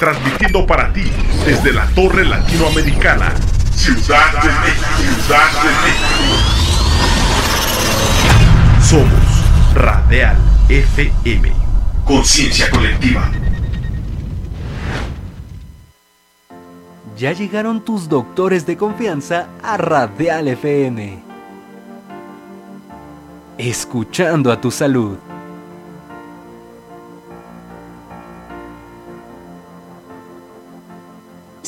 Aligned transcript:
transmitiendo 0.00 0.66
para 0.66 0.92
ti 0.94 1.04
desde 1.44 1.74
la 1.74 1.86
Torre 1.88 2.24
Latinoamericana, 2.24 3.34
Ciudad 3.76 4.32
de 4.42 4.48
México, 4.48 4.86
Ciudad 4.96 5.52
de 5.62 5.68
México. 5.84 6.24
Somos 8.82 9.74
Radial 9.74 10.38
FM, 10.70 11.52
conciencia 12.06 12.70
colectiva. 12.70 13.30
Ya 17.18 17.32
llegaron 17.32 17.84
tus 17.84 18.08
doctores 18.08 18.64
de 18.64 18.78
confianza 18.78 19.48
a 19.62 19.76
Radial 19.76 20.48
FM. 20.48 21.22
Escuchando 23.58 24.50
a 24.50 24.58
tu 24.58 24.70
salud. 24.70 25.18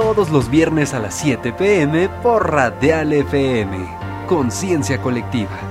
Todos 0.00 0.30
los 0.30 0.48
viernes 0.48 0.94
a 0.94 1.00
las 1.00 1.12
7 1.14 1.52
pm 1.54 2.08
por 2.22 2.52
Radial 2.52 3.12
FM. 3.12 3.96
Conciencia 4.28 5.02
colectiva. 5.02 5.67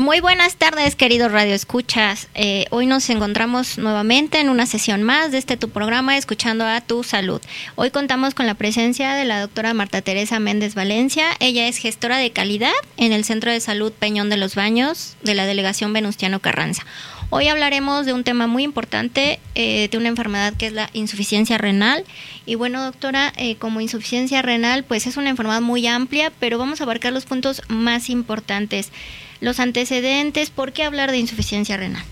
Muy 0.00 0.20
buenas 0.20 0.56
tardes, 0.56 0.96
queridos 0.96 1.30
Radio 1.30 1.54
Escuchas. 1.54 2.28
Eh, 2.34 2.64
hoy 2.70 2.86
nos 2.86 3.10
encontramos 3.10 3.76
nuevamente 3.76 4.40
en 4.40 4.48
una 4.48 4.64
sesión 4.64 5.02
más 5.02 5.30
de 5.30 5.36
este 5.36 5.58
tu 5.58 5.68
programa, 5.68 6.16
Escuchando 6.16 6.64
a 6.64 6.80
tu 6.80 7.04
Salud. 7.04 7.42
Hoy 7.74 7.90
contamos 7.90 8.34
con 8.34 8.46
la 8.46 8.54
presencia 8.54 9.12
de 9.12 9.26
la 9.26 9.42
doctora 9.42 9.74
Marta 9.74 10.00
Teresa 10.00 10.40
Méndez 10.40 10.74
Valencia. 10.74 11.26
Ella 11.38 11.68
es 11.68 11.76
gestora 11.76 12.16
de 12.16 12.30
calidad 12.30 12.72
en 12.96 13.12
el 13.12 13.24
Centro 13.24 13.52
de 13.52 13.60
Salud 13.60 13.92
Peñón 13.92 14.30
de 14.30 14.38
los 14.38 14.54
Baños 14.54 15.18
de 15.22 15.34
la 15.34 15.44
Delegación 15.44 15.92
Venustiano 15.92 16.40
Carranza. 16.40 16.86
Hoy 17.28 17.48
hablaremos 17.48 18.06
de 18.06 18.14
un 18.14 18.24
tema 18.24 18.46
muy 18.46 18.62
importante, 18.62 19.38
eh, 19.54 19.88
de 19.90 19.98
una 19.98 20.08
enfermedad 20.08 20.54
que 20.54 20.66
es 20.66 20.72
la 20.72 20.88
insuficiencia 20.94 21.58
renal. 21.58 22.06
Y 22.46 22.54
bueno, 22.54 22.82
doctora, 22.82 23.34
eh, 23.36 23.56
como 23.56 23.82
insuficiencia 23.82 24.40
renal, 24.40 24.82
pues 24.82 25.06
es 25.06 25.18
una 25.18 25.28
enfermedad 25.28 25.60
muy 25.60 25.86
amplia, 25.86 26.32
pero 26.40 26.56
vamos 26.56 26.80
a 26.80 26.84
abarcar 26.84 27.12
los 27.12 27.26
puntos 27.26 27.60
más 27.68 28.08
importantes 28.08 28.90
los 29.40 29.60
antecedentes, 29.60 30.50
¿por 30.50 30.72
qué 30.72 30.84
hablar 30.84 31.10
de 31.10 31.18
insuficiencia 31.18 31.76
renal? 31.76 32.04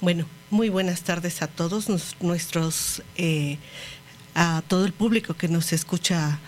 Bueno, 0.00 0.26
muy 0.50 0.68
buenas 0.68 1.02
tardes 1.02 1.42
a 1.42 1.48
todos 1.48 1.88
nuestros, 2.20 3.02
eh, 3.16 3.58
a 4.34 4.62
todo 4.66 4.84
el 4.86 4.92
público 4.92 5.34
que 5.34 5.48
nos 5.48 5.72
escucha 5.72 6.38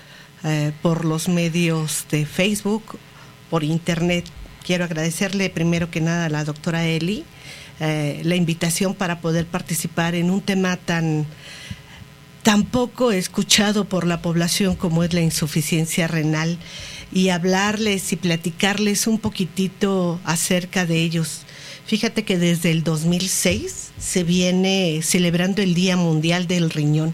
eh, 0.45 0.73
por 0.83 1.05
los 1.05 1.29
medios 1.29 2.07
de 2.11 2.25
Facebook, 2.27 2.99
por 3.51 3.65
internet. 3.65 4.25
Quiero 4.65 4.85
agradecerle 4.85 5.51
primero 5.51 5.91
que 5.91 6.01
nada 6.01 6.27
a 6.27 6.29
la 6.29 6.45
doctora 6.45 6.87
Eli 6.87 7.25
eh, 7.81 8.21
la 8.25 8.37
invitación 8.37 8.95
para 8.95 9.21
poder 9.23 9.47
participar 9.47 10.15
en 10.15 10.31
un 10.31 10.43
tema 10.43 10.77
tan 10.77 11.27
tan 12.43 12.65
poco 12.65 13.11
escuchado 13.11 13.87
por 13.87 14.07
la 14.07 14.23
población 14.23 14.77
como 14.77 15.03
es 15.03 15.13
la 15.13 15.21
insuficiencia 15.21 16.07
renal 16.07 16.59
y 17.13 17.31
hablarles 17.31 18.13
y 18.13 18.17
platicarles 18.17 19.07
un 19.07 19.19
poquitito 19.19 20.21
acerca 20.25 20.87
de 20.87 21.03
ellos. 21.03 21.43
Fíjate 21.87 22.25
que 22.25 22.39
desde 22.39 22.71
el 22.71 22.85
2006 22.85 23.91
se 23.99 24.25
viene 24.25 25.01
celebrando 25.03 25.61
el 25.63 25.75
Día 25.75 25.97
Mundial 25.97 26.47
del 26.47 26.71
Riñón. 26.71 27.13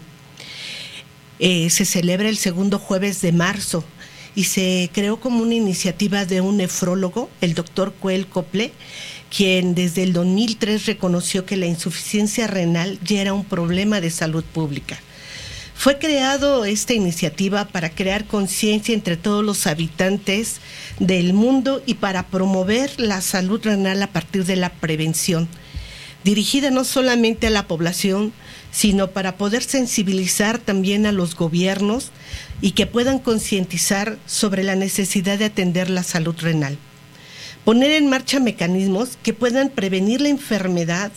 Eh, 1.39 1.69
se 1.69 1.85
celebra 1.85 2.29
el 2.29 2.37
segundo 2.37 2.79
jueves 2.79 3.21
de 3.21 3.31
marzo 3.31 3.83
y 4.35 4.43
se 4.43 4.89
creó 4.93 5.19
como 5.19 5.41
una 5.41 5.55
iniciativa 5.55 6.25
de 6.25 6.41
un 6.41 6.57
nefrólogo, 6.57 7.29
el 7.41 7.55
doctor 7.55 7.93
Coel 7.99 8.27
Cople, 8.27 8.71
quien 9.35 9.73
desde 9.73 10.03
el 10.03 10.13
2003 10.13 10.85
reconoció 10.85 11.45
que 11.45 11.57
la 11.57 11.65
insuficiencia 11.65 12.45
renal 12.45 12.99
ya 13.03 13.21
era 13.21 13.33
un 13.33 13.45
problema 13.45 13.99
de 13.99 14.11
salud 14.11 14.43
pública. 14.43 14.99
Fue 15.77 15.99
creado 15.99 16.65
esta 16.65 16.95
iniciativa 16.95 17.65
para 17.65 17.91
crear 17.91 18.25
conciencia 18.25 18.95
entre 18.95 19.15
todos 19.15 19.45
los 19.45 19.67
habitantes 19.67 20.57
del 20.99 21.33
mundo 21.33 21.83
y 21.85 21.93
para 21.93 22.25
promover 22.25 22.99
la 22.99 23.21
salud 23.21 23.61
renal 23.63 24.01
a 24.01 24.07
partir 24.07 24.43
de 24.45 24.55
la 24.55 24.69
prevención, 24.69 25.47
dirigida 26.23 26.71
no 26.71 26.83
solamente 26.83 27.45
a 27.45 27.51
la 27.51 27.67
población, 27.67 28.33
sino 28.71 29.11
para 29.11 29.37
poder 29.37 29.61
sensibilizar 29.61 30.57
también 30.57 31.05
a 31.05 31.11
los 31.11 31.35
gobiernos 31.35 32.11
y 32.59 32.71
que 32.71 32.87
puedan 32.87 33.19
concientizar 33.19 34.17
sobre 34.25 34.63
la 34.63 34.75
necesidad 34.75 35.37
de 35.37 35.45
atender 35.45 35.91
la 35.91 36.01
salud 36.01 36.35
renal. 36.39 36.79
Poner 37.65 37.91
en 37.91 38.09
marcha 38.09 38.39
mecanismos 38.39 39.19
que 39.21 39.33
puedan 39.33 39.69
prevenir 39.69 40.21
la 40.21 40.29
enfermedad 40.29 41.11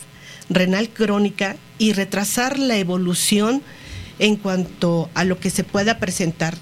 renal 0.49 0.89
crónica 0.89 1.55
y 1.79 1.93
retrasar 1.93 2.59
la 2.59 2.77
evolución 2.77 3.63
en 4.19 4.35
cuanto 4.35 5.09
a 5.13 5.23
lo 5.23 5.39
que 5.39 5.49
se 5.49 5.63
pueda 5.63 5.99
presentar. 5.99 6.55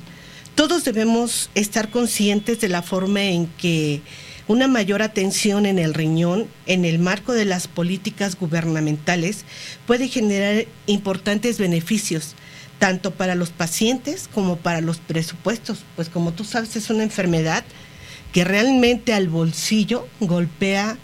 Todos 0.56 0.84
debemos 0.84 1.50
estar 1.56 1.90
conscientes 1.90 2.60
de 2.60 2.70
la 2.70 2.82
forma 2.82 3.24
en 3.24 3.48
que 3.48 4.02
una 4.50 4.68
mayor 4.68 5.02
atención 5.02 5.66
en 5.66 5.78
el 5.78 5.94
riñón 5.94 6.48
en 6.66 6.84
el 6.84 7.00
marco 7.00 7.34
de 7.34 7.46
las 7.46 7.68
políticas 7.68 8.36
gubernamentales 8.36 9.46
puede 9.86 10.08
generar 10.08 10.66
importantes 10.88 11.60
beneficios, 11.60 12.36
tanto 12.80 13.12
para 13.12 13.36
los 13.36 13.52
pacientes 13.52 14.28
como 14.34 14.58
para 14.58 14.82
los 14.82 14.98
presupuestos, 14.98 15.86
pues 15.96 16.10
como 16.10 16.34
tú 16.34 16.44
sabes 16.44 16.76
es 16.76 16.90
una 16.90 17.04
enfermedad 17.04 17.64
que 18.34 18.44
realmente 18.44 19.14
al 19.14 19.30
bolsillo 19.30 20.08
golpea 20.20 20.98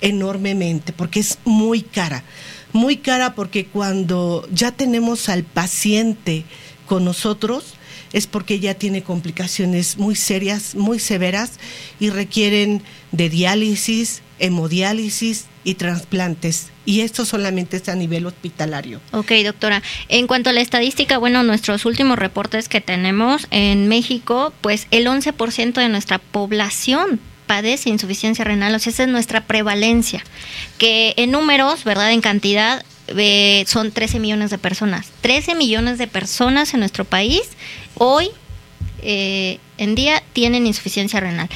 enormemente 0.00 0.92
porque 0.92 1.20
es 1.20 1.38
muy 1.44 1.82
cara. 1.82 2.24
Muy 2.72 2.98
cara 2.98 3.34
porque 3.34 3.66
cuando 3.66 4.46
ya 4.52 4.72
tenemos 4.72 5.28
al 5.28 5.44
paciente 5.44 6.44
con 6.86 7.04
nosotros 7.04 7.74
es 8.12 8.26
porque 8.26 8.60
ya 8.60 8.74
tiene 8.74 9.02
complicaciones 9.02 9.98
muy 9.98 10.14
serias, 10.14 10.74
muy 10.74 10.98
severas 10.98 11.58
y 12.00 12.10
requieren 12.10 12.82
de 13.12 13.28
diálisis, 13.28 14.22
hemodiálisis 14.38 15.46
y 15.64 15.74
trasplantes. 15.74 16.70
Y 16.84 17.00
esto 17.00 17.24
solamente 17.24 17.76
está 17.76 17.92
a 17.92 17.96
nivel 17.96 18.26
hospitalario. 18.26 19.00
Ok, 19.12 19.32
doctora. 19.44 19.82
En 20.08 20.26
cuanto 20.26 20.50
a 20.50 20.52
la 20.52 20.60
estadística, 20.60 21.18
bueno, 21.18 21.42
nuestros 21.42 21.84
últimos 21.84 22.18
reportes 22.18 22.68
que 22.68 22.80
tenemos 22.80 23.48
en 23.50 23.88
México, 23.88 24.52
pues 24.60 24.86
el 24.92 25.06
11% 25.06 25.74
de 25.74 25.88
nuestra 25.88 26.18
población 26.18 27.20
padece 27.46 27.90
insuficiencia 27.90 28.44
renal, 28.44 28.74
o 28.74 28.78
sea, 28.78 28.92
esa 28.92 29.04
es 29.04 29.08
nuestra 29.08 29.42
prevalencia, 29.46 30.24
que 30.78 31.14
en 31.16 31.30
números, 31.30 31.84
¿verdad? 31.84 32.12
En 32.12 32.20
cantidad, 32.20 32.84
eh, 33.08 33.64
son 33.66 33.92
13 33.92 34.18
millones 34.18 34.50
de 34.50 34.58
personas. 34.58 35.08
13 35.20 35.54
millones 35.54 35.98
de 35.98 36.06
personas 36.06 36.74
en 36.74 36.80
nuestro 36.80 37.04
país 37.04 37.42
hoy 37.94 38.30
eh, 39.02 39.58
en 39.78 39.94
día 39.94 40.22
tienen 40.32 40.66
insuficiencia 40.66 41.20
renal 41.20 41.48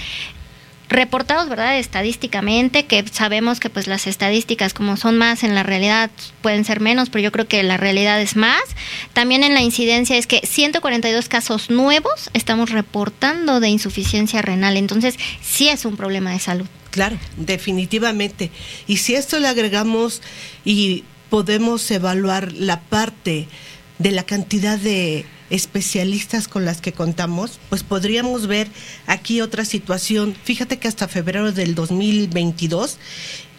reportados, 0.90 1.48
¿verdad? 1.48 1.78
Estadísticamente, 1.78 2.84
que 2.84 3.04
sabemos 3.10 3.60
que 3.60 3.70
pues 3.70 3.86
las 3.86 4.06
estadísticas 4.06 4.74
como 4.74 4.96
son 4.96 5.16
más 5.16 5.44
en 5.44 5.54
la 5.54 5.62
realidad 5.62 6.10
pueden 6.42 6.64
ser 6.64 6.80
menos, 6.80 7.08
pero 7.08 7.22
yo 7.22 7.32
creo 7.32 7.48
que 7.48 7.62
la 7.62 7.76
realidad 7.76 8.20
es 8.20 8.36
más. 8.36 8.60
También 9.12 9.44
en 9.44 9.54
la 9.54 9.62
incidencia 9.62 10.16
es 10.16 10.26
que 10.26 10.40
142 10.44 11.28
casos 11.28 11.70
nuevos 11.70 12.30
estamos 12.34 12.70
reportando 12.70 13.60
de 13.60 13.68
insuficiencia 13.68 14.42
renal, 14.42 14.76
entonces 14.76 15.14
sí 15.40 15.68
es 15.68 15.84
un 15.84 15.96
problema 15.96 16.32
de 16.32 16.40
salud. 16.40 16.66
Claro, 16.90 17.16
definitivamente. 17.36 18.50
Y 18.88 18.96
si 18.96 19.14
esto 19.14 19.38
le 19.38 19.46
agregamos 19.46 20.22
y 20.64 21.04
podemos 21.30 21.88
evaluar 21.92 22.52
la 22.52 22.80
parte 22.80 23.46
de 23.98 24.10
la 24.10 24.24
cantidad 24.24 24.76
de 24.76 25.24
especialistas 25.50 26.48
con 26.48 26.64
las 26.64 26.80
que 26.80 26.92
contamos, 26.92 27.58
pues 27.68 27.82
podríamos 27.82 28.46
ver 28.46 28.68
aquí 29.06 29.40
otra 29.40 29.64
situación. 29.64 30.34
Fíjate 30.44 30.78
que 30.78 30.88
hasta 30.88 31.08
febrero 31.08 31.52
del 31.52 31.74
2022 31.74 32.98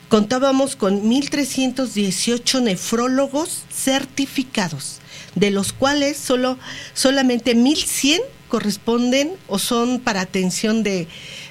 contábamos 0.10 0.76
con 0.76 1.04
1.318 1.04 2.62
nefrólogos 2.62 3.64
certificados, 3.72 5.00
de 5.36 5.52
los 5.52 5.74
cuales 5.74 6.18
solo, 6.18 6.58
solamente 6.94 7.56
1.100 7.56 8.22
corresponden 8.48 9.32
o 9.48 9.60
son 9.60 10.00
para 10.00 10.22
atención 10.22 10.84
de, 10.84 11.08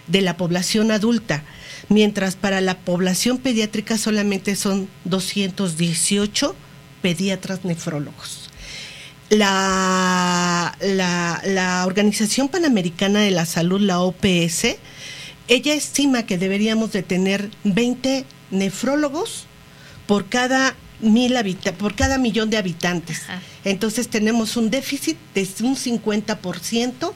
de 0.08 0.20
la 0.20 0.36
población 0.36 0.90
adulta, 0.90 1.44
mientras 1.88 2.36
para 2.36 2.60
la 2.60 2.78
población 2.78 3.38
pediátrica 3.38 3.96
solamente 3.96 4.56
son 4.56 4.88
218 5.04 6.54
pediatras 7.00 7.64
nefrólogos 7.64 8.39
la, 9.30 10.76
la, 10.80 11.84
Organización 11.86 12.48
Panamericana 12.48 13.20
de 13.20 13.30
la 13.30 13.46
Salud, 13.46 13.80
la 13.80 14.00
OPS, 14.00 14.76
ella 15.48 15.74
estima 15.74 16.24
que 16.24 16.36
deberíamos 16.36 16.92
de 16.92 17.02
tener 17.02 17.50
20 17.64 18.24
nefrólogos 18.50 19.46
por 20.06 20.28
cada 20.28 20.76
mil 21.00 21.34
por 21.78 21.94
cada 21.94 22.18
millón 22.18 22.50
de 22.50 22.58
habitantes. 22.58 23.22
Entonces 23.64 24.08
tenemos 24.08 24.56
un 24.56 24.70
déficit 24.70 25.16
de 25.34 25.48
un 25.62 25.76
50% 25.76 27.12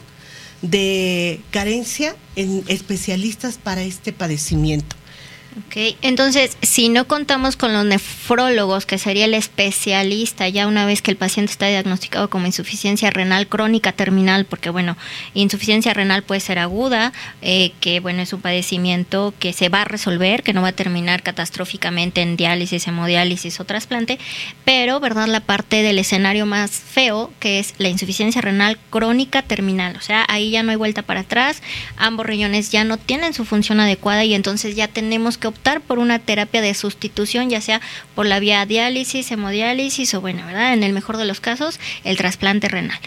de 0.63 1.41
carencia 1.51 2.17
en 2.37 2.65
especialistas 2.69 3.59
para 3.59 3.83
este 3.83 4.13
padecimiento. 4.13 4.97
Ok, 5.57 5.95
entonces, 6.03 6.57
si 6.63 6.89
no 6.89 7.07
contamos 7.07 7.55
con 7.55 7.73
los 7.73 7.85
nefrólogos, 7.85 8.87
que 8.87 8.99
sería 8.99 9.27
el 9.27 9.35
especialista 9.35 10.49
ya 10.49 10.67
una 10.67 10.85
vez 10.85 11.01
que 11.01 11.13
el 11.13 11.17
paciente 11.17 11.53
está 11.53 11.69
diagnosticado 11.69 12.29
como 12.29 12.47
insuficiencia 12.47 13.11
renal 13.11 13.47
crónica 13.47 13.93
terminal, 13.93 14.47
porque 14.47 14.71
bueno, 14.71 14.97
insuficiencia 15.33 15.95
renal 15.95 16.25
puede 16.25 16.41
ser 16.41 16.59
aguda, 16.59 17.13
eh, 17.41 17.71
que 17.79 18.01
bueno, 18.01 18.23
es 18.23 18.33
un 18.33 18.41
padecimiento 18.41 19.33
que 19.39 19.53
se 19.53 19.69
va 19.69 19.83
a 19.83 19.85
resolver, 19.85 20.43
que 20.43 20.53
no 20.53 20.63
va 20.63 20.69
a 20.69 20.73
terminar 20.73 21.23
catastróficamente 21.23 22.21
en 22.21 22.37
diálisis, 22.37 22.89
hemodiálisis 22.89 23.61
o 23.61 23.65
trasplante, 23.65 24.19
pero, 24.65 24.99
¿verdad? 24.99 25.29
La 25.29 25.39
parte 25.39 25.85
del 25.85 26.01
escenario 26.01 26.47
más 26.47 26.73
feo, 26.73 27.33
que 27.39 27.61
es 27.61 27.75
la 27.79 27.89
insuficiencia 27.91 28.41
renal 28.41 28.77
crónica 28.91 29.43
terminal, 29.43 29.95
o 29.97 30.01
sea, 30.01 30.27
ahí 30.29 30.51
ya 30.51 30.65
no 30.65 30.73
hay 30.73 30.77
vuelta 30.77 31.03
para 31.03 31.21
atrás, 31.21 31.63
ambos 31.97 32.27
riñones 32.27 32.73
ya 32.73 32.83
no 32.83 32.97
tienen 32.97 33.35
su 33.35 33.45
función 33.45 33.79
adecuada 33.79 34.25
y 34.25 34.35
entonces 34.35 34.75
ya 34.75 34.89
tenemos 34.89 35.39
que 35.39 35.44
optar 35.47 35.81
por 35.81 35.99
una 35.99 36.19
terapia 36.19 36.61
de 36.61 36.75
sustitución, 36.75 37.51
ya 37.51 37.61
sea 37.61 37.81
por 38.15 38.27
la 38.27 38.41
vía 38.41 38.65
diálisis, 38.67 39.31
hemodiálisis 39.31 40.15
o, 40.15 40.21
bueno, 40.21 40.45
¿verdad? 40.47 40.75
En 40.75 40.83
el 40.83 40.93
mejor 40.93 41.17
de 41.17 41.25
los 41.25 41.41
casos, 41.41 41.79
el 42.05 42.17
trasplante 42.17 42.69
renal. 42.69 42.99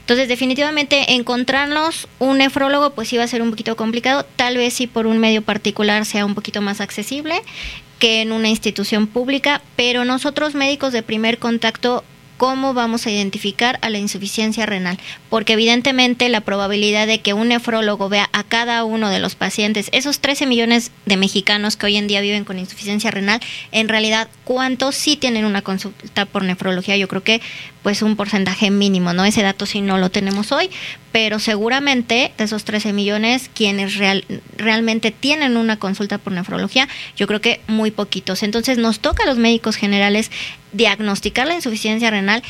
Entonces, 0.00 0.28
definitivamente 0.28 1.14
encontrarnos 1.14 2.06
un 2.20 2.38
nefrólogo 2.38 2.90
pues 2.90 3.12
iba 3.12 3.24
a 3.24 3.28
ser 3.28 3.42
un 3.42 3.50
poquito 3.50 3.74
complicado, 3.76 4.24
tal 4.36 4.56
vez 4.56 4.74
si 4.74 4.86
por 4.86 5.06
un 5.06 5.18
medio 5.18 5.42
particular 5.42 6.04
sea 6.04 6.24
un 6.24 6.34
poquito 6.34 6.62
más 6.62 6.80
accesible 6.80 7.42
que 7.98 8.22
en 8.22 8.32
una 8.32 8.48
institución 8.48 9.06
pública, 9.06 9.62
pero 9.74 10.04
nosotros 10.04 10.54
médicos 10.54 10.92
de 10.92 11.02
primer 11.02 11.38
contacto 11.38 12.04
cómo 12.36 12.74
vamos 12.74 13.06
a 13.06 13.10
identificar 13.10 13.78
a 13.82 13.90
la 13.90 13.98
insuficiencia 13.98 14.66
renal, 14.66 14.98
porque 15.30 15.54
evidentemente 15.54 16.28
la 16.28 16.40
probabilidad 16.40 17.06
de 17.06 17.20
que 17.20 17.34
un 17.34 17.48
nefrólogo 17.48 18.08
vea 18.08 18.28
a 18.32 18.42
cada 18.44 18.84
uno 18.84 19.08
de 19.10 19.18
los 19.18 19.34
pacientes, 19.34 19.88
esos 19.92 20.20
13 20.20 20.46
millones 20.46 20.90
de 21.06 21.16
mexicanos 21.16 21.76
que 21.76 21.86
hoy 21.86 21.96
en 21.96 22.08
día 22.08 22.20
viven 22.20 22.44
con 22.44 22.58
insuficiencia 22.58 23.10
renal, 23.10 23.40
en 23.72 23.88
realidad 23.88 24.28
cuántos 24.44 24.94
sí 24.94 25.16
tienen 25.16 25.44
una 25.44 25.62
consulta 25.62 26.26
por 26.26 26.44
nefrología, 26.44 26.96
yo 26.96 27.08
creo 27.08 27.22
que 27.22 27.40
pues 27.86 28.02
un 28.02 28.16
porcentaje 28.16 28.72
mínimo, 28.72 29.12
¿no? 29.12 29.24
Ese 29.24 29.44
dato 29.44 29.64
sí 29.64 29.80
no 29.80 29.96
lo 29.96 30.10
tenemos 30.10 30.50
hoy, 30.50 30.70
pero 31.12 31.38
seguramente 31.38 32.32
de 32.36 32.42
esos 32.42 32.64
13 32.64 32.92
millones 32.92 33.48
quienes 33.54 33.94
real, 33.94 34.24
realmente 34.56 35.12
tienen 35.12 35.56
una 35.56 35.76
consulta 35.76 36.18
por 36.18 36.32
nefrología, 36.32 36.88
yo 37.16 37.28
creo 37.28 37.40
que 37.40 37.60
muy 37.68 37.92
poquitos. 37.92 38.42
Entonces 38.42 38.78
nos 38.78 38.98
toca 38.98 39.22
a 39.22 39.26
los 39.26 39.38
médicos 39.38 39.76
generales 39.76 40.32
diagnosticar 40.72 41.46
la 41.46 41.54
insuficiencia 41.54 42.10
renal 42.10 42.42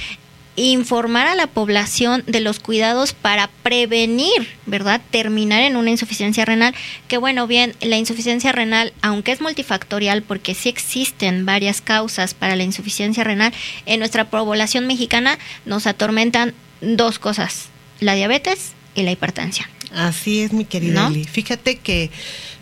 informar 0.56 1.26
a 1.26 1.34
la 1.34 1.46
población 1.46 2.24
de 2.26 2.40
los 2.40 2.58
cuidados 2.58 3.12
para 3.12 3.48
prevenir, 3.62 4.48
¿verdad? 4.64 5.00
Terminar 5.10 5.62
en 5.62 5.76
una 5.76 5.90
insuficiencia 5.90 6.44
renal, 6.44 6.74
que 7.08 7.18
bueno, 7.18 7.46
bien, 7.46 7.74
la 7.80 7.96
insuficiencia 7.96 8.52
renal, 8.52 8.92
aunque 9.02 9.32
es 9.32 9.40
multifactorial, 9.40 10.22
porque 10.22 10.54
sí 10.54 10.68
existen 10.68 11.46
varias 11.46 11.80
causas 11.80 12.34
para 12.34 12.56
la 12.56 12.64
insuficiencia 12.64 13.22
renal, 13.22 13.52
en 13.84 13.98
nuestra 13.98 14.30
población 14.30 14.86
mexicana 14.86 15.38
nos 15.66 15.86
atormentan 15.86 16.54
dos 16.80 17.18
cosas, 17.18 17.68
la 18.00 18.14
diabetes 18.14 18.72
y 18.94 19.02
la 19.02 19.12
hipertensión. 19.12 19.68
Así 19.94 20.40
es, 20.40 20.52
mi 20.52 20.64
querida 20.64 21.06
Eli. 21.08 21.24
Fíjate 21.24 21.76
que, 21.76 22.10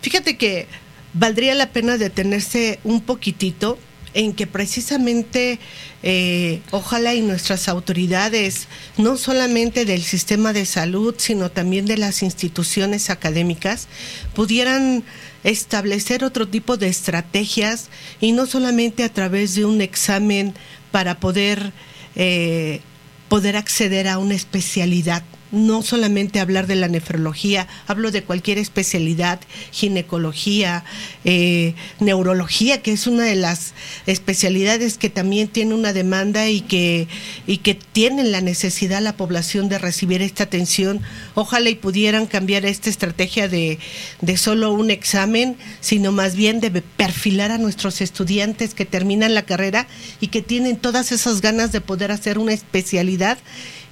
fíjate 0.02 0.36
que 0.36 0.66
valdría 1.14 1.54
la 1.54 1.70
pena 1.70 1.96
detenerse 1.96 2.78
un 2.84 3.00
poquitito 3.00 3.78
en 4.14 4.32
que 4.32 4.46
precisamente 4.46 5.58
eh, 6.02 6.60
ojalá 6.70 7.14
y 7.14 7.20
nuestras 7.20 7.68
autoridades, 7.68 8.68
no 8.96 9.16
solamente 9.16 9.84
del 9.84 10.02
sistema 10.02 10.52
de 10.52 10.64
salud, 10.64 11.14
sino 11.18 11.50
también 11.50 11.86
de 11.86 11.98
las 11.98 12.22
instituciones 12.22 13.10
académicas, 13.10 13.88
pudieran 14.34 15.04
establecer 15.42 16.24
otro 16.24 16.48
tipo 16.48 16.76
de 16.76 16.88
estrategias 16.88 17.90
y 18.20 18.32
no 18.32 18.46
solamente 18.46 19.04
a 19.04 19.12
través 19.12 19.54
de 19.54 19.64
un 19.64 19.80
examen 19.80 20.54
para 20.90 21.20
poder, 21.20 21.72
eh, 22.16 22.80
poder 23.28 23.56
acceder 23.56 24.08
a 24.08 24.18
una 24.18 24.34
especialidad 24.34 25.22
no 25.54 25.82
solamente 25.82 26.40
hablar 26.40 26.66
de 26.66 26.76
la 26.76 26.88
nefrología, 26.88 27.66
hablo 27.86 28.10
de 28.10 28.22
cualquier 28.22 28.58
especialidad, 28.58 29.40
ginecología, 29.70 30.84
eh, 31.24 31.74
neurología, 32.00 32.82
que 32.82 32.92
es 32.92 33.06
una 33.06 33.24
de 33.24 33.36
las 33.36 33.74
especialidades 34.06 34.98
que 34.98 35.10
también 35.10 35.48
tiene 35.48 35.74
una 35.74 35.92
demanda 35.92 36.48
y 36.48 36.60
que, 36.60 37.08
y 37.46 37.58
que 37.58 37.74
tienen 37.74 38.32
la 38.32 38.40
necesidad 38.40 39.00
la 39.00 39.16
población 39.16 39.68
de 39.68 39.78
recibir 39.78 40.22
esta 40.22 40.44
atención. 40.44 41.00
Ojalá 41.34 41.70
y 41.70 41.74
pudieran 41.74 42.26
cambiar 42.26 42.64
esta 42.66 42.90
estrategia 42.90 43.48
de, 43.48 43.78
de 44.20 44.36
solo 44.36 44.72
un 44.72 44.90
examen, 44.90 45.56
sino 45.80 46.12
más 46.12 46.36
bien 46.36 46.60
de 46.60 46.70
perfilar 46.70 47.50
a 47.50 47.58
nuestros 47.58 48.00
estudiantes 48.00 48.74
que 48.74 48.84
terminan 48.84 49.34
la 49.34 49.42
carrera 49.42 49.86
y 50.20 50.28
que 50.28 50.42
tienen 50.42 50.76
todas 50.76 51.12
esas 51.12 51.40
ganas 51.40 51.72
de 51.72 51.80
poder 51.80 52.10
hacer 52.10 52.38
una 52.38 52.52
especialidad, 52.52 53.38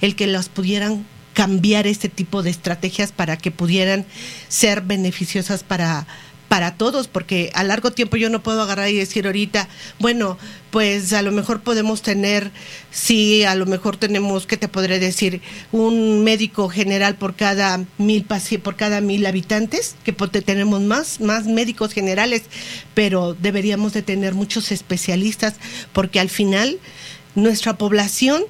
el 0.01 0.15
que 0.15 0.27
las 0.27 0.49
pudieran 0.49 1.05
cambiar 1.33 1.87
este 1.87 2.09
tipo 2.09 2.43
de 2.43 2.49
estrategias 2.49 3.11
para 3.11 3.37
que 3.37 3.51
pudieran 3.51 4.05
ser 4.47 4.81
beneficiosas 4.81 5.63
para, 5.63 6.07
para 6.53 6.75
todos, 6.75 7.07
porque 7.07 7.49
a 7.55 7.63
largo 7.63 7.91
tiempo 7.91 8.15
yo 8.15 8.29
no 8.29 8.43
puedo 8.43 8.61
agarrar 8.61 8.87
y 8.89 8.93
decir 8.93 9.25
ahorita, 9.25 9.67
bueno, 9.97 10.37
pues 10.69 11.11
a 11.13 11.23
lo 11.23 11.31
mejor 11.31 11.61
podemos 11.61 12.03
tener, 12.03 12.51
sí, 12.91 13.43
a 13.43 13.55
lo 13.55 13.65
mejor 13.65 13.97
tenemos, 13.97 14.45
¿qué 14.45 14.55
te 14.55 14.67
podré 14.67 14.99
decir? 14.99 15.41
Un 15.71 16.23
médico 16.23 16.69
general 16.69 17.15
por 17.15 17.35
cada 17.35 17.83
mil 17.97 18.23
por 18.61 18.75
cada 18.75 19.01
mil 19.01 19.25
habitantes, 19.25 19.95
que 20.03 20.13
tenemos 20.13 20.81
más, 20.81 21.21
más 21.21 21.47
médicos 21.47 21.91
generales, 21.91 22.43
pero 22.93 23.33
deberíamos 23.33 23.93
de 23.93 24.03
tener 24.03 24.35
muchos 24.35 24.71
especialistas, 24.71 25.55
porque 25.91 26.19
al 26.19 26.29
final 26.29 26.77
nuestra 27.33 27.79
población, 27.79 28.43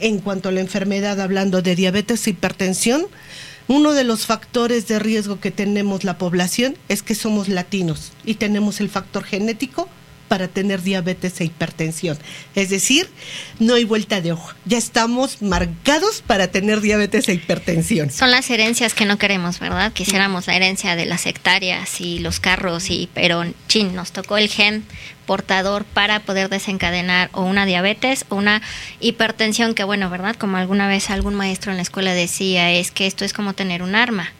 en 0.00 0.18
cuanto 0.18 0.48
a 0.48 0.52
la 0.52 0.60
enfermedad, 0.60 1.20
hablando 1.20 1.62
de 1.62 1.74
diabetes 1.76 2.26
e 2.26 2.30
hipertensión, 2.30 3.06
uno 3.68 3.92
de 3.92 4.04
los 4.04 4.24
factores 4.24 4.88
de 4.88 4.98
riesgo 4.98 5.40
que 5.40 5.50
tenemos 5.50 6.02
la 6.02 6.16
población 6.16 6.76
es 6.88 7.02
que 7.02 7.14
somos 7.14 7.48
latinos 7.48 8.12
y 8.24 8.34
tenemos 8.34 8.80
el 8.80 8.88
factor 8.88 9.24
genético 9.24 9.88
para 10.28 10.48
tener 10.48 10.82
diabetes 10.82 11.40
e 11.40 11.44
hipertensión. 11.44 12.18
Es 12.54 12.68
decir, 12.68 13.08
no 13.58 13.74
hay 13.74 13.84
vuelta 13.84 14.20
de 14.20 14.32
hoja. 14.32 14.54
Ya 14.64 14.78
estamos 14.78 15.42
marcados 15.42 16.22
para 16.26 16.48
tener 16.48 16.80
diabetes 16.80 17.28
e 17.28 17.34
hipertensión. 17.34 18.10
Son 18.10 18.30
las 18.30 18.48
herencias 18.50 18.94
que 18.94 19.06
no 19.06 19.18
queremos, 19.18 19.58
¿verdad? 19.58 19.92
Quisiéramos 19.92 20.46
la 20.46 20.56
herencia 20.56 20.94
de 20.96 21.06
las 21.06 21.26
hectáreas 21.26 22.00
y 22.00 22.18
los 22.18 22.40
carros, 22.40 22.90
y 22.90 23.08
pero 23.14 23.44
chin, 23.66 23.94
nos 23.94 24.12
tocó 24.12 24.36
el 24.36 24.48
gen 24.48 24.84
portador 25.26 25.84
para 25.84 26.20
poder 26.20 26.48
desencadenar 26.48 27.28
o 27.32 27.42
una 27.42 27.66
diabetes 27.66 28.24
o 28.30 28.36
una 28.36 28.62
hipertensión 29.00 29.74
que 29.74 29.84
bueno, 29.84 30.08
¿verdad? 30.08 30.36
Como 30.36 30.56
alguna 30.56 30.88
vez 30.88 31.10
algún 31.10 31.34
maestro 31.34 31.70
en 31.70 31.76
la 31.76 31.82
escuela 31.82 32.14
decía, 32.14 32.72
es 32.72 32.90
que 32.90 33.06
esto 33.06 33.24
es 33.24 33.34
como 33.34 33.52
tener 33.52 33.82
un 33.82 33.94
arma. 33.94 34.32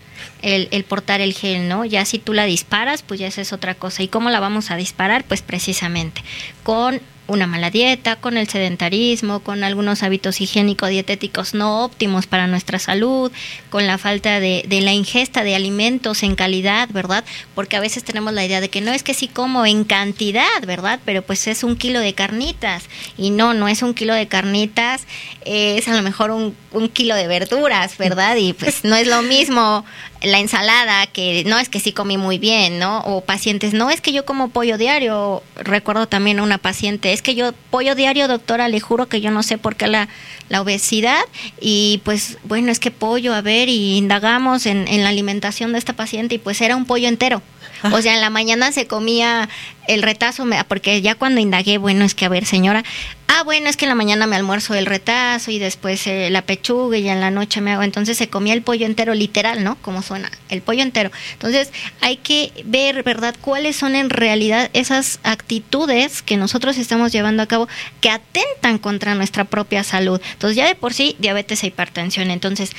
El, 0.42 0.68
el, 0.71 0.85
portar 0.85 1.21
el 1.21 1.35
gel, 1.35 1.68
¿no? 1.68 1.85
Ya 1.85 2.04
si 2.04 2.18
tú 2.18 2.33
la 2.33 2.45
disparas, 2.45 3.02
pues 3.02 3.18
ya 3.18 3.26
esa 3.26 3.40
es 3.40 3.52
otra 3.52 3.75
cosa. 3.75 4.02
¿Y 4.02 4.09
cómo 4.09 4.30
la 4.30 4.40
vamos 4.40 4.71
a 4.71 4.76
disparar? 4.76 5.25
Pues 5.25 5.42
precisamente 5.42 6.23
con 6.62 7.00
una 7.28 7.47
mala 7.47 7.71
dieta, 7.71 8.16
con 8.16 8.38
el 8.38 8.49
sedentarismo, 8.49 9.40
con 9.40 9.62
algunos 9.62 10.02
hábitos 10.02 10.40
higiénico-dietéticos 10.40 11.52
no 11.52 11.85
óptimos 11.85 12.26
para 12.26 12.47
nuestra 12.47 12.78
salud, 12.78 13.30
con 13.68 13.87
la 13.87 13.99
falta 13.99 14.40
de, 14.40 14.64
de, 14.66 14.80
la 14.80 14.95
ingesta 14.95 15.45
de 15.45 15.54
alimentos 15.54 16.23
en 16.23 16.35
calidad, 16.35 16.88
¿verdad? 16.90 17.25
Porque 17.54 17.76
a 17.76 17.80
veces 17.80 18.02
tenemos 18.02 18.33
la 18.33 18.47
idea 18.47 18.62
de 18.62 18.71
que 18.71 18.80
no 18.80 18.92
es 18.92 19.02
que 19.02 19.12
sí 19.12 19.28
como 19.28 19.66
en 19.66 19.85
cantidad, 19.85 20.62
¿verdad? 20.66 21.00
Pero 21.04 21.21
pues 21.23 21.47
es 21.47 21.64
un 21.64 21.76
kilo 21.76 22.00
de 22.00 22.14
carnitas. 22.14 22.85
Y 23.18 23.30
no, 23.30 23.52
no 23.52 23.68
es 23.68 23.83
un 23.83 23.92
kilo 23.92 24.14
de 24.14 24.26
carnitas, 24.26 25.07
es 25.45 25.87
a 25.87 25.95
lo 25.95 26.02
mejor 26.02 26.30
un, 26.30 26.57
un 26.73 26.88
kilo 26.88 27.14
de 27.14 27.28
verduras, 27.28 27.99
¿verdad? 27.99 28.37
Y 28.37 28.54
pues 28.54 28.85
no 28.85 28.97
es 28.97 29.07
lo 29.07 29.21
mismo 29.21 29.85
la 30.23 30.39
ensalada, 30.39 31.07
que 31.07 31.45
no 31.45 31.59
es 31.59 31.69
que 31.69 31.81
sí 31.81 31.93
comí 31.93 32.17
muy 32.17 32.39
bien, 32.39 32.79
¿no? 32.79 33.01
O 33.01 33.21
pacientes, 33.21 33.73
no 33.73 33.91
es 33.91 34.01
que 34.01 34.13
yo 34.13 34.25
como 34.25 34.49
pollo 34.49 34.79
diario. 34.79 35.43
Recuerdo 35.57 36.09
también 36.09 36.39
a 36.39 36.43
una 36.43 36.59
paciente, 36.59 37.13
es 37.13 37.23
que 37.23 37.35
yo 37.35 37.53
pollo 37.71 37.95
diario, 37.95 38.29
doctora, 38.29 38.69
le 38.69 38.81
juro 38.81 39.07
que 39.07 39.21
yo 39.21 39.31
no 39.31 39.43
sé 39.43 39.59
por 39.59 39.77
qué 39.77 39.87
la, 39.87 40.09
la 40.49 40.61
obesidad. 40.61 41.21
Y 41.61 42.01
pues 42.05 42.39
bueno, 42.45 42.73
es 42.73 42.81
que 42.81 42.91
pollo, 42.91 43.35
a 43.35 43.43
ver, 43.43 43.69
y 43.69 43.97
indagamos 43.97 44.67
en, 44.67 44.89
en 44.89 45.05
la 45.05 45.11
alimentación 45.11 45.73
de 45.73 45.79
esta 45.79 45.93
paciente 45.93 46.35
y 46.35 46.39
pues 46.39 46.61
era 46.61 46.77
un 46.77 46.85
pollo 46.85 47.09
entero. 47.09 47.43
O 47.92 48.02
sea, 48.02 48.14
en 48.14 48.20
la 48.20 48.30
mañana 48.30 48.73
se 48.73 48.87
comía 48.87 49.49
el 49.87 50.02
retazo, 50.02 50.44
porque 50.68 51.00
ya 51.00 51.14
cuando 51.14 51.40
indagué, 51.40 51.78
bueno, 51.78 52.04
es 52.04 52.14
que 52.14 52.26
a 52.26 52.28
ver, 52.28 52.44
señora, 52.44 52.85
ah, 53.26 53.42
bueno, 53.42 53.68
es 53.68 53.76
que 53.76 53.87
en 53.87 53.88
la 53.88 53.94
mañana 53.94 54.26
me 54.26 54.37
almuerzo 54.37 54.75
el 54.75 54.85
retazo 54.85 55.50
y 55.50 55.58
después 55.58 56.06
eh, 56.06 56.28
la 56.30 56.42
pechuga 56.42 56.99
y 56.99 57.08
en 57.08 57.20
la 57.20 57.30
noche 57.30 57.62
me 57.62 57.73
hago, 57.73 57.82
entonces 57.82 58.18
se 58.18 58.28
comía 58.28 58.52
el 58.52 58.62
pollo 58.62 58.85
entero, 58.85 59.14
literal, 59.14 59.64
¿no? 59.64 59.76
Como 59.76 60.02
suena, 60.02 60.30
el 60.50 60.61
pollo 60.61 60.82
entero. 60.82 61.11
Entonces, 61.32 61.73
hay 62.02 62.18
que 62.18 62.52
ver, 62.64 63.02
¿verdad?, 63.02 63.35
cuáles 63.40 63.76
son 63.76 63.97
en 63.97 64.11
realidad 64.11 64.70
esas 64.75 65.20
actitudes 65.23 66.20
que 66.20 66.37
nosotros 66.37 66.76
estamos 66.76 67.11
llevando 67.11 67.42
a 67.42 67.47
cabo 67.47 67.66
que 68.02 68.11
atentan 68.11 68.78
contra 68.78 69.14
nuestra 69.14 69.44
propia 69.44 69.85
salud. 69.85 70.20
Entonces, 70.32 70.56
ya 70.56 70.66
de 70.66 70.75
por 70.75 70.92
sí, 70.92 71.16
diabetes 71.18 71.62
e 71.64 71.68
hipertensión. 71.68 72.30
Entonces, 72.30 72.73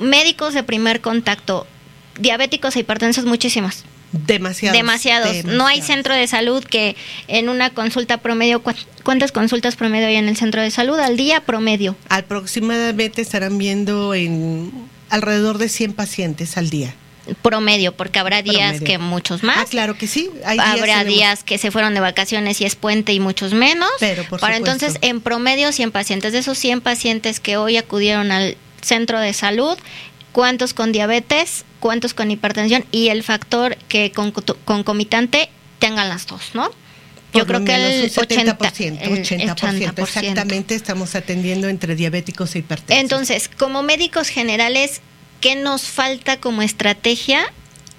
médicos 0.00 0.52
de 0.52 0.64
primer 0.64 1.00
contacto, 1.00 1.66
diabéticos 2.18 2.74
e 2.74 2.80
hipertensos, 2.80 3.24
muchísimos 3.24 3.84
Demasiados, 4.26 4.76
Demasiados. 4.76 5.44
No 5.44 5.66
hay 5.66 5.82
centro 5.82 6.14
de 6.14 6.26
salud 6.26 6.64
que 6.64 6.96
en 7.28 7.48
una 7.48 7.70
consulta 7.70 8.18
promedio, 8.18 8.62
¿cuántas 9.02 9.32
consultas 9.32 9.76
promedio 9.76 10.06
hay 10.06 10.16
en 10.16 10.28
el 10.28 10.36
centro 10.36 10.62
de 10.62 10.70
salud 10.70 10.98
al 10.98 11.16
día 11.16 11.40
promedio? 11.40 11.96
Aproximadamente 12.08 13.22
estarán 13.22 13.58
viendo 13.58 14.14
en 14.14 14.70
alrededor 15.10 15.58
de 15.58 15.68
100 15.68 15.92
pacientes 15.94 16.56
al 16.56 16.70
día 16.70 16.94
promedio, 17.42 17.96
porque 17.96 18.18
habrá 18.18 18.42
días 18.42 18.80
que 18.80 18.98
muchos 18.98 19.42
más. 19.42 19.58
Ah, 19.58 19.64
claro 19.68 19.96
que 19.96 20.06
sí. 20.06 20.30
habrá 20.44 21.04
días 21.04 21.42
que 21.42 21.58
se 21.58 21.70
fueron 21.70 21.94
de 21.94 22.00
vacaciones 22.00 22.60
y 22.60 22.64
es 22.66 22.76
puente 22.76 23.12
y 23.12 23.20
muchos 23.20 23.54
menos. 23.54 23.88
Pero 24.00 24.24
por 24.24 24.40
Para 24.40 24.56
entonces, 24.56 24.98
en 25.00 25.20
promedio, 25.20 25.72
100 25.72 25.90
pacientes. 25.90 26.32
De 26.32 26.40
esos 26.40 26.58
100 26.58 26.80
pacientes 26.80 27.40
que 27.40 27.56
hoy 27.56 27.76
acudieron 27.76 28.30
al 28.30 28.56
centro 28.82 29.18
de 29.18 29.32
salud, 29.32 29.78
¿cuántos 30.34 30.74
con 30.74 30.92
diabetes? 30.92 31.64
cuántos 31.84 32.14
con 32.14 32.30
hipertensión 32.30 32.82
y 32.92 33.08
el 33.08 33.22
factor 33.22 33.76
que 33.88 34.10
con, 34.10 34.32
concomitante 34.32 35.50
tengan 35.80 36.08
las 36.08 36.26
dos, 36.26 36.54
¿no? 36.54 36.70
Yo 37.34 37.46
creo 37.46 37.62
que 37.62 37.74
el 37.74 38.10
80%, 38.10 38.56
80%, 38.56 40.02
exactamente 40.02 40.74
estamos 40.74 41.14
atendiendo 41.14 41.68
entre 41.68 41.94
diabéticos 41.94 42.54
e 42.54 42.60
hipertensos. 42.60 43.02
Entonces, 43.02 43.50
como 43.58 43.82
médicos 43.82 44.28
generales, 44.28 45.02
¿qué 45.42 45.56
nos 45.56 45.82
falta 45.82 46.40
como 46.40 46.62
estrategia 46.62 47.52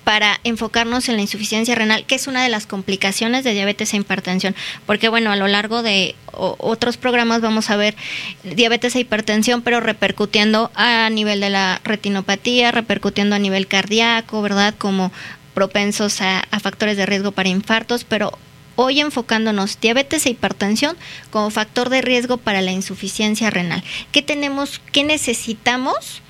para 0.06 0.40
enfocarnos 0.44 1.10
en 1.10 1.16
la 1.16 1.24
insuficiencia 1.24 1.74
renal, 1.74 2.06
que 2.06 2.16
es 2.16 2.28
una 2.28 2.44
de 2.44 2.50
las 2.50 2.68
complicaciones 2.68 3.44
de 3.44 3.54
diabetes 3.54 3.94
e 3.94 3.98
hipertensión, 3.98 4.56
porque 4.86 5.10
bueno, 5.10 5.32
a 5.32 5.36
lo 5.36 5.48
largo 5.48 5.82
de 5.82 6.16
otros 6.32 6.96
programas 6.96 7.42
vamos 7.42 7.72
a 7.72 7.76
ver 7.76 7.96
diabetes 8.44 8.96
e 8.96 9.00
hipertensión, 9.00 9.64
pero 9.64 9.80
repercutiendo 9.80 10.72
a 10.76 11.10
nivel 11.10 11.42
de 11.42 11.50
la 11.50 11.82
retinopatía, 11.84 12.72
repercutiendo 12.72 13.36
a 13.36 13.40
nivel 13.40 13.68
cardíaco, 13.68 14.44
¿verdad? 14.44 14.76
Como 14.78 15.12
propensos 15.56 16.22
a, 16.22 16.42
a 16.52 16.60
factores 16.60 16.98
de 16.98 17.08
riesgo 17.08 17.32
para 17.32 17.50
infartos, 17.50 18.04
pero 18.04 18.38
hoy 18.76 19.00
enfocándonos 19.00 19.80
diabetes 19.80 20.28
e 20.28 20.30
hipertensión 20.30 20.96
como 21.32 21.50
factor 21.50 21.90
de 21.90 22.02
riesgo 22.02 22.38
para 22.38 22.62
la 22.62 22.72
insuficiencia 22.72 23.50
renal. 23.50 23.84
¿Qué 24.12 24.22
tenemos, 24.22 24.82
qué 24.92 25.04
necesitamos 25.04 26.22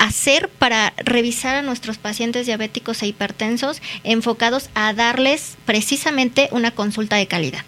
hacer 0.00 0.48
para 0.48 0.94
revisar 0.96 1.56
a 1.56 1.62
nuestros 1.62 1.98
pacientes 1.98 2.46
diabéticos 2.46 3.02
e 3.02 3.06
hipertensos 3.06 3.82
enfocados 4.02 4.70
a 4.74 4.92
darles 4.94 5.56
precisamente 5.66 6.48
una 6.52 6.70
consulta 6.70 7.16
de 7.16 7.26
calidad? 7.26 7.60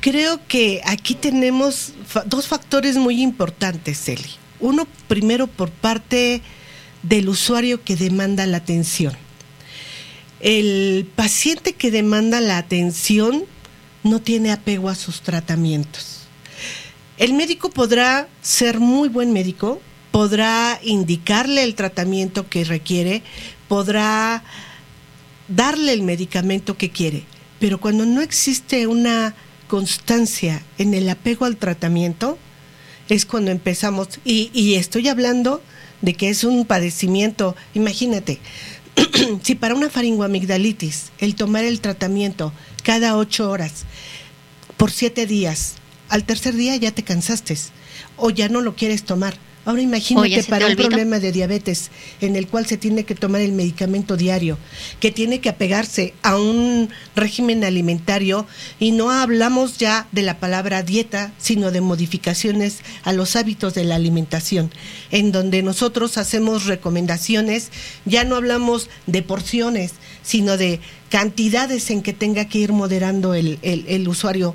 Creo 0.00 0.40
que 0.46 0.80
aquí 0.84 1.14
tenemos 1.14 1.92
dos 2.26 2.46
factores 2.46 2.96
muy 2.96 3.20
importantes, 3.20 4.00
Celi. 4.00 4.30
Uno, 4.60 4.86
primero, 5.08 5.48
por 5.48 5.70
parte 5.70 6.42
del 7.02 7.28
usuario 7.28 7.82
que 7.82 7.96
demanda 7.96 8.46
la 8.46 8.58
atención. 8.58 9.16
El 10.40 11.08
paciente 11.14 11.72
que 11.72 11.90
demanda 11.90 12.40
la 12.40 12.58
atención 12.58 13.44
no 14.04 14.20
tiene 14.20 14.52
apego 14.52 14.88
a 14.88 14.94
sus 14.94 15.22
tratamientos. 15.22 16.22
El 17.18 17.34
médico 17.34 17.70
podrá 17.70 18.28
ser 18.40 18.80
muy 18.80 19.08
buen 19.08 19.32
médico, 19.32 19.80
podrá 20.12 20.78
indicarle 20.84 21.64
el 21.64 21.74
tratamiento 21.74 22.48
que 22.48 22.64
requiere, 22.64 23.22
podrá 23.66 24.44
darle 25.48 25.92
el 25.92 26.02
medicamento 26.02 26.76
que 26.76 26.90
quiere, 26.90 27.24
pero 27.58 27.80
cuando 27.80 28.06
no 28.06 28.20
existe 28.20 28.86
una 28.86 29.34
constancia 29.66 30.62
en 30.78 30.94
el 30.94 31.08
apego 31.08 31.46
al 31.46 31.56
tratamiento, 31.56 32.38
es 33.08 33.26
cuando 33.26 33.50
empezamos, 33.50 34.20
y, 34.24 34.74
estoy 34.74 35.08
hablando 35.08 35.62
de 36.02 36.14
que 36.14 36.28
es 36.28 36.44
un 36.44 36.66
padecimiento, 36.66 37.56
imagínate, 37.74 38.38
si 39.42 39.54
para 39.54 39.74
una 39.74 39.88
faringoamigdalitis 39.88 41.10
el 41.18 41.34
tomar 41.34 41.64
el 41.64 41.80
tratamiento 41.80 42.52
cada 42.82 43.16
ocho 43.16 43.50
horas 43.50 43.84
por 44.76 44.90
siete 44.90 45.26
días, 45.26 45.76
al 46.10 46.24
tercer 46.24 46.54
día 46.54 46.76
ya 46.76 46.90
te 46.90 47.02
cansaste 47.02 47.56
o 48.18 48.28
ya 48.28 48.50
no 48.50 48.60
lo 48.60 48.76
quieres 48.76 49.04
tomar 49.04 49.34
Ahora 49.64 49.80
imagínate 49.80 50.42
para 50.44 50.66
un 50.66 50.74
problema 50.74 51.20
de 51.20 51.30
diabetes 51.30 51.92
en 52.20 52.34
el 52.34 52.48
cual 52.48 52.66
se 52.66 52.76
tiene 52.76 53.04
que 53.04 53.14
tomar 53.14 53.42
el 53.42 53.52
medicamento 53.52 54.16
diario, 54.16 54.58
que 54.98 55.12
tiene 55.12 55.40
que 55.40 55.48
apegarse 55.48 56.14
a 56.22 56.36
un 56.36 56.88
régimen 57.14 57.62
alimentario 57.62 58.44
y 58.80 58.90
no 58.90 59.12
hablamos 59.12 59.78
ya 59.78 60.08
de 60.10 60.22
la 60.22 60.40
palabra 60.40 60.82
dieta, 60.82 61.32
sino 61.38 61.70
de 61.70 61.80
modificaciones 61.80 62.80
a 63.04 63.12
los 63.12 63.36
hábitos 63.36 63.74
de 63.74 63.84
la 63.84 63.94
alimentación, 63.94 64.72
en 65.12 65.30
donde 65.30 65.62
nosotros 65.62 66.18
hacemos 66.18 66.66
recomendaciones, 66.66 67.70
ya 68.04 68.24
no 68.24 68.34
hablamos 68.34 68.90
de 69.06 69.22
porciones, 69.22 69.92
sino 70.24 70.56
de 70.56 70.80
cantidades 71.08 71.90
en 71.90 72.02
que 72.02 72.12
tenga 72.12 72.46
que 72.46 72.58
ir 72.58 72.72
moderando 72.72 73.34
el, 73.34 73.60
el, 73.62 73.84
el 73.86 74.08
usuario 74.08 74.54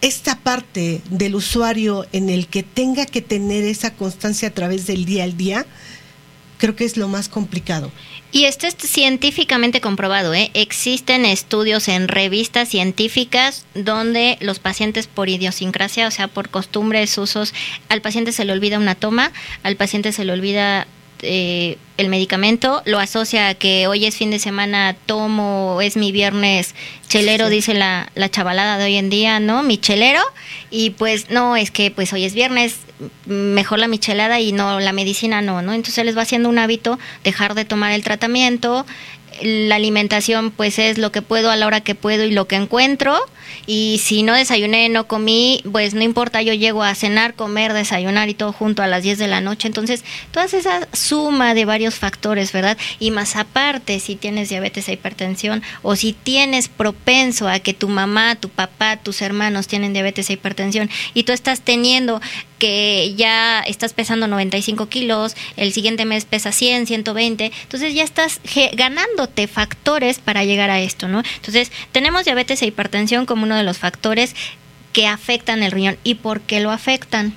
esta 0.00 0.38
parte 0.38 1.02
del 1.10 1.34
usuario 1.34 2.06
en 2.12 2.30
el 2.30 2.46
que 2.46 2.62
tenga 2.62 3.06
que 3.06 3.22
tener 3.22 3.64
esa 3.64 3.94
constancia 3.94 4.48
a 4.48 4.52
través 4.52 4.86
del 4.86 5.04
día 5.04 5.24
al 5.24 5.36
día, 5.36 5.66
creo 6.58 6.76
que 6.76 6.84
es 6.84 6.96
lo 6.96 7.08
más 7.08 7.28
complicado. 7.28 7.90
Y 8.32 8.44
esto 8.44 8.66
es 8.66 8.76
científicamente 8.76 9.80
comprobado, 9.80 10.32
¿eh? 10.34 10.50
Existen 10.54 11.24
estudios 11.24 11.88
en 11.88 12.06
revistas 12.06 12.68
científicas 12.68 13.64
donde 13.74 14.38
los 14.40 14.60
pacientes 14.60 15.08
por 15.08 15.28
idiosincrasia, 15.28 16.06
o 16.06 16.10
sea, 16.12 16.28
por 16.28 16.48
costumbres, 16.48 17.18
usos, 17.18 17.52
al 17.88 18.02
paciente 18.02 18.30
se 18.30 18.44
le 18.44 18.52
olvida 18.52 18.78
una 18.78 18.94
toma, 18.94 19.32
al 19.64 19.76
paciente 19.76 20.12
se 20.12 20.24
le 20.24 20.32
olvida 20.32 20.86
eh, 21.22 21.76
el 21.96 22.08
medicamento, 22.08 22.82
lo 22.86 22.98
asocia 22.98 23.48
a 23.48 23.54
que 23.54 23.86
hoy 23.86 24.06
es 24.06 24.16
fin 24.16 24.30
de 24.30 24.38
semana, 24.38 24.96
tomo, 25.06 25.80
es 25.82 25.96
mi 25.96 26.12
viernes 26.12 26.74
chelero, 27.08 27.48
dice 27.48 27.74
la, 27.74 28.10
la 28.14 28.30
chavalada 28.30 28.78
de 28.78 28.84
hoy 28.84 28.96
en 28.96 29.10
día, 29.10 29.40
¿no? 29.40 29.62
Mi 29.62 29.78
chelero, 29.78 30.20
y 30.70 30.90
pues 30.90 31.30
no, 31.30 31.56
es 31.56 31.70
que 31.70 31.90
pues 31.90 32.12
hoy 32.12 32.24
es 32.24 32.34
viernes, 32.34 32.76
mejor 33.26 33.78
la 33.78 33.88
michelada 33.88 34.40
y 34.40 34.52
no 34.52 34.80
la 34.80 34.92
medicina 34.92 35.42
no, 35.42 35.62
¿no? 35.62 35.72
Entonces 35.74 36.04
les 36.04 36.16
va 36.16 36.22
haciendo 36.22 36.48
un 36.48 36.58
hábito 36.58 36.98
dejar 37.24 37.54
de 37.54 37.64
tomar 37.64 37.92
el 37.92 38.02
tratamiento, 38.02 38.86
la 39.42 39.76
alimentación 39.76 40.50
pues 40.50 40.78
es 40.78 40.98
lo 40.98 41.12
que 41.12 41.22
puedo 41.22 41.50
a 41.50 41.56
la 41.56 41.66
hora 41.66 41.80
que 41.80 41.94
puedo 41.94 42.24
y 42.24 42.32
lo 42.32 42.46
que 42.46 42.56
encuentro 42.56 43.18
y 43.66 44.00
si 44.02 44.22
no 44.22 44.34
desayuné, 44.34 44.88
no 44.88 45.06
comí, 45.06 45.62
pues 45.70 45.94
no 45.94 46.02
importa, 46.02 46.42
yo 46.42 46.54
llego 46.54 46.82
a 46.82 46.94
cenar, 46.94 47.34
comer, 47.34 47.72
desayunar 47.72 48.28
y 48.28 48.34
todo 48.34 48.52
junto 48.52 48.82
a 48.82 48.86
las 48.86 49.02
10 49.02 49.18
de 49.18 49.28
la 49.28 49.40
noche. 49.40 49.68
Entonces, 49.68 50.04
toda 50.30 50.46
esa 50.46 50.88
suma 50.92 51.54
de 51.54 51.64
varios 51.64 51.94
factores, 51.94 52.52
¿verdad? 52.52 52.76
Y 52.98 53.10
más 53.10 53.36
aparte, 53.36 54.00
si 54.00 54.16
tienes 54.16 54.48
diabetes 54.48 54.88
e 54.88 54.92
hipertensión 54.92 55.62
o 55.82 55.96
si 55.96 56.12
tienes 56.12 56.68
propenso 56.68 57.48
a 57.48 57.58
que 57.60 57.74
tu 57.74 57.88
mamá, 57.88 58.36
tu 58.36 58.48
papá, 58.48 58.96
tus 58.96 59.22
hermanos 59.22 59.66
tienen 59.66 59.92
diabetes 59.92 60.30
e 60.30 60.34
hipertensión 60.34 60.90
y 61.14 61.24
tú 61.24 61.32
estás 61.32 61.60
teniendo 61.60 62.20
que 62.60 63.14
ya 63.16 63.60
estás 63.62 63.92
pesando 63.92 64.28
95 64.28 64.88
kilos, 64.88 65.34
el 65.56 65.72
siguiente 65.72 66.04
mes 66.04 66.24
pesa 66.26 66.52
100, 66.52 66.86
120, 66.86 67.50
entonces 67.62 67.94
ya 67.94 68.04
estás 68.04 68.40
ganándote 68.74 69.48
factores 69.48 70.20
para 70.20 70.44
llegar 70.44 70.70
a 70.70 70.80
esto, 70.80 71.08
¿no? 71.08 71.22
Entonces, 71.36 71.72
tenemos 71.90 72.24
diabetes 72.24 72.62
e 72.62 72.66
hipertensión 72.66 73.26
como 73.26 73.42
uno 73.42 73.56
de 73.56 73.64
los 73.64 73.78
factores 73.78 74.36
que 74.92 75.08
afectan 75.08 75.64
el 75.64 75.72
riñón. 75.72 75.98
¿Y 76.04 76.16
por 76.16 76.40
qué 76.42 76.60
lo 76.60 76.70
afectan? 76.70 77.34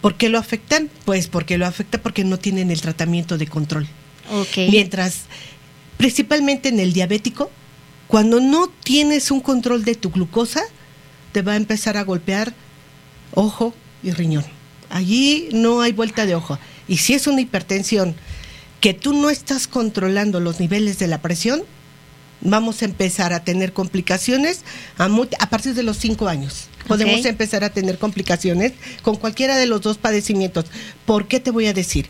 ¿Por 0.00 0.14
qué 0.14 0.30
lo 0.30 0.38
afectan? 0.38 0.88
Pues 1.04 1.26
porque 1.26 1.58
lo 1.58 1.66
afecta 1.66 1.98
porque 2.00 2.24
no 2.24 2.38
tienen 2.38 2.70
el 2.70 2.80
tratamiento 2.80 3.36
de 3.36 3.46
control. 3.46 3.86
Okay. 4.30 4.70
Mientras, 4.70 5.24
principalmente 5.98 6.68
en 6.68 6.80
el 6.80 6.92
diabético, 6.92 7.50
cuando 8.06 8.40
no 8.40 8.68
tienes 8.82 9.30
un 9.30 9.40
control 9.40 9.84
de 9.84 9.94
tu 9.96 10.10
glucosa, 10.10 10.62
te 11.32 11.42
va 11.42 11.52
a 11.52 11.56
empezar 11.56 11.96
a 11.96 12.04
golpear 12.04 12.54
ojo 13.34 13.74
y 14.02 14.12
riñón. 14.12 14.44
Allí 14.88 15.48
no 15.52 15.80
hay 15.80 15.92
vuelta 15.92 16.26
de 16.26 16.34
ojo. 16.34 16.58
Y 16.88 16.98
si 16.98 17.14
es 17.14 17.26
una 17.26 17.40
hipertensión 17.40 18.14
que 18.80 18.94
tú 18.94 19.12
no 19.12 19.30
estás 19.30 19.68
controlando 19.68 20.40
los 20.40 20.58
niveles 20.58 20.98
de 20.98 21.06
la 21.06 21.22
presión, 21.22 21.62
vamos 22.40 22.82
a 22.82 22.86
empezar 22.86 23.32
a 23.32 23.44
tener 23.44 23.72
complicaciones 23.72 24.62
a, 24.98 25.04
a 25.38 25.50
partir 25.50 25.74
de 25.74 25.82
los 25.82 25.98
cinco 25.98 26.28
años. 26.28 26.68
Podemos 26.88 27.24
empezar 27.24 27.62
a 27.62 27.70
tener 27.70 27.98
complicaciones 27.98 28.72
con 29.02 29.16
cualquiera 29.16 29.56
de 29.56 29.66
los 29.66 29.82
dos 29.82 29.98
padecimientos. 29.98 30.64
¿Por 31.06 31.28
qué 31.28 31.38
te 31.38 31.50
voy 31.50 31.66
a 31.66 31.74
decir? 31.74 32.08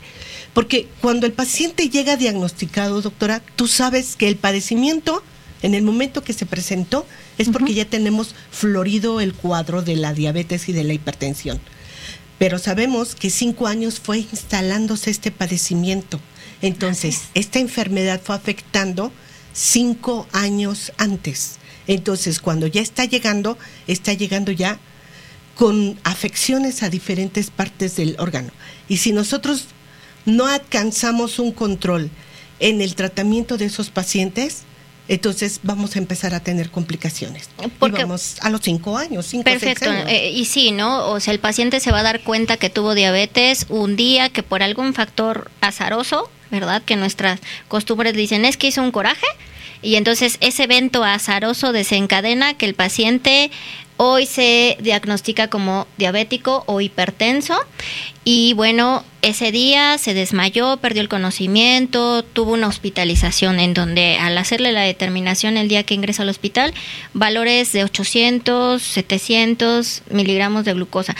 Porque 0.54 0.88
cuando 1.00 1.26
el 1.26 1.32
paciente 1.32 1.88
llega 1.90 2.16
diagnosticado, 2.16 3.02
doctora, 3.02 3.42
tú 3.56 3.66
sabes 3.68 4.16
que 4.16 4.28
el 4.28 4.36
padecimiento, 4.36 5.22
en 5.62 5.74
el 5.74 5.82
momento 5.82 6.22
que 6.22 6.32
se 6.32 6.46
presentó, 6.46 7.06
es 7.36 7.48
porque 7.50 7.74
ya 7.74 7.84
tenemos 7.84 8.34
florido 8.50 9.20
el 9.20 9.34
cuadro 9.34 9.82
de 9.82 9.96
la 9.96 10.14
diabetes 10.14 10.68
y 10.68 10.72
de 10.72 10.84
la 10.84 10.94
hipertensión. 10.94 11.60
Pero 12.40 12.58
sabemos 12.58 13.14
que 13.14 13.28
cinco 13.28 13.66
años 13.66 14.00
fue 14.00 14.20
instalándose 14.20 15.10
este 15.10 15.30
padecimiento. 15.30 16.18
Entonces, 16.62 17.24
esta 17.34 17.58
enfermedad 17.58 18.18
fue 18.24 18.34
afectando 18.34 19.12
cinco 19.52 20.26
años 20.32 20.90
antes. 20.96 21.58
Entonces, 21.86 22.40
cuando 22.40 22.66
ya 22.66 22.80
está 22.80 23.04
llegando, 23.04 23.58
está 23.86 24.14
llegando 24.14 24.52
ya 24.52 24.78
con 25.54 26.00
afecciones 26.02 26.82
a 26.82 26.88
diferentes 26.88 27.50
partes 27.50 27.96
del 27.96 28.16
órgano. 28.18 28.52
Y 28.88 28.96
si 28.96 29.12
nosotros 29.12 29.66
no 30.24 30.46
alcanzamos 30.46 31.40
un 31.40 31.52
control 31.52 32.08
en 32.58 32.80
el 32.80 32.94
tratamiento 32.94 33.58
de 33.58 33.66
esos 33.66 33.90
pacientes, 33.90 34.62
entonces 35.14 35.60
vamos 35.64 35.96
a 35.96 35.98
empezar 35.98 36.34
a 36.34 36.40
tener 36.40 36.70
complicaciones. 36.70 37.50
Porque- 37.78 37.98
y 38.00 38.02
vamos 38.04 38.36
a 38.40 38.48
los 38.50 38.60
cinco 38.62 38.96
años, 38.96 39.26
cinco 39.26 39.44
seis 39.50 39.58
Perfecto. 39.60 39.90
años. 39.90 40.06
eh, 40.08 40.30
y 40.30 40.44
sí, 40.44 40.70
¿no? 40.70 41.08
O 41.08 41.18
sea, 41.20 41.32
el 41.34 41.40
paciente 41.40 41.80
se 41.80 41.90
va 41.90 41.98
a 41.98 42.02
dar 42.02 42.20
cuenta 42.20 42.56
que 42.56 42.70
tuvo 42.70 42.94
diabetes 42.94 43.66
un 43.68 43.96
día 43.96 44.28
que 44.30 44.42
por 44.42 44.62
algún 44.62 44.94
factor 44.94 45.50
azaroso, 45.60 46.30
¿verdad? 46.50 46.82
Que 46.84 46.96
nuestras 46.96 47.40
costumbres 47.68 48.14
dicen 48.14 48.44
es 48.44 48.56
que 48.56 48.68
hizo 48.68 48.82
un 48.82 48.92
coraje 48.92 49.26
y 49.82 49.96
entonces 49.96 50.36
ese 50.40 50.64
evento 50.64 51.02
azaroso 51.02 51.72
desencadena 51.72 52.54
que 52.54 52.66
el 52.66 52.74
paciente 52.74 53.50
hoy 54.02 54.24
se 54.24 54.78
diagnostica 54.80 55.48
como 55.48 55.86
diabético 55.98 56.64
o 56.64 56.80
hipertenso. 56.80 57.54
Y 58.24 58.54
bueno, 58.54 59.04
ese 59.20 59.52
día 59.52 59.98
se 59.98 60.14
desmayó, 60.14 60.78
perdió 60.78 61.02
el 61.02 61.10
conocimiento, 61.10 62.22
tuvo 62.22 62.52
una 62.52 62.68
hospitalización 62.68 63.60
en 63.60 63.74
donde 63.74 64.16
al 64.16 64.38
hacerle 64.38 64.72
la 64.72 64.80
determinación 64.80 65.58
el 65.58 65.68
día 65.68 65.82
que 65.82 65.92
ingresa 65.92 66.22
al 66.22 66.30
hospital, 66.30 66.72
valores 67.12 67.72
de 67.72 67.84
800, 67.84 68.82
700 68.82 70.02
miligramos 70.08 70.64
de 70.64 70.72
glucosa 70.72 71.14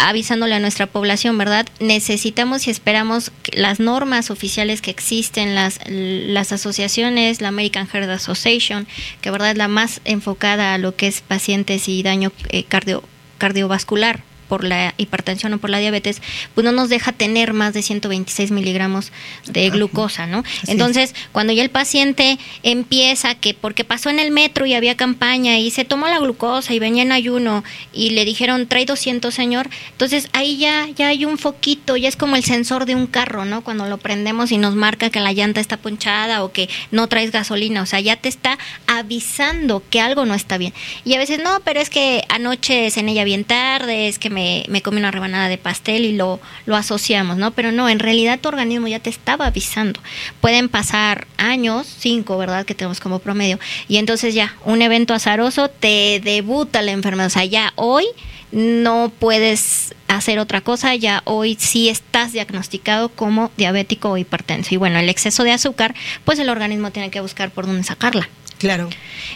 avisándole 0.00 0.54
a 0.54 0.60
nuestra 0.60 0.86
población, 0.86 1.38
¿verdad? 1.38 1.66
Necesitamos 1.78 2.66
y 2.66 2.70
esperamos 2.70 3.32
las 3.52 3.80
normas 3.80 4.30
oficiales 4.30 4.80
que 4.80 4.90
existen, 4.90 5.54
las, 5.54 5.78
las 5.86 6.52
asociaciones, 6.52 7.40
la 7.40 7.48
American 7.48 7.86
Heart 7.86 8.10
Association, 8.10 8.86
que 9.20 9.30
verdad 9.30 9.52
es 9.52 9.58
la 9.58 9.68
más 9.68 10.00
enfocada 10.04 10.74
a 10.74 10.78
lo 10.78 10.96
que 10.96 11.06
es 11.06 11.20
pacientes 11.20 11.88
y 11.88 12.02
daño 12.02 12.32
eh, 12.48 12.64
cardio, 12.64 13.02
cardiovascular 13.38 14.22
por 14.50 14.64
la 14.64 14.94
hipertensión 14.96 15.54
o 15.54 15.58
por 15.58 15.70
la 15.70 15.78
diabetes, 15.78 16.20
pues 16.56 16.64
no 16.64 16.72
nos 16.72 16.88
deja 16.88 17.12
tener 17.12 17.52
más 17.52 17.72
de 17.72 17.82
126 17.82 18.50
miligramos 18.50 19.12
de 19.46 19.70
glucosa, 19.70 20.26
¿no? 20.26 20.40
Así 20.40 20.72
Entonces, 20.72 21.14
cuando 21.30 21.52
ya 21.52 21.62
el 21.62 21.70
paciente 21.70 22.36
empieza 22.64 23.36
que 23.36 23.54
porque 23.54 23.84
pasó 23.84 24.10
en 24.10 24.18
el 24.18 24.32
metro 24.32 24.66
y 24.66 24.74
había 24.74 24.96
campaña 24.96 25.56
y 25.60 25.70
se 25.70 25.84
tomó 25.84 26.08
la 26.08 26.18
glucosa 26.18 26.74
y 26.74 26.80
venía 26.80 27.04
en 27.04 27.12
ayuno 27.12 27.62
y 27.92 28.10
le 28.10 28.24
dijeron 28.24 28.66
trae 28.66 28.86
200 28.86 29.32
señor, 29.32 29.70
entonces 29.92 30.28
ahí 30.32 30.58
ya 30.58 30.88
ya 30.96 31.06
hay 31.08 31.24
un 31.24 31.38
foquito, 31.38 31.96
ya 31.96 32.08
es 32.08 32.16
como 32.16 32.34
el 32.34 32.42
sensor 32.42 32.86
de 32.86 32.96
un 32.96 33.06
carro, 33.06 33.44
¿no? 33.44 33.62
Cuando 33.62 33.86
lo 33.86 33.98
prendemos 33.98 34.50
y 34.50 34.58
nos 34.58 34.74
marca 34.74 35.10
que 35.10 35.20
la 35.20 35.32
llanta 35.32 35.60
está 35.60 35.76
ponchada 35.76 36.42
o 36.42 36.50
que 36.50 36.68
no 36.90 37.06
traes 37.06 37.30
gasolina, 37.30 37.82
o 37.82 37.86
sea, 37.86 38.00
ya 38.00 38.16
te 38.16 38.28
está 38.28 38.58
avisando 38.88 39.84
que 39.90 40.00
algo 40.00 40.26
no 40.26 40.34
está 40.34 40.58
bien. 40.58 40.74
Y 41.04 41.14
a 41.14 41.18
veces 41.18 41.38
no, 41.38 41.60
pero 41.60 41.78
es 41.78 41.88
que 41.88 42.24
anoche 42.28 42.90
cené 42.90 43.14
ya 43.14 43.22
bien 43.22 43.44
tarde, 43.44 44.08
es 44.08 44.18
que 44.18 44.28
me, 44.28 44.39
me 44.68 44.82
comí 44.82 44.98
una 44.98 45.10
rebanada 45.10 45.48
de 45.48 45.58
pastel 45.58 46.04
y 46.04 46.12
lo, 46.12 46.40
lo 46.66 46.76
asociamos, 46.76 47.36
¿no? 47.36 47.50
Pero 47.52 47.72
no, 47.72 47.88
en 47.88 47.98
realidad 47.98 48.38
tu 48.40 48.48
organismo 48.48 48.88
ya 48.88 49.00
te 49.00 49.10
estaba 49.10 49.46
avisando. 49.46 50.00
Pueden 50.40 50.68
pasar 50.68 51.26
años, 51.36 51.86
cinco, 51.98 52.38
¿verdad? 52.38 52.64
Que 52.64 52.74
tenemos 52.74 53.00
como 53.00 53.18
promedio. 53.18 53.58
Y 53.88 53.96
entonces 53.98 54.34
ya, 54.34 54.54
un 54.64 54.82
evento 54.82 55.14
azaroso 55.14 55.68
te 55.68 56.20
debuta 56.22 56.82
la 56.82 56.92
enfermedad. 56.92 57.28
O 57.28 57.30
sea, 57.30 57.44
ya 57.44 57.72
hoy 57.76 58.04
no 58.52 59.12
puedes 59.18 59.94
hacer 60.08 60.38
otra 60.38 60.60
cosa, 60.60 60.94
ya 60.94 61.22
hoy 61.24 61.56
sí 61.58 61.88
estás 61.88 62.32
diagnosticado 62.32 63.08
como 63.10 63.50
diabético 63.56 64.10
o 64.10 64.16
hipertenso. 64.16 64.74
Y 64.74 64.76
bueno, 64.76 64.98
el 64.98 65.08
exceso 65.08 65.44
de 65.44 65.52
azúcar, 65.52 65.94
pues 66.24 66.38
el 66.38 66.48
organismo 66.48 66.90
tiene 66.90 67.10
que 67.10 67.20
buscar 67.20 67.50
por 67.50 67.66
dónde 67.66 67.84
sacarla. 67.84 68.28
Claro. 68.58 68.90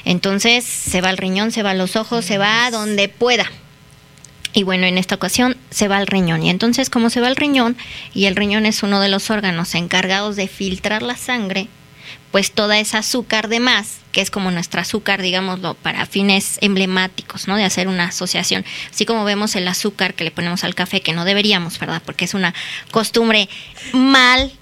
Entonces 0.05 0.65
se 0.65 1.01
va 1.01 1.09
al 1.09 1.17
riñón, 1.17 1.51
se 1.51 1.63
va 1.63 1.71
a 1.71 1.75
los 1.75 1.97
ojos, 1.97 2.25
se 2.25 2.39
va 2.39 2.67
a 2.67 2.71
donde 2.71 3.09
pueda. 3.09 3.51
Y 4.55 4.63
bueno, 4.63 4.87
en 4.87 4.97
esta 4.97 5.17
ocasión 5.17 5.57
se 5.71 5.89
va 5.89 5.99
al 5.99 6.07
riñón. 6.07 6.43
Y 6.43 6.49
entonces, 6.49 6.89
como 6.89 7.11
se 7.11 7.21
va 7.21 7.27
al 7.27 7.37
riñón, 7.37 7.77
y 8.15 8.27
el 8.27 8.37
riñón 8.37 8.67
es 8.67 8.85
uno 8.85 9.01
de 9.01 9.09
los 9.09 9.29
órganos 9.29 9.75
encargados 9.75 10.37
de 10.37 10.47
filtrar 10.47 11.03
la 11.03 11.17
sangre, 11.17 11.69
pues 12.31 12.53
toda 12.53 12.79
esa 12.79 12.99
azúcar 12.99 13.49
de 13.49 13.61
más, 13.61 13.99
que 14.13 14.21
es 14.21 14.31
como 14.31 14.51
nuestro 14.51 14.81
azúcar, 14.81 15.23
digámoslo, 15.23 15.75
para 15.75 16.07
fines 16.07 16.59
emblemáticos, 16.61 17.49
¿no? 17.49 17.57
De 17.57 17.65
hacer 17.65 17.89
una 17.89 18.07
asociación. 18.07 18.65
Así 18.91 19.05
como 19.07 19.25
vemos 19.25 19.57
el 19.57 19.67
azúcar 19.67 20.15
que 20.15 20.25
le 20.25 20.31
ponemos 20.31 20.65
al 20.65 20.75
café, 20.75 21.01
que 21.01 21.13
no 21.13 21.25
deberíamos, 21.25 21.79
¿verdad? 21.79 22.03
Porque 22.05 22.25
es 22.25 22.35
una 22.35 22.55
costumbre 22.91 23.49
mal 23.93 24.53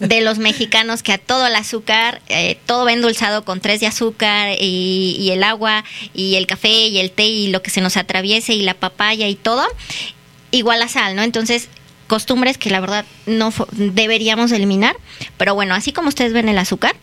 de 0.00 0.20
los 0.20 0.38
mexicanos 0.38 1.02
que 1.02 1.12
a 1.12 1.18
todo 1.18 1.46
el 1.46 1.54
azúcar, 1.54 2.22
eh, 2.28 2.58
todo 2.66 2.84
va 2.84 2.92
endulzado 2.92 3.44
con 3.44 3.60
tres 3.60 3.80
de 3.80 3.86
azúcar 3.86 4.56
y, 4.60 5.16
y 5.18 5.30
el 5.30 5.42
agua 5.42 5.84
y 6.14 6.36
el 6.36 6.46
café 6.46 6.86
y 6.86 6.98
el 6.98 7.10
té 7.10 7.26
y 7.26 7.48
lo 7.48 7.62
que 7.62 7.70
se 7.70 7.80
nos 7.80 7.96
atraviese 7.96 8.54
y 8.54 8.62
la 8.62 8.74
papaya 8.74 9.28
y 9.28 9.34
todo, 9.34 9.66
igual 10.50 10.82
a 10.82 10.88
sal, 10.88 11.16
¿no? 11.16 11.22
Entonces, 11.22 11.68
costumbres 12.06 12.58
que 12.58 12.70
la 12.70 12.80
verdad 12.80 13.04
no 13.26 13.52
deberíamos 13.72 14.50
eliminar, 14.52 14.96
pero 15.36 15.54
bueno, 15.54 15.74
así 15.74 15.92
como 15.92 16.08
ustedes 16.08 16.32
ven 16.32 16.48
el 16.48 16.58
azúcar, 16.58 16.96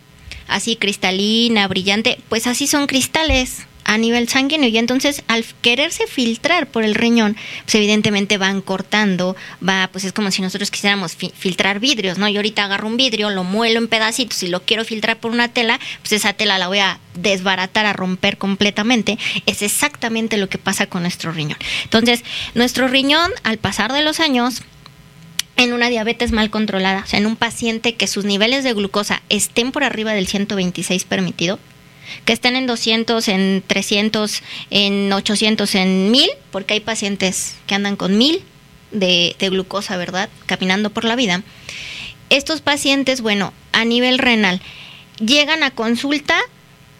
así 0.48 0.76
cristalina, 0.76 1.68
brillante, 1.68 2.20
pues 2.30 2.48
así 2.48 2.68
son 2.68 2.88
cristales. 2.88 3.68
A 3.86 3.98
nivel 3.98 4.28
sanguíneo 4.28 4.68
y 4.68 4.78
entonces 4.78 5.24
al 5.28 5.46
quererse 5.62 6.08
filtrar 6.08 6.68
por 6.68 6.84
el 6.84 6.96
riñón, 6.96 7.38
pues 7.64 7.76
evidentemente 7.76 8.38
van 8.38 8.62
cortando, 8.62 9.36
va, 9.68 9.90
pues 9.92 10.04
es 10.04 10.12
como 10.12 10.32
si 10.32 10.42
nosotros 10.42 10.72
quisiéramos 10.72 11.16
filtrar 11.16 11.80
vidrios, 11.80 12.18
¿no? 12.18 12.28
Yo 12.28 12.40
ahorita 12.40 12.66
agarro 12.66 12.88
un 12.88 12.98
vidrio, 12.98 13.30
lo 13.30 13.44
muelo 13.44 13.80
en 13.80 13.88
pedacitos 13.88 14.42
y 14.44 14.48
lo 14.48 14.64
quiero 14.64 14.84
filtrar 14.84 15.20
por 15.20 15.32
una 15.32 15.50
tela, 15.50 15.80
pues 16.02 16.14
esa 16.14 16.34
tela 16.34 16.58
la 16.58 16.68
voy 16.68 16.80
a 16.80 17.00
desbaratar, 17.14 17.86
a 17.86 17.94
romper 17.94 18.38
completamente. 18.38 19.18
Es 19.46 19.62
exactamente 19.62 20.38
lo 20.38 20.50
que 20.50 20.58
pasa 20.58 20.88
con 20.88 21.04
nuestro 21.04 21.32
riñón. 21.32 21.58
Entonces, 21.84 22.24
nuestro 22.56 22.88
riñón 22.88 23.32
al 23.44 23.58
pasar 23.58 23.94
de 23.94 24.02
los 24.02 24.20
años 24.20 24.64
en 25.58 25.74
una 25.74 25.90
diabetes 25.90 26.32
mal 26.32 26.50
controlada, 26.50 27.04
o 27.06 27.08
sea, 27.08 27.20
en 27.20 27.28
un 27.28 27.36
paciente 27.36 27.96
que 27.96 28.08
sus 28.08 28.26
niveles 28.26 28.64
de 28.64 28.74
glucosa 28.74 29.22
estén 29.30 29.72
por 29.72 29.84
arriba 29.84 30.14
del 30.14 30.28
126 30.28 31.06
permitido, 31.06 31.60
que 32.26 32.34
estén 32.34 32.56
en 32.56 32.68
200, 32.68 33.28
en 33.28 33.64
300, 33.66 34.44
en 34.70 35.12
800, 35.12 35.76
en 35.76 36.12
1000, 36.12 36.30
porque 36.52 36.76
hay 36.76 36.80
pacientes 36.80 37.56
que 37.68 37.76
andan 37.76 37.96
con 37.96 38.18
1000 38.18 38.42
de, 38.92 39.36
de 39.40 39.50
glucosa, 39.50 39.98
¿verdad? 39.98 40.30
Caminando 40.46 40.90
por 40.90 41.06
la 41.06 41.16
vida. 41.16 41.44
Estos 42.30 42.62
pacientes, 42.62 43.22
bueno, 43.22 43.54
a 43.72 43.86
nivel 43.86 44.18
renal, 44.18 44.62
llegan 45.20 45.64
a 45.64 45.72
consulta 45.72 46.36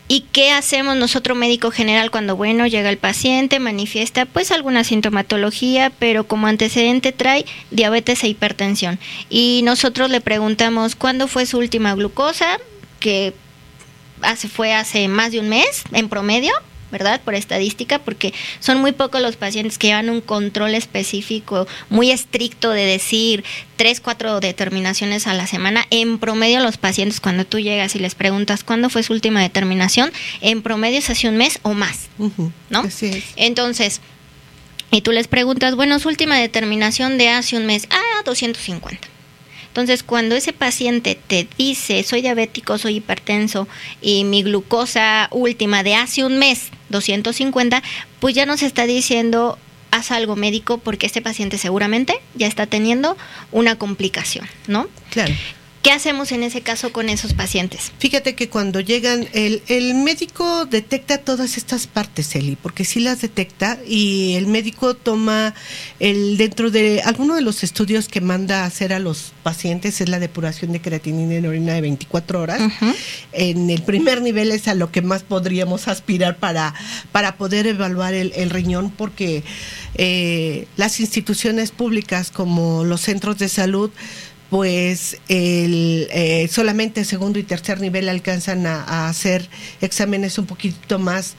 ¿Y 0.08 0.22
qué 0.32 0.52
hacemos 0.52 0.96
nosotros 0.96 1.36
médico 1.36 1.72
general 1.72 2.12
cuando, 2.12 2.36
bueno, 2.36 2.68
llega 2.68 2.92
el 2.92 3.00
paciente, 3.00 3.60
manifiesta 3.60 4.26
pues 4.28 4.52
alguna 4.52 4.84
sintomatología, 4.84 5.92
pero 5.98 6.28
como 6.28 6.46
antecedente 6.46 7.12
trae 7.12 7.46
diabetes 7.72 8.24
e 8.24 8.28
hipertensión? 8.28 9.00
Y 9.32 9.62
nosotros 9.64 10.12
le 10.12 10.22
preguntamos, 10.22 10.96
¿cuándo 10.96 11.28
fue 11.28 11.48
su 11.48 11.58
última 11.58 11.96
glucosa? 11.96 12.60
Que 13.00 13.34
hace, 14.26 14.48
fue 14.48 14.74
hace 14.74 15.08
más 15.08 15.32
de 15.32 15.40
un 15.40 15.50
mes 15.50 15.84
en 15.92 16.10
promedio, 16.10 16.54
¿verdad? 16.92 17.22
Por 17.22 17.36
estadística, 17.36 18.00
porque 18.00 18.34
son 18.60 18.80
muy 18.80 18.92
pocos 18.92 19.22
los 19.22 19.36
pacientes 19.36 19.78
que 19.78 19.88
llevan 19.88 20.10
un 20.10 20.22
control 20.22 20.76
específico 20.76 21.68
muy 21.90 22.12
estricto 22.12 22.70
de 22.72 22.86
decir 22.86 23.44
tres, 23.76 24.00
cuatro 24.00 24.40
determinaciones 24.40 25.28
a 25.28 25.34
la 25.34 25.48
semana. 25.48 25.86
En 25.90 26.20
promedio 26.20 26.60
los 26.62 26.78
pacientes, 26.78 27.20
cuando 27.20 27.46
tú 27.46 27.60
llegas 27.60 27.96
y 27.96 28.00
les 28.00 28.16
preguntas 28.16 28.64
cuándo 28.64 28.90
fue 28.90 29.04
su 29.04 29.14
última 29.14 29.42
determinación, 29.42 30.12
en 30.42 30.62
promedio 30.62 31.00
es 31.00 31.10
hace 31.10 31.28
un 31.28 31.38
mes 31.38 31.60
o 31.64 31.74
más, 31.74 32.08
¿no? 32.70 32.84
Entonces, 33.36 34.02
y 34.92 35.02
tú 35.02 35.12
les 35.12 35.28
preguntas, 35.28 35.76
bueno, 35.76 36.00
su 36.00 36.08
última 36.08 36.38
determinación 36.38 37.18
de 37.18 37.30
hace 37.30 37.58
un 37.58 37.66
mes, 37.66 37.88
ah, 37.90 38.22
250. 38.24 39.15
Entonces, 39.76 40.04
cuando 40.04 40.36
ese 40.36 40.54
paciente 40.54 41.20
te 41.28 41.50
dice, 41.58 42.02
soy 42.04 42.22
diabético, 42.22 42.78
soy 42.78 42.96
hipertenso 42.96 43.68
y 44.02 44.24
mi 44.24 44.42
glucosa 44.42 45.28
última 45.32 45.84
de 45.84 45.96
hace 45.96 46.24
un 46.24 46.40
mes, 46.40 46.70
250, 46.88 47.84
pues 48.22 48.34
ya 48.34 48.46
nos 48.46 48.64
está 48.64 48.88
diciendo, 48.88 49.60
haz 49.92 50.12
algo 50.12 50.38
médico 50.38 50.78
porque 50.78 51.06
este 51.06 51.22
paciente 51.22 51.58
seguramente 51.58 52.22
ya 52.36 52.48
está 52.48 52.68
teniendo 52.68 53.18
una 53.52 53.76
complicación, 53.76 54.48
¿no? 54.68 54.88
Claro. 55.10 55.34
¿Qué 55.86 55.92
hacemos 55.92 56.32
en 56.32 56.42
ese 56.42 56.62
caso 56.62 56.92
con 56.92 57.10
esos 57.10 57.36
pacientes? 57.36 57.92
Fíjate 58.00 58.34
que 58.34 58.50
cuando 58.50 58.80
llegan, 58.80 59.28
el, 59.34 59.62
el 59.68 59.94
médico 59.94 60.66
detecta 60.66 61.20
todas 61.20 61.58
estas 61.58 61.86
partes, 61.86 62.36
Eli, 62.36 62.56
porque 62.56 62.86
sí 62.86 63.00
las 63.00 63.22
detecta 63.22 63.78
y 63.88 64.34
el 64.34 64.48
médico 64.48 64.96
toma 64.96 65.54
el 66.00 66.38
dentro 66.38 66.72
de 66.72 67.04
alguno 67.04 67.36
de 67.36 67.44
los 67.44 67.64
estudios 67.64 68.08
que 68.08 68.20
manda 68.20 68.64
a 68.64 68.66
hacer 68.66 68.94
a 68.94 69.00
los 69.00 69.34
pacientes 69.44 70.02
es 70.02 70.10
la 70.10 70.18
depuración 70.18 70.72
de 70.72 70.82
creatinina 70.82 71.36
en 71.36 71.46
orina 71.46 71.74
de 71.74 71.82
24 71.82 72.42
horas. 72.42 72.62
En 73.32 73.70
el 73.70 73.84
primer 73.84 74.24
nivel 74.24 74.50
es 74.50 74.68
a 74.68 74.74
lo 74.74 74.92
que 74.92 75.04
más 75.04 75.22
podríamos 75.22 75.88
aspirar 75.88 76.38
para, 76.38 76.74
para 77.12 77.38
poder 77.38 77.68
evaluar 77.68 78.16
el, 78.16 78.34
el 78.36 78.50
riñón, 78.50 78.90
porque 78.90 79.44
eh, 79.94 80.68
las 80.78 81.00
instituciones 81.00 81.70
públicas 81.70 82.32
como 82.32 82.84
los 82.84 83.02
centros 83.02 83.38
de 83.38 83.50
salud 83.50 83.92
pues 84.50 85.18
el, 85.28 86.08
eh, 86.12 86.48
solamente 86.52 87.04
segundo 87.04 87.40
y 87.40 87.44
tercer 87.44 87.82
nivel 87.82 88.10
alcanzan 88.10 88.66
a, 88.68 89.08
hacer 89.10 89.50
exámenes 89.82 90.38
un 90.38 90.46
poquito 90.46 91.00
más, 91.00 91.36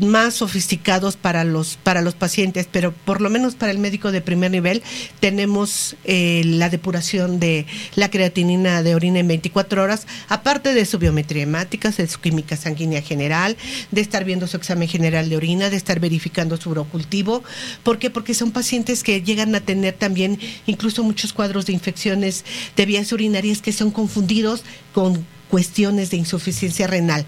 más 0.00 0.34
sofisticados 0.34 1.16
para 1.16 1.44
los, 1.44 1.76
para 1.82 2.02
los 2.02 2.14
pacientes, 2.14 2.68
pero 2.70 2.92
por 2.92 3.20
lo 3.20 3.30
menos 3.30 3.54
para 3.54 3.72
el 3.72 3.78
médico 3.78 4.12
de 4.12 4.20
primer 4.20 4.50
nivel 4.50 4.82
tenemos 5.20 5.96
eh, 6.04 6.42
la 6.44 6.68
depuración 6.68 7.40
de 7.40 7.66
la 7.94 8.10
creatinina 8.10 8.82
de 8.82 8.94
orina 8.94 9.18
en 9.18 9.28
24 9.28 9.82
horas, 9.82 10.06
aparte 10.28 10.74
de 10.74 10.84
su 10.84 10.98
biometría 10.98 11.42
hemática, 11.42 11.90
de 11.90 12.06
su 12.06 12.20
química 12.20 12.56
sanguínea 12.56 13.02
general, 13.02 13.56
de 13.90 14.00
estar 14.00 14.24
viendo 14.24 14.46
su 14.46 14.56
examen 14.56 14.88
general 14.88 15.28
de 15.28 15.36
orina, 15.36 15.70
de 15.70 15.76
estar 15.76 16.00
verificando 16.00 16.56
su 16.56 16.70
urocultivo. 16.70 17.42
¿Por 17.82 17.98
qué? 17.98 18.10
Porque 18.10 18.34
son 18.34 18.52
pacientes 18.52 19.02
que 19.02 19.22
llegan 19.22 19.54
a 19.54 19.60
tener 19.60 19.94
también 19.94 20.38
incluso 20.66 21.02
muchos 21.02 21.32
cuadros 21.32 21.66
de 21.66 21.72
infecciones 21.72 22.44
de 22.76 22.86
vías 22.86 23.12
urinarias 23.12 23.62
que 23.62 23.72
son 23.72 23.90
confundidos 23.90 24.64
con 24.92 25.26
cuestiones 25.48 26.10
de 26.10 26.18
insuficiencia 26.18 26.86
renal. 26.86 27.24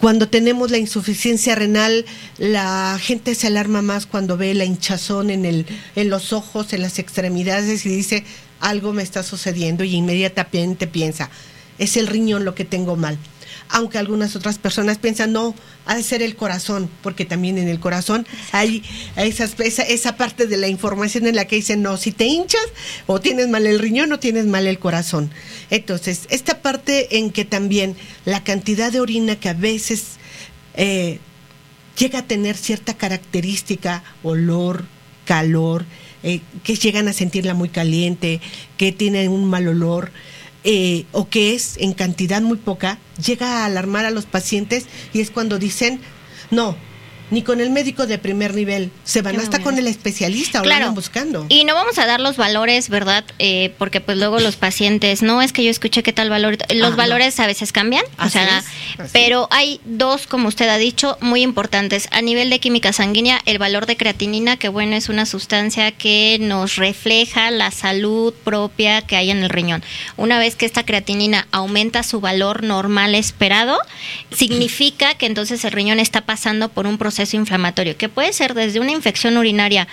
Cuando 0.00 0.28
tenemos 0.28 0.70
la 0.70 0.78
insuficiencia 0.78 1.54
renal, 1.54 2.04
la 2.38 2.98
gente 3.00 3.34
se 3.34 3.46
alarma 3.46 3.82
más 3.82 4.06
cuando 4.06 4.36
ve 4.36 4.54
la 4.54 4.64
hinchazón 4.64 5.30
en, 5.30 5.44
el, 5.44 5.66
en 5.96 6.10
los 6.10 6.32
ojos, 6.32 6.72
en 6.72 6.82
las 6.82 6.98
extremidades 6.98 7.86
y 7.86 7.88
dice, 7.90 8.24
algo 8.60 8.92
me 8.92 9.02
está 9.02 9.22
sucediendo 9.22 9.84
y 9.84 9.94
inmediatamente 9.94 10.86
piensa, 10.86 11.30
es 11.78 11.96
el 11.96 12.06
riñón 12.06 12.44
lo 12.44 12.54
que 12.54 12.64
tengo 12.64 12.96
mal 12.96 13.18
aunque 13.68 13.98
algunas 13.98 14.36
otras 14.36 14.58
personas 14.58 14.98
piensan, 14.98 15.32
no, 15.32 15.54
ha 15.86 15.96
de 15.96 16.02
ser 16.02 16.22
el 16.22 16.36
corazón, 16.36 16.88
porque 17.02 17.24
también 17.24 17.58
en 17.58 17.68
el 17.68 17.80
corazón 17.80 18.26
hay 18.52 18.82
esas, 19.16 19.58
esa, 19.60 19.82
esa 19.82 20.16
parte 20.16 20.46
de 20.46 20.56
la 20.56 20.68
información 20.68 21.26
en 21.26 21.36
la 21.36 21.46
que 21.46 21.56
dicen, 21.56 21.82
no, 21.82 21.96
si 21.96 22.12
te 22.12 22.26
hinchas 22.26 22.66
o 23.06 23.20
tienes 23.20 23.48
mal 23.48 23.66
el 23.66 23.78
riñón 23.78 24.12
o 24.12 24.18
tienes 24.18 24.46
mal 24.46 24.66
el 24.66 24.78
corazón. 24.78 25.30
Entonces, 25.70 26.26
esta 26.30 26.62
parte 26.62 27.18
en 27.18 27.30
que 27.30 27.44
también 27.44 27.96
la 28.24 28.44
cantidad 28.44 28.92
de 28.92 29.00
orina 29.00 29.36
que 29.36 29.48
a 29.48 29.54
veces 29.54 30.18
eh, 30.74 31.18
llega 31.98 32.20
a 32.20 32.26
tener 32.26 32.56
cierta 32.56 32.94
característica, 32.94 34.02
olor, 34.22 34.84
calor, 35.24 35.84
eh, 36.22 36.40
que 36.62 36.76
llegan 36.76 37.08
a 37.08 37.12
sentirla 37.12 37.54
muy 37.54 37.68
caliente, 37.68 38.40
que 38.76 38.92
tienen 38.92 39.30
un 39.30 39.44
mal 39.44 39.68
olor, 39.68 40.10
eh, 40.64 41.04
o 41.12 41.28
que 41.28 41.54
es 41.54 41.76
en 41.78 41.92
cantidad 41.92 42.42
muy 42.42 42.56
poca, 42.56 42.98
llega 43.24 43.62
a 43.62 43.64
alarmar 43.66 44.06
a 44.06 44.10
los 44.10 44.26
pacientes 44.26 44.86
y 45.12 45.20
es 45.20 45.30
cuando 45.30 45.58
dicen, 45.58 46.00
no, 46.50 46.76
ni 47.30 47.42
con 47.42 47.60
el 47.60 47.70
médico 47.70 48.06
de 48.06 48.18
primer 48.18 48.54
nivel, 48.54 48.90
se 49.04 49.22
van 49.22 49.38
hasta 49.40 49.60
con 49.60 49.78
el 49.78 49.86
especialista 49.86 50.60
o 50.60 50.62
claro. 50.62 50.92
buscando. 50.92 51.46
Y 51.48 51.64
no 51.64 51.74
vamos 51.74 51.98
a 51.98 52.06
dar 52.06 52.20
los 52.20 52.36
valores, 52.36 52.88
¿verdad? 52.88 53.24
Eh, 53.38 53.72
porque 53.78 54.00
pues 54.00 54.18
luego 54.18 54.40
los 54.40 54.56
pacientes, 54.56 55.22
no 55.22 55.40
es 55.42 55.52
que 55.52 55.64
yo 55.64 55.70
escuché 55.70 56.02
qué 56.02 56.12
tal 56.12 56.30
valor, 56.30 56.58
los 56.74 56.92
ah, 56.92 56.96
valores 56.96 57.40
a 57.40 57.46
veces 57.46 57.72
cambian, 57.72 58.04
o 58.18 58.28
sea, 58.28 58.62
pero 59.12 59.48
hay 59.50 59.80
dos, 59.84 60.26
como 60.26 60.48
usted 60.48 60.68
ha 60.68 60.76
dicho, 60.76 61.16
muy 61.20 61.42
importantes. 61.42 62.08
A 62.10 62.20
nivel 62.20 62.50
de 62.50 62.60
química 62.60 62.92
sanguínea, 62.92 63.40
el 63.46 63.58
valor 63.58 63.86
de 63.86 63.96
creatinina, 63.96 64.56
que 64.56 64.68
bueno, 64.68 64.94
es 64.94 65.08
una 65.08 65.26
sustancia 65.26 65.92
que 65.92 66.38
nos 66.40 66.76
refleja 66.76 67.50
la 67.50 67.70
salud 67.70 68.34
propia 68.44 69.02
que 69.02 69.16
hay 69.16 69.30
en 69.30 69.42
el 69.42 69.50
riñón. 69.50 69.82
Una 70.16 70.38
vez 70.38 70.56
que 70.56 70.66
esta 70.66 70.84
creatinina 70.84 71.48
aumenta 71.52 72.02
su 72.02 72.20
valor 72.20 72.62
normal 72.62 73.14
esperado, 73.14 73.78
significa 74.30 75.14
que 75.14 75.26
entonces 75.26 75.64
el 75.64 75.72
riñón 75.72 76.00
está 76.00 76.20
pasando 76.20 76.68
por 76.68 76.86
un 76.86 76.98
proceso 76.98 77.13
inflamatorio, 77.34 77.96
que 77.96 78.08
puede 78.08 78.32
ser 78.32 78.54
desde 78.54 78.80
una 78.80 78.92
infección 78.92 79.36
urinaria 79.36 79.86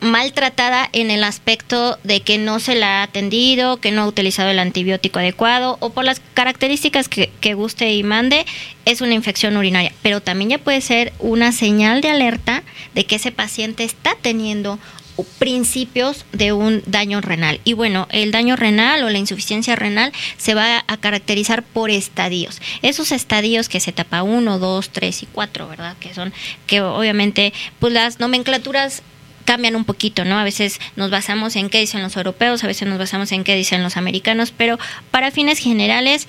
maltratada 0.00 0.88
en 0.92 1.10
el 1.10 1.24
aspecto 1.24 1.98
de 2.04 2.20
que 2.20 2.36
no 2.36 2.60
se 2.60 2.74
la 2.74 3.00
ha 3.00 3.02
atendido, 3.04 3.78
que 3.78 3.90
no 3.90 4.02
ha 4.02 4.06
utilizado 4.06 4.50
el 4.50 4.58
antibiótico 4.58 5.18
adecuado 5.18 5.78
o 5.80 5.90
por 5.90 6.04
las 6.04 6.20
características 6.34 7.08
que, 7.08 7.30
que, 7.40 7.54
guste 7.54 7.92
y 7.92 8.02
mande, 8.02 8.44
es 8.84 9.00
una 9.00 9.14
infección 9.14 9.56
urinaria. 9.56 9.92
Pero 10.02 10.20
también 10.20 10.50
ya 10.50 10.58
puede 10.58 10.80
ser 10.80 11.12
una 11.18 11.52
señal 11.52 12.00
de 12.02 12.10
alerta 12.10 12.62
de 12.94 13.04
que 13.04 13.16
ese 13.16 13.32
paciente 13.32 13.84
está 13.84 14.14
teniendo 14.20 14.78
principios 15.22 16.24
de 16.32 16.52
un 16.52 16.82
daño 16.86 17.20
renal. 17.20 17.60
Y 17.64 17.72
bueno, 17.74 18.08
el 18.10 18.32
daño 18.32 18.56
renal 18.56 19.04
o 19.04 19.10
la 19.10 19.18
insuficiencia 19.18 19.76
renal 19.76 20.12
se 20.36 20.54
va 20.54 20.84
a 20.86 20.96
caracterizar 20.96 21.62
por 21.62 21.90
estadios. 21.90 22.60
Esos 22.82 23.12
estadios 23.12 23.68
que 23.68 23.80
se 23.80 23.92
tapa 23.92 24.22
uno, 24.22 24.58
dos, 24.58 24.90
tres 24.90 25.22
y 25.22 25.26
cuatro, 25.26 25.68
¿verdad? 25.68 25.96
Que 26.00 26.14
son, 26.14 26.32
que 26.66 26.80
obviamente, 26.80 27.52
pues 27.78 27.92
las 27.92 28.18
nomenclaturas 28.18 29.02
cambian 29.44 29.76
un 29.76 29.84
poquito, 29.84 30.24
¿no? 30.24 30.38
A 30.38 30.44
veces 30.44 30.80
nos 30.96 31.10
basamos 31.10 31.56
en 31.56 31.68
qué 31.68 31.78
dicen 31.80 32.02
los 32.02 32.16
europeos, 32.16 32.64
a 32.64 32.66
veces 32.66 32.88
nos 32.88 32.98
basamos 32.98 33.30
en 33.32 33.44
qué 33.44 33.54
dicen 33.54 33.82
los 33.82 33.96
americanos, 33.96 34.52
pero 34.56 34.78
para 35.10 35.30
fines 35.30 35.58
generales 35.58 36.26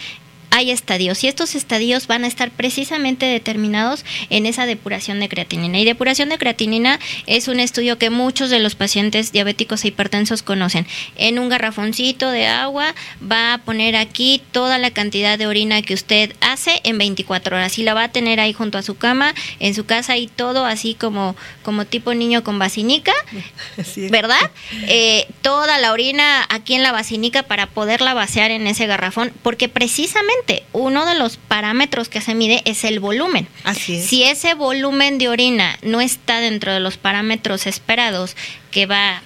hay 0.55 0.71
estadios 0.71 1.21
y 1.25 1.27
estos 1.27 1.53
estadios 1.53 2.07
van 2.07 2.23
a 2.23 2.27
estar 2.27 2.49
precisamente 2.49 3.25
determinados 3.25 4.05
en 4.29 4.45
esa 4.45 4.65
depuración 4.65 5.19
de 5.19 5.27
creatinina. 5.27 5.77
Y 5.79 5.83
depuración 5.83 6.29
de 6.29 6.37
creatinina 6.37 6.97
es 7.27 7.49
un 7.49 7.59
estudio 7.59 7.97
que 7.97 8.09
muchos 8.09 8.49
de 8.49 8.59
los 8.59 8.73
pacientes 8.73 9.33
diabéticos 9.33 9.83
e 9.83 9.89
hipertensos 9.89 10.43
conocen. 10.43 10.87
En 11.17 11.39
un 11.39 11.49
garrafoncito 11.49 12.31
de 12.31 12.47
agua 12.47 12.95
va 13.21 13.53
a 13.53 13.57
poner 13.57 13.97
aquí 13.97 14.41
toda 14.53 14.77
la 14.77 14.91
cantidad 14.91 15.37
de 15.37 15.45
orina 15.45 15.81
que 15.81 15.93
usted 15.93 16.33
hace 16.39 16.79
en 16.85 16.99
24 16.99 17.57
horas 17.57 17.77
y 17.77 17.83
la 17.83 17.93
va 17.93 18.05
a 18.05 18.11
tener 18.13 18.39
ahí 18.39 18.53
junto 18.53 18.77
a 18.77 18.81
su 18.81 18.95
cama, 18.95 19.35
en 19.59 19.73
su 19.75 19.85
casa 19.85 20.15
y 20.15 20.27
todo 20.27 20.65
así 20.65 20.93
como, 20.93 21.35
como 21.63 21.83
tipo 21.83 22.13
niño 22.13 22.45
con 22.45 22.59
vacinica, 22.59 23.11
¿verdad? 24.09 24.51
Eh, 24.87 25.27
toda 25.41 25.79
la 25.79 25.91
orina 25.91 26.45
aquí 26.47 26.75
en 26.75 26.83
la 26.83 26.93
vacinica 26.93 27.43
para 27.43 27.67
poderla 27.67 28.13
vaciar 28.13 28.51
en 28.51 28.67
ese 28.67 28.87
garrafón, 28.87 29.33
porque 29.43 29.67
precisamente 29.67 30.44
uno 30.73 31.05
de 31.05 31.15
los 31.15 31.37
parámetros 31.37 32.09
que 32.09 32.21
se 32.21 32.35
mide 32.35 32.61
es 32.65 32.83
el 32.83 32.99
volumen. 32.99 33.47
Así 33.63 33.95
es. 33.95 34.05
Si 34.05 34.23
ese 34.23 34.53
volumen 34.53 35.17
de 35.17 35.29
orina 35.29 35.77
no 35.81 36.01
está 36.01 36.39
dentro 36.39 36.73
de 36.73 36.79
los 36.79 36.97
parámetros 36.97 37.67
esperados, 37.67 38.35
que 38.71 38.85
va 38.85 39.21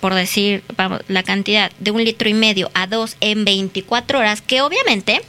por 0.00 0.14
decir 0.14 0.64
vamos, 0.76 1.00
la 1.06 1.22
cantidad 1.22 1.70
de 1.78 1.92
un 1.92 2.04
litro 2.04 2.28
y 2.28 2.34
medio 2.34 2.72
a 2.74 2.88
dos 2.88 3.16
en 3.20 3.44
24 3.44 4.18
horas, 4.18 4.42
que 4.42 4.60
obviamente 4.60 5.22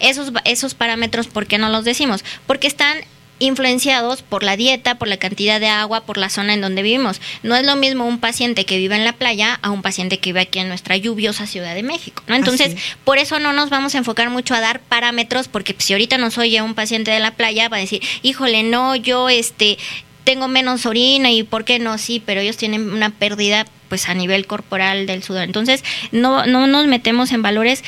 esos, 0.00 0.32
esos 0.44 0.74
parámetros, 0.74 1.28
¿por 1.28 1.46
qué 1.46 1.56
no 1.56 1.70
los 1.70 1.84
decimos? 1.84 2.24
Porque 2.46 2.66
están 2.66 2.98
influenciados 3.38 4.22
por 4.22 4.42
la 4.42 4.56
dieta, 4.56 4.96
por 4.96 5.08
la 5.08 5.16
cantidad 5.16 5.60
de 5.60 5.68
agua, 5.68 6.02
por 6.02 6.18
la 6.18 6.28
zona 6.28 6.54
en 6.54 6.60
donde 6.60 6.82
vivimos. 6.82 7.20
No 7.42 7.56
es 7.56 7.64
lo 7.64 7.76
mismo 7.76 8.04
un 8.06 8.18
paciente 8.18 8.64
que 8.64 8.78
vive 8.78 8.96
en 8.96 9.04
la 9.04 9.12
playa 9.12 9.58
a 9.62 9.70
un 9.70 9.82
paciente 9.82 10.18
que 10.18 10.30
vive 10.30 10.40
aquí 10.40 10.58
en 10.58 10.68
nuestra 10.68 10.96
lluviosa 10.96 11.46
Ciudad 11.46 11.74
de 11.74 11.82
México, 11.82 12.22
¿no? 12.26 12.34
Entonces, 12.34 12.76
por 13.04 13.18
eso 13.18 13.38
no 13.38 13.52
nos 13.52 13.70
vamos 13.70 13.94
a 13.94 13.98
enfocar 13.98 14.30
mucho 14.30 14.54
a 14.54 14.60
dar 14.60 14.80
parámetros 14.80 15.48
porque 15.48 15.74
si 15.78 15.92
ahorita 15.92 16.18
nos 16.18 16.38
oye 16.38 16.62
un 16.62 16.74
paciente 16.74 17.10
de 17.10 17.20
la 17.20 17.32
playa 17.32 17.68
va 17.68 17.76
a 17.76 17.80
decir, 17.80 18.02
"Híjole, 18.22 18.62
no, 18.62 18.96
yo 18.96 19.28
este 19.28 19.78
tengo 20.24 20.46
menos 20.46 20.84
orina 20.84 21.30
y 21.30 21.42
por 21.42 21.64
qué 21.64 21.78
no, 21.78 21.96
sí, 21.96 22.22
pero 22.24 22.42
ellos 22.42 22.58
tienen 22.58 22.92
una 22.92 23.08
pérdida 23.08 23.64
pues 23.88 24.10
a 24.10 24.14
nivel 24.14 24.46
corporal 24.46 25.06
del 25.06 25.22
sudor. 25.22 25.44
Entonces, 25.44 25.82
no, 26.12 26.44
no 26.44 26.66
nos 26.66 26.86
metemos 26.86 27.32
en 27.32 27.40
valores 27.40 27.82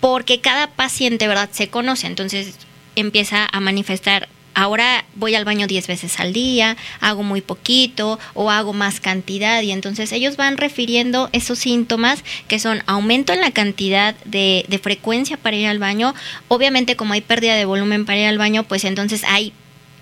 porque 0.00 0.40
cada 0.40 0.68
paciente, 0.68 1.28
¿verdad?, 1.28 1.50
se 1.52 1.68
conoce. 1.68 2.06
Entonces, 2.06 2.54
empieza 2.96 3.46
a 3.50 3.60
manifestar 3.60 4.28
ahora 4.54 5.04
voy 5.14 5.34
al 5.34 5.44
baño 5.44 5.66
10 5.66 5.86
veces 5.86 6.20
al 6.20 6.32
día, 6.32 6.76
hago 7.00 7.22
muy 7.22 7.40
poquito 7.40 8.18
o 8.34 8.50
hago 8.50 8.72
más 8.72 9.00
cantidad 9.00 9.62
y 9.62 9.72
entonces 9.72 10.12
ellos 10.12 10.36
van 10.36 10.56
refiriendo 10.56 11.28
esos 11.32 11.58
síntomas 11.58 12.24
que 12.48 12.58
son 12.58 12.82
aumento 12.86 13.32
en 13.32 13.40
la 13.40 13.50
cantidad 13.50 14.14
de, 14.24 14.66
frecuencia 14.82 15.36
para 15.36 15.56
ir 15.56 15.68
al 15.68 15.78
baño, 15.78 16.14
obviamente 16.48 16.96
como 16.96 17.12
hay 17.12 17.20
pérdida 17.20 17.54
de 17.54 17.64
volumen 17.64 18.04
para 18.04 18.18
ir 18.18 18.26
al 18.26 18.38
baño, 18.38 18.64
pues 18.64 18.84
entonces 18.84 19.22
hay 19.24 19.52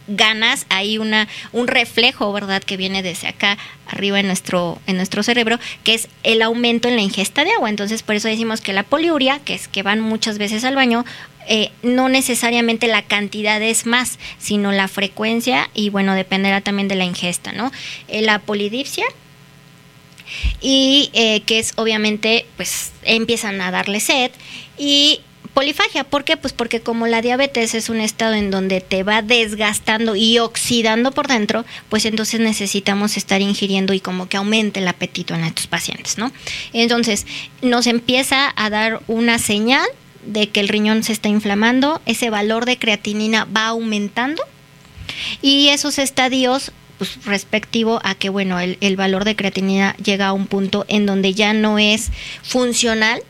ganas, 0.08 0.66
hay 0.70 0.98
una, 0.98 1.28
un 1.52 1.68
reflejo, 1.68 2.32
¿verdad?, 2.32 2.62
que 2.62 2.76
viene 2.76 3.02
desde 3.02 3.28
acá 3.28 3.58
arriba 3.86 4.20
en 4.20 4.26
nuestro, 4.26 4.80
en 4.86 4.96
nuestro 4.96 5.22
cerebro, 5.22 5.58
que 5.84 5.94
es 5.94 6.08
el 6.22 6.42
aumento 6.42 6.88
en 6.88 6.96
la 6.96 7.02
ingesta 7.02 7.44
de 7.44 7.52
agua. 7.52 7.68
Entonces, 7.68 8.02
por 8.02 8.14
eso 8.14 8.28
decimos 8.28 8.60
que 8.60 8.72
la 8.72 8.82
poliuria, 8.82 9.40
que 9.44 9.54
es 9.54 9.68
que 9.68 9.82
van 9.82 10.00
muchas 10.00 10.38
veces 10.38 10.64
al 10.64 10.74
baño, 10.74 11.04
eh, 11.52 11.72
no 11.82 12.08
necesariamente 12.08 12.86
la 12.86 13.02
cantidad 13.02 13.60
es 13.60 13.84
más, 13.84 14.20
sino 14.38 14.70
la 14.70 14.86
frecuencia 14.86 15.68
y 15.74 15.90
bueno, 15.90 16.14
dependerá 16.14 16.60
también 16.60 16.86
de 16.86 16.94
la 16.94 17.04
ingesta, 17.04 17.50
¿no? 17.50 17.72
Eh, 18.06 18.22
la 18.22 18.38
polidipsia, 18.38 19.04
y 20.60 21.10
eh, 21.12 21.40
que 21.40 21.58
es 21.58 21.72
obviamente 21.74 22.46
pues 22.56 22.92
empiezan 23.02 23.60
a 23.60 23.72
darle 23.72 23.98
sed 23.98 24.30
y 24.78 25.22
Polifagia, 25.54 26.04
¿por 26.04 26.22
qué? 26.22 26.36
Pues 26.36 26.52
porque 26.52 26.80
como 26.80 27.08
la 27.08 27.20
diabetes 27.20 27.74
es 27.74 27.88
un 27.88 28.00
estado 28.00 28.34
en 28.34 28.52
donde 28.52 28.80
te 28.80 29.02
va 29.02 29.20
desgastando 29.20 30.14
y 30.14 30.38
oxidando 30.38 31.10
por 31.10 31.26
dentro, 31.26 31.64
pues 31.88 32.04
entonces 32.04 32.38
necesitamos 32.38 33.16
estar 33.16 33.40
ingiriendo 33.40 33.92
y 33.92 33.98
como 33.98 34.28
que 34.28 34.36
aumente 34.36 34.78
el 34.78 34.86
apetito 34.86 35.34
en 35.34 35.42
estos 35.42 35.66
pacientes, 35.66 36.18
¿no? 36.18 36.30
Entonces, 36.72 37.26
nos 37.62 37.88
empieza 37.88 38.52
a 38.54 38.70
dar 38.70 39.02
una 39.08 39.40
señal 39.40 39.88
de 40.24 40.48
que 40.48 40.60
el 40.60 40.68
riñón 40.68 41.02
se 41.02 41.12
está 41.12 41.28
inflamando, 41.28 42.00
ese 42.06 42.30
valor 42.30 42.66
de 42.66 42.78
creatinina 42.78 43.44
va 43.44 43.68
aumentando 43.68 44.42
y 45.42 45.68
esos 45.68 45.98
estadios 45.98 46.72
pues, 46.98 47.24
respectivo 47.24 48.00
a 48.04 48.14
que 48.14 48.28
bueno 48.28 48.60
el, 48.60 48.76
el 48.80 48.96
valor 48.96 49.24
de 49.24 49.36
creatinina 49.36 49.96
llega 49.96 50.28
a 50.28 50.32
un 50.32 50.46
punto 50.46 50.84
en 50.88 51.06
donde 51.06 51.34
ya 51.34 51.52
no 51.52 51.78
es 51.78 52.10
funcional 52.42 53.22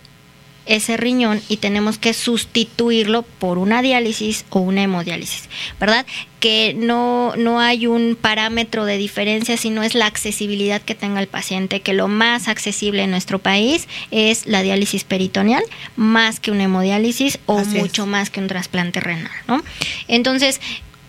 ese 0.67 0.97
riñón 0.97 1.41
y 1.49 1.57
tenemos 1.57 1.99
que 1.99 2.15
sustituirlo 2.15 3.23
por 3.23 3.59
una 3.59 3.83
diálisis 3.83 4.45
o 4.51 4.61
una 4.61 4.83
hemodiálisis, 4.83 5.49
¿verdad? 5.81 6.07
Que 6.39 6.75
no, 6.77 7.35
no 7.37 7.61
hay 7.61 7.87
un 7.87 8.17
parámetro 8.21 8.85
de 8.85 8.97
diferencia, 8.97 9.57
sino 9.57 9.83
es 9.83 9.95
la 9.95 10.07
accesibilidad 10.07 10.81
que 10.81 10.95
tenga 10.95 11.21
el 11.21 11.29
paciente, 11.29 11.81
que 11.81 11.93
lo 11.93 12.09
más 12.09 12.49
accesible 12.49 13.03
en 13.03 13.11
nuestro 13.11 13.39
país 13.39 13.89
es 14.11 14.47
la 14.47 14.63
diálisis 14.63 15.05
peritoneal, 15.05 15.63
más 15.97 16.41
que 16.41 16.51
una 16.51 16.65
hemodiálisis 16.65 17.39
o 17.47 17.59
Así 17.59 17.79
mucho 17.79 18.03
es. 18.03 18.09
más 18.09 18.31
que 18.31 18.41
un 18.41 18.49
trasplante 18.49 19.01
renal, 19.01 19.33
¿no? 19.49 19.63
Entonces, 20.09 20.61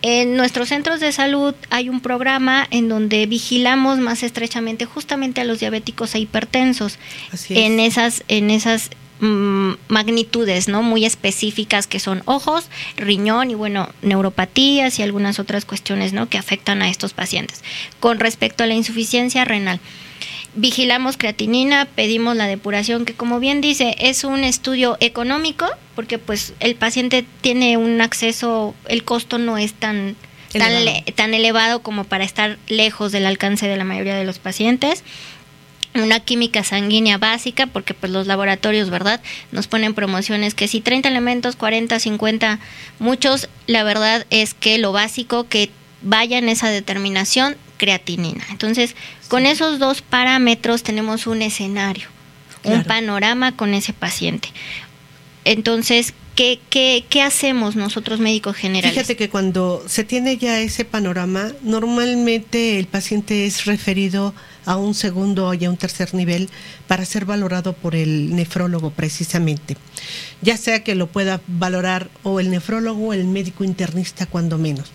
en 0.01 0.35
nuestros 0.35 0.69
centros 0.69 0.99
de 0.99 1.11
salud 1.11 1.53
hay 1.69 1.89
un 1.89 2.01
programa 2.01 2.67
en 2.71 2.89
donde 2.89 3.25
vigilamos 3.27 3.99
más 3.99 4.23
estrechamente 4.23 4.85
justamente 4.85 5.41
a 5.41 5.43
los 5.43 5.59
diabéticos 5.59 6.15
e 6.15 6.19
hipertensos 6.19 6.97
en 7.49 7.79
esas 7.79 8.23
en 8.27 8.49
esas 8.49 8.89
mmm, 9.21 9.73
magnitudes, 9.87 10.67
¿no? 10.67 10.83
Muy 10.83 11.05
específicas 11.05 11.87
que 11.87 11.99
son 11.99 12.23
ojos, 12.25 12.65
riñón 12.97 13.51
y 13.51 13.55
bueno, 13.55 13.89
neuropatías 14.01 14.99
y 14.99 15.03
algunas 15.03 15.39
otras 15.39 15.63
cuestiones, 15.63 16.11
¿no? 16.11 16.27
Que 16.27 16.37
afectan 16.37 16.81
a 16.81 16.89
estos 16.89 17.13
pacientes. 17.13 17.63
Con 17.99 18.19
respecto 18.19 18.63
a 18.63 18.67
la 18.67 18.73
insuficiencia 18.73 19.45
renal, 19.45 19.79
vigilamos 20.55 21.17
creatinina, 21.17 21.85
pedimos 21.85 22.35
la 22.35 22.47
depuración, 22.47 23.05
que 23.05 23.13
como 23.13 23.39
bien 23.39 23.61
dice, 23.61 23.95
es 23.99 24.23
un 24.23 24.43
estudio 24.43 24.97
económico, 24.99 25.65
porque 25.95 26.17
pues 26.17 26.53
el 26.59 26.75
paciente 26.75 27.23
tiene 27.41 27.77
un 27.77 28.01
acceso, 28.01 28.75
el 28.87 29.03
costo 29.03 29.37
no 29.37 29.57
es 29.57 29.73
tan 29.73 30.15
elevado. 30.53 30.85
Tan, 31.05 31.15
tan 31.15 31.33
elevado 31.33 31.81
como 31.81 32.03
para 32.03 32.25
estar 32.25 32.57
lejos 32.67 33.13
del 33.13 33.25
alcance 33.25 33.67
de 33.67 33.77
la 33.77 33.85
mayoría 33.85 34.15
de 34.15 34.25
los 34.25 34.39
pacientes 34.39 35.03
una 35.93 36.19
química 36.19 36.63
sanguínea 36.63 37.17
básica, 37.17 37.67
porque 37.67 37.93
pues 37.93 38.11
los 38.11 38.27
laboratorios, 38.27 38.89
¿verdad? 38.89 39.21
Nos 39.51 39.67
ponen 39.67 39.93
promociones 39.93 40.53
que 40.53 40.67
si 40.67 40.81
30 40.81 41.09
elementos, 41.09 41.55
40, 41.55 41.99
50, 41.99 42.59
muchos, 42.99 43.49
la 43.67 43.83
verdad 43.83 44.25
es 44.29 44.53
que 44.53 44.77
lo 44.77 44.91
básico 44.91 45.47
que 45.47 45.69
vaya 46.01 46.37
en 46.37 46.49
esa 46.49 46.69
determinación, 46.69 47.57
creatinina. 47.77 48.43
Entonces, 48.49 48.95
con 49.27 49.45
esos 49.45 49.79
dos 49.79 50.01
parámetros 50.01 50.83
tenemos 50.83 51.27
un 51.27 51.41
escenario, 51.41 52.07
claro. 52.61 52.77
un 52.77 52.83
panorama 52.85 53.55
con 53.55 53.73
ese 53.73 53.93
paciente. 53.93 54.49
Entonces, 55.45 56.13
¿qué, 56.35 56.59
qué, 56.69 57.05
qué 57.09 57.21
hacemos 57.21 57.75
nosotros 57.75 58.19
médicos 58.19 58.55
generales? 58.55 58.93
Fíjate 58.93 59.15
que 59.15 59.29
cuando 59.29 59.83
se 59.87 60.03
tiene 60.03 60.37
ya 60.37 60.59
ese 60.59 60.85
panorama, 60.85 61.51
normalmente 61.63 62.79
el 62.79 62.87
paciente 62.87 63.45
es 63.45 63.65
referido 63.65 64.27
a 64.27 64.50
un 64.65 64.93
segundo 64.93 65.53
y 65.53 65.65
a 65.65 65.69
un 65.69 65.77
tercer 65.77 66.13
nivel 66.13 66.49
para 66.87 67.05
ser 67.05 67.25
valorado 67.25 67.73
por 67.73 67.95
el 67.95 68.35
nefrólogo 68.35 68.91
precisamente. 68.91 69.77
Ya 70.41 70.57
sea 70.57 70.83
que 70.83 70.95
lo 70.95 71.07
pueda 71.07 71.41
valorar 71.47 72.09
o 72.23 72.39
el 72.39 72.49
nefrólogo 72.49 73.07
o 73.07 73.13
el 73.13 73.25
médico 73.25 73.63
internista 73.63 74.25
cuando 74.25 74.57
menos, 74.57 74.91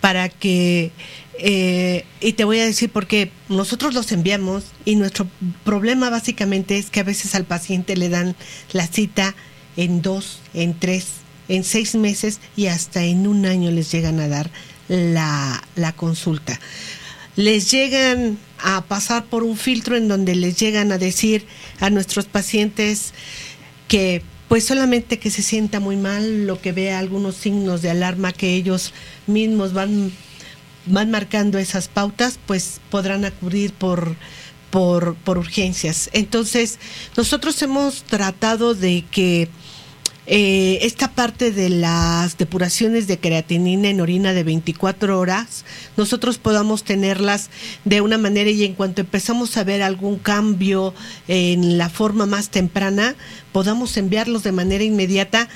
para 0.00 0.28
que, 0.28 0.92
eh, 1.38 2.04
y 2.20 2.32
te 2.34 2.44
voy 2.44 2.60
a 2.60 2.66
decir 2.66 2.90
porque 2.90 3.30
nosotros 3.48 3.94
los 3.94 4.12
enviamos 4.12 4.64
y 4.84 4.96
nuestro 4.96 5.28
problema 5.64 6.10
básicamente 6.10 6.78
es 6.78 6.90
que 6.90 7.00
a 7.00 7.04
veces 7.04 7.34
al 7.34 7.44
paciente 7.44 7.96
le 7.96 8.08
dan 8.08 8.36
la 8.72 8.86
cita 8.86 9.34
en 9.76 10.02
dos, 10.02 10.40
en 10.54 10.78
tres, 10.78 11.06
en 11.48 11.64
seis 11.64 11.94
meses 11.94 12.40
y 12.56 12.66
hasta 12.66 13.04
en 13.04 13.26
un 13.26 13.46
año 13.46 13.70
les 13.70 13.90
llegan 13.90 14.20
a 14.20 14.28
dar 14.28 14.50
la, 14.88 15.62
la 15.76 15.92
consulta. 15.92 16.58
Les 17.36 17.70
llegan 17.70 18.38
a 18.62 18.82
pasar 18.82 19.24
por 19.24 19.42
un 19.42 19.56
filtro 19.56 19.96
en 19.96 20.08
donde 20.08 20.34
les 20.34 20.58
llegan 20.58 20.92
a 20.92 20.98
decir 20.98 21.46
a 21.80 21.90
nuestros 21.90 22.26
pacientes 22.26 23.12
que 23.88 24.22
pues 24.48 24.64
solamente 24.64 25.20
que 25.20 25.30
se 25.30 25.42
sienta 25.42 25.78
muy 25.78 25.96
mal, 25.96 26.46
lo 26.46 26.60
que 26.60 26.72
vea 26.72 26.98
algunos 26.98 27.36
signos 27.36 27.82
de 27.82 27.90
alarma 27.90 28.32
que 28.32 28.54
ellos 28.54 28.92
mismos 29.28 29.72
van, 29.72 30.10
van 30.86 31.10
marcando 31.12 31.56
esas 31.58 31.86
pautas, 31.86 32.40
pues 32.46 32.80
podrán 32.90 33.24
acudir 33.24 33.72
por, 33.72 34.16
por, 34.70 35.14
por 35.14 35.38
urgencias. 35.38 36.10
Entonces, 36.12 36.80
nosotros 37.16 37.62
hemos 37.62 38.02
tratado 38.02 38.74
de 38.74 39.04
que 39.08 39.48
eh, 40.32 40.78
esta 40.82 41.10
parte 41.10 41.50
de 41.50 41.68
las 41.70 42.38
depuraciones 42.38 43.08
de 43.08 43.18
creatinina 43.18 43.88
en 43.88 44.00
orina 44.00 44.32
de 44.32 44.44
24 44.44 45.18
horas, 45.18 45.64
nosotros 45.96 46.38
podamos 46.38 46.84
tenerlas 46.84 47.50
de 47.84 48.00
una 48.00 48.16
manera 48.16 48.48
y 48.48 48.62
en 48.62 48.74
cuanto 48.74 49.00
empezamos 49.00 49.56
a 49.56 49.64
ver 49.64 49.82
algún 49.82 50.20
cambio 50.20 50.94
en 51.26 51.78
la 51.78 51.90
forma 51.90 52.26
más 52.26 52.48
temprana, 52.48 53.16
podamos 53.50 53.96
enviarlos 53.96 54.44
de 54.44 54.52
manera 54.52 54.84
inmediata 54.84 55.48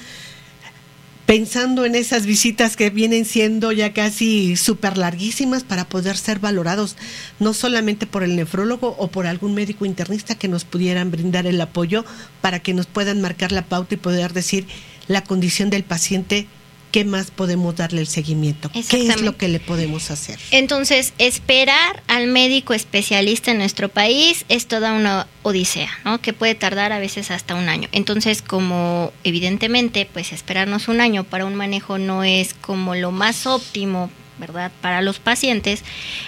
pensando 1.26 1.86
en 1.86 1.94
esas 1.94 2.26
visitas 2.26 2.76
que 2.76 2.90
vienen 2.90 3.24
siendo 3.24 3.72
ya 3.72 3.92
casi 3.92 4.56
súper 4.56 4.98
larguísimas 4.98 5.64
para 5.64 5.88
poder 5.88 6.16
ser 6.16 6.38
valorados, 6.38 6.96
no 7.38 7.54
solamente 7.54 8.06
por 8.06 8.22
el 8.22 8.36
nefrólogo 8.36 8.94
o 8.98 9.08
por 9.08 9.26
algún 9.26 9.54
médico 9.54 9.86
internista 9.86 10.34
que 10.34 10.48
nos 10.48 10.64
pudieran 10.64 11.10
brindar 11.10 11.46
el 11.46 11.60
apoyo 11.60 12.04
para 12.40 12.58
que 12.58 12.74
nos 12.74 12.86
puedan 12.86 13.22
marcar 13.22 13.52
la 13.52 13.62
pauta 13.62 13.94
y 13.94 13.98
poder 13.98 14.32
decir 14.32 14.66
la 15.08 15.24
condición 15.24 15.70
del 15.70 15.84
paciente 15.84 16.46
¿qué 16.94 17.04
más 17.04 17.32
podemos 17.32 17.74
darle 17.74 18.02
el 18.02 18.06
seguimiento? 18.06 18.70
¿Qué 18.70 19.08
es 19.08 19.20
lo 19.20 19.36
que 19.36 19.48
le 19.48 19.58
podemos 19.58 20.12
hacer? 20.12 20.38
Entonces, 20.52 21.12
esperar 21.18 22.04
al 22.06 22.28
médico 22.28 22.72
especialista 22.72 23.50
en 23.50 23.58
nuestro 23.58 23.88
país 23.88 24.44
es 24.48 24.68
toda 24.68 24.92
una 24.92 25.26
odisea, 25.42 25.90
¿no? 26.04 26.20
Que 26.20 26.32
puede 26.32 26.54
tardar 26.54 26.92
a 26.92 27.00
veces 27.00 27.32
hasta 27.32 27.56
un 27.56 27.68
año. 27.68 27.88
Entonces, 27.90 28.42
como 28.42 29.12
evidentemente, 29.24 30.08
pues 30.12 30.32
esperarnos 30.32 30.86
un 30.86 31.00
año 31.00 31.24
para 31.24 31.46
un 31.46 31.56
manejo 31.56 31.98
no 31.98 32.22
es 32.22 32.54
como 32.54 32.94
lo 32.94 33.10
más 33.10 33.48
óptimo 33.48 34.08
¿verdad? 34.38 34.70
Para 34.80 35.00
los 35.00 35.20
pacientes, 35.20 35.82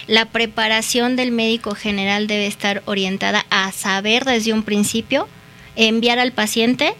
la 0.07 0.25
preparación 0.25 1.15
del 1.17 1.31
médico 1.31 1.75
general 1.75 2.27
debe 2.27 2.47
estar 2.47 2.81
orientada 2.85 3.45
a 3.49 3.71
saber 3.73 4.23
desde 4.23 4.53
un 4.53 4.63
principio 4.63 5.27
enviar 5.75 6.17
al 6.17 6.31
paciente 6.31 6.93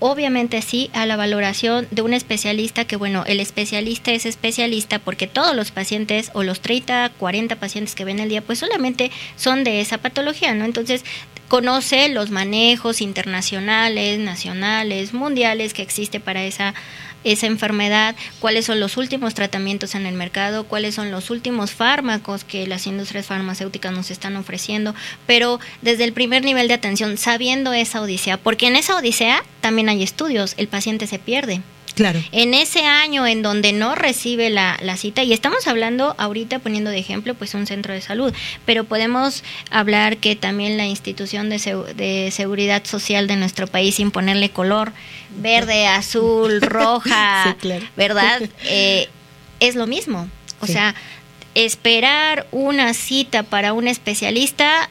obviamente 0.00 0.60
sí 0.62 0.90
a 0.92 1.06
la 1.06 1.16
valoración 1.16 1.86
de 1.90 2.02
un 2.02 2.14
especialista 2.14 2.84
que 2.84 2.96
bueno, 2.96 3.24
el 3.26 3.40
especialista 3.40 4.12
es 4.12 4.26
especialista 4.26 4.98
porque 4.98 5.26
todos 5.26 5.54
los 5.54 5.70
pacientes 5.70 6.30
o 6.34 6.42
los 6.42 6.60
30, 6.60 7.12
40 7.18 7.56
pacientes 7.56 7.94
que 7.94 8.04
ven 8.04 8.18
el 8.18 8.28
día 8.28 8.42
pues 8.42 8.58
solamente 8.58 9.10
son 9.36 9.64
de 9.64 9.80
esa 9.80 9.98
patología, 9.98 10.54
¿no? 10.54 10.64
Entonces 10.64 11.04
conoce 11.48 12.08
los 12.08 12.30
manejos 12.30 13.00
internacionales, 13.00 14.18
nacionales, 14.18 15.12
mundiales 15.12 15.74
que 15.74 15.82
existe 15.82 16.20
para 16.20 16.44
esa 16.44 16.74
esa 17.24 17.46
enfermedad, 17.46 18.14
cuáles 18.40 18.66
son 18.66 18.80
los 18.80 18.96
últimos 18.96 19.34
tratamientos 19.34 19.94
en 19.94 20.06
el 20.06 20.14
mercado, 20.14 20.64
cuáles 20.64 20.94
son 20.94 21.10
los 21.10 21.30
últimos 21.30 21.72
fármacos 21.72 22.44
que 22.44 22.66
las 22.66 22.86
industrias 22.86 23.26
farmacéuticas 23.26 23.92
nos 23.92 24.10
están 24.10 24.36
ofreciendo, 24.36 24.94
pero 25.26 25.60
desde 25.82 26.04
el 26.04 26.12
primer 26.12 26.44
nivel 26.44 26.68
de 26.68 26.74
atención, 26.74 27.16
sabiendo 27.16 27.72
esa 27.72 28.00
odisea, 28.00 28.36
porque 28.36 28.66
en 28.66 28.76
esa 28.76 28.96
odisea 28.96 29.42
también 29.60 29.88
hay 29.88 30.02
estudios, 30.02 30.54
el 30.56 30.68
paciente 30.68 31.06
se 31.06 31.18
pierde. 31.18 31.62
Claro. 31.94 32.20
En 32.32 32.54
ese 32.54 32.84
año 32.84 33.26
en 33.26 33.42
donde 33.42 33.72
no 33.72 33.94
recibe 33.94 34.50
la, 34.50 34.78
cita, 34.96 35.22
y 35.22 35.32
estamos 35.32 35.66
hablando 35.66 36.14
ahorita 36.18 36.58
poniendo 36.58 36.90
de 36.90 36.98
ejemplo 36.98 37.34
pues 37.34 37.54
un 37.54 37.66
centro 37.66 37.94
de 37.94 38.00
salud, 38.00 38.32
pero 38.64 38.84
podemos 38.84 39.44
hablar 39.70 40.16
que 40.16 40.34
también 40.34 40.76
la 40.76 40.86
institución 40.86 41.50
de, 41.50 41.58
de 41.94 42.30
seguridad 42.32 42.84
social 42.84 43.26
de 43.26 43.36
nuestro 43.36 43.66
país, 43.66 43.94
sin 43.94 44.10
ponerle 44.10 44.50
color, 44.50 44.92
verde, 45.36 45.86
azul, 45.86 46.60
roja, 46.60 47.56
¿verdad? 47.96 48.42
Eh, 48.64 49.08
es 49.60 49.76
lo 49.76 49.86
mismo. 49.86 50.28
O 50.60 50.66
sea, 50.66 50.94
esperar 51.54 52.46
una 52.50 52.94
cita 52.94 53.42
para 53.42 53.72
un 53.72 53.86
especialista 53.86 54.88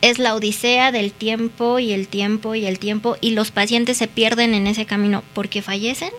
es 0.00 0.18
la 0.18 0.34
odisea 0.34 0.90
del 0.90 1.12
tiempo 1.12 1.78
y 1.78 1.92
el 1.92 2.08
tiempo 2.08 2.54
y 2.54 2.66
el 2.66 2.78
tiempo 2.78 3.16
y 3.20 3.30
los 3.30 3.52
pacientes 3.52 3.96
se 3.96 4.08
pierden 4.08 4.52
en 4.54 4.66
ese 4.66 4.84
camino 4.84 5.22
porque 5.32 5.62
fallecen 5.62 6.10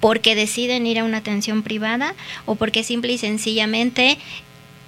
porque 0.00 0.34
deciden 0.34 0.86
ir 0.86 0.98
a 0.98 1.04
una 1.04 1.18
atención 1.18 1.62
privada 1.62 2.14
o 2.44 2.54
porque 2.54 2.84
simple 2.84 3.12
y 3.12 3.18
sencillamente 3.18 4.18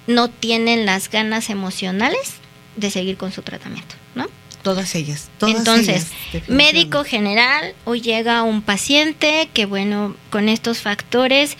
no 0.07 0.29
tienen 0.29 0.85
las 0.85 1.09
ganas 1.09 1.49
emocionales 1.49 2.35
de 2.75 2.89
seguir 2.89 3.17
con 3.17 3.31
su 3.31 3.41
tratamiento, 3.41 3.95
¿no? 4.15 4.27
Todas 4.63 4.93
ellas. 4.95 5.29
Entonces, 5.41 6.07
médico 6.47 7.03
general, 7.03 7.73
hoy 7.85 8.01
llega 8.01 8.43
un 8.43 8.61
paciente 8.61 9.49
que, 9.53 9.65
bueno, 9.65 10.15
con 10.29 10.49
estos 10.49 10.79
factores, 10.79 11.55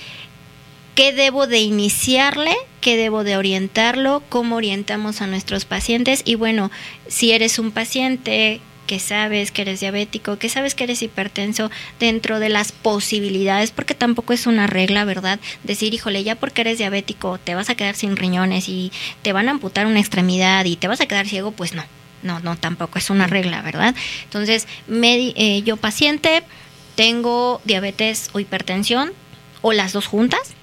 ¿qué 0.96 1.14
debo 1.14 1.48
de 1.48 1.60
iniciarle? 1.60 2.56
¿Qué 2.82 2.98
debo 2.98 3.24
de 3.24 3.38
orientarlo? 3.38 4.22
¿Cómo 4.30 4.58
orientamos 4.58 5.22
a 5.22 5.28
nuestros 5.28 5.66
pacientes? 5.66 6.24
Y 6.26 6.36
bueno, 6.36 6.72
si 7.08 7.32
eres 7.32 7.58
un 7.60 7.72
paciente 7.72 8.60
que 8.90 8.98
sabes 8.98 9.52
que 9.52 9.62
eres 9.62 9.82
diabético, 9.82 10.40
que 10.40 10.50
sabes 10.50 10.74
que 10.74 10.86
eres 10.86 11.04
hipertenso, 11.04 11.70
dentro 12.00 12.40
de 12.40 12.50
las 12.50 12.72
posibilidades, 12.72 13.70
porque 13.70 13.94
tampoco 13.94 14.34
es 14.34 14.48
una 14.48 14.66
regla, 14.66 15.06
¿verdad? 15.06 15.40
Decir, 15.64 15.94
híjole, 15.94 16.24
ya 16.24 16.34
porque 16.34 16.62
eres 16.62 16.80
diabético 16.80 17.38
te 17.38 17.54
vas 17.54 17.70
a 17.70 17.76
quedar 17.76 17.94
sin 17.94 18.18
riñones 18.18 18.68
y 18.68 18.92
te 19.22 19.32
van 19.32 19.48
a 19.48 19.52
amputar 19.52 19.86
una 19.86 20.00
extremidad 20.00 20.66
y 20.66 20.76
te 20.76 20.88
vas 20.88 21.02
a 21.02 21.06
quedar 21.06 21.28
ciego, 21.28 21.52
pues 21.52 21.76
no, 21.76 21.84
no, 22.24 22.40
no, 22.40 22.58
tampoco 22.58 22.98
es 22.98 23.12
una 23.12 23.28
regla, 23.28 23.62
¿verdad? 23.62 23.94
Entonces, 24.24 24.68
eh, 24.90 25.62
yo 25.64 25.78
paciente, 25.78 26.42
tengo 26.96 27.62
diabetes 27.66 28.32
o 28.34 28.40
hipertensión, 28.40 29.12
o 29.62 29.72
las 29.72 29.94
dos 29.94 30.08
juntas, 30.08 30.56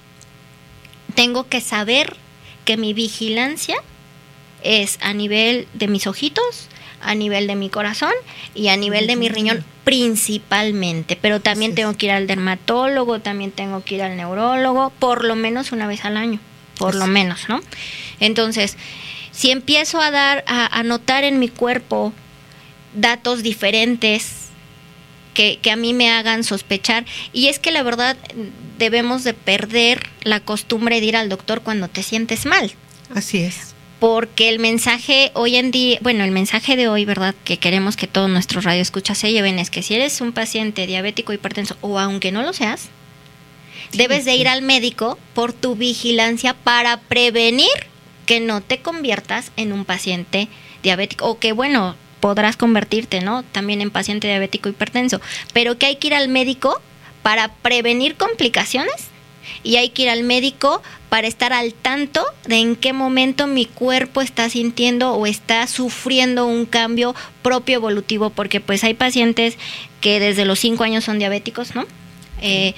tengo 1.15 1.47
que 1.47 1.61
saber 1.61 2.17
que 2.65 2.75
mi 2.75 2.93
vigilancia 2.93 3.77
es 4.63 4.97
a 5.01 5.13
nivel 5.13 5.69
de 5.75 5.87
mis 5.87 6.07
ojitos, 6.07 6.67
a 7.01 7.15
nivel 7.15 7.47
de 7.47 7.55
mi 7.55 7.69
corazón 7.69 8.13
y 8.55 8.69
a 8.69 8.77
nivel 8.77 9.07
de 9.07 9.15
mi 9.15 9.29
riñón 9.29 9.63
principalmente, 9.83 11.17
pero 11.19 11.39
también 11.39 11.75
tengo 11.75 11.95
que 11.95 12.07
ir 12.07 12.11
al 12.11 12.27
dermatólogo, 12.27 13.19
también 13.19 13.51
tengo 13.51 13.83
que 13.83 13.95
ir 13.95 14.01
al 14.03 14.17
neurólogo, 14.17 14.91
por 14.99 15.23
lo 15.23 15.35
menos 15.35 15.71
una 15.71 15.87
vez 15.87 16.03
al 16.05 16.17
año, 16.17 16.39
por 16.77 16.95
lo 16.95 17.07
menos, 17.07 17.47
¿no? 17.47 17.61
Entonces, 18.19 18.75
si 19.31 19.51
empiezo 19.51 20.01
a 20.01 20.11
dar, 20.11 20.43
a, 20.47 20.83
notar 20.83 21.23
en 21.23 21.39
mi 21.39 21.47
cuerpo 21.47 22.11
datos 22.95 23.43
diferentes 23.43 24.47
que, 25.33 25.59
que, 25.61 25.71
a 25.71 25.75
mí 25.75 25.93
me 25.93 26.09
hagan 26.09 26.43
sospechar. 26.43 27.05
Y 27.31 27.47
es 27.47 27.59
que 27.59 27.71
la 27.71 27.83
verdad 27.83 28.17
debemos 28.79 29.23
de 29.23 29.35
perder 29.35 30.07
la 30.23 30.39
costumbre 30.39 30.99
de 30.99 31.05
ir 31.05 31.15
al 31.15 31.29
doctor 31.29 31.61
cuando 31.61 31.87
te 31.87 32.01
sientes 32.01 32.47
mal. 32.47 32.73
Así 33.13 33.37
es 33.37 33.76
porque 33.99 34.49
el 34.49 34.59
mensaje 34.59 35.31
hoy 35.33 35.55
en 35.55 35.71
día, 35.71 35.97
bueno, 36.01 36.23
el 36.23 36.31
mensaje 36.31 36.75
de 36.75 36.87
hoy, 36.87 37.05
¿verdad? 37.05 37.33
Que 37.43 37.57
queremos 37.57 37.97
que 37.97 38.07
todos 38.07 38.29
nuestros 38.29 38.63
radioescuchas 38.63 39.17
se 39.17 39.31
lleven 39.31 39.59
es 39.59 39.69
que 39.69 39.81
si 39.81 39.95
eres 39.95 40.21
un 40.21 40.33
paciente 40.33 40.85
diabético 40.85 41.33
hipertenso 41.33 41.77
o 41.81 41.99
aunque 41.99 42.31
no 42.31 42.43
lo 42.43 42.53
seas, 42.53 42.89
debes 43.93 44.25
de 44.25 44.35
ir 44.35 44.47
al 44.47 44.61
médico 44.61 45.17
por 45.33 45.53
tu 45.53 45.75
vigilancia 45.75 46.53
para 46.53 46.97
prevenir 46.97 47.67
que 48.25 48.39
no 48.39 48.61
te 48.61 48.79
conviertas 48.79 49.51
en 49.55 49.73
un 49.73 49.85
paciente 49.85 50.47
diabético 50.83 51.25
o 51.25 51.39
que 51.39 51.53
bueno, 51.53 51.95
podrás 52.19 52.57
convertirte, 52.57 53.21
¿no? 53.21 53.43
También 53.43 53.81
en 53.81 53.89
paciente 53.89 54.27
diabético 54.27 54.69
hipertenso, 54.69 55.21
pero 55.53 55.77
que 55.77 55.87
hay 55.87 55.95
que 55.95 56.07
ir 56.07 56.13
al 56.13 56.29
médico 56.29 56.81
para 57.23 57.53
prevenir 57.55 58.15
complicaciones 58.15 59.09
y 59.63 59.77
hay 59.77 59.89
que 59.89 60.03
ir 60.03 60.09
al 60.09 60.23
médico 60.23 60.81
para 61.09 61.27
estar 61.27 61.53
al 61.53 61.73
tanto 61.73 62.23
de 62.45 62.57
en 62.57 62.75
qué 62.75 62.93
momento 62.93 63.47
mi 63.47 63.65
cuerpo 63.65 64.21
está 64.21 64.49
sintiendo 64.49 65.13
o 65.13 65.25
está 65.25 65.65
sufriendo 65.67 66.45
un 66.45 66.65
cambio 66.65 67.15
propio 67.41 67.75
evolutivo, 67.75 68.29
porque 68.29 68.59
pues 68.59 68.83
hay 68.83 68.93
pacientes 68.93 69.57
que 70.01 70.19
desde 70.19 70.45
los 70.45 70.59
5 70.59 70.83
años 70.83 71.03
son 71.03 71.19
diabéticos, 71.19 71.75
¿no? 71.75 71.85
Eh, 72.41 72.73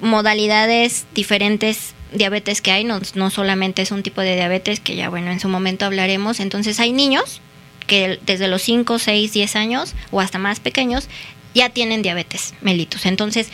modalidades 0.00 1.06
diferentes 1.14 1.94
diabetes 2.12 2.60
que 2.60 2.72
hay, 2.72 2.84
no, 2.84 3.00
no 3.14 3.30
solamente 3.30 3.82
es 3.82 3.90
un 3.90 4.02
tipo 4.02 4.20
de 4.20 4.34
diabetes 4.34 4.80
que 4.80 4.96
ya 4.96 5.08
bueno, 5.08 5.30
en 5.30 5.40
su 5.40 5.48
momento 5.48 5.86
hablaremos, 5.86 6.40
entonces 6.40 6.78
hay 6.78 6.92
niños 6.92 7.40
que 7.86 8.18
desde 8.24 8.48
los 8.48 8.62
5, 8.62 8.98
6, 8.98 9.32
10 9.32 9.56
años 9.56 9.94
o 10.10 10.20
hasta 10.20 10.38
más 10.38 10.60
pequeños 10.60 11.08
ya 11.54 11.68
tienen 11.68 12.02
diabetes 12.02 12.54
mellitus. 12.60 13.06
Entonces 13.06 13.48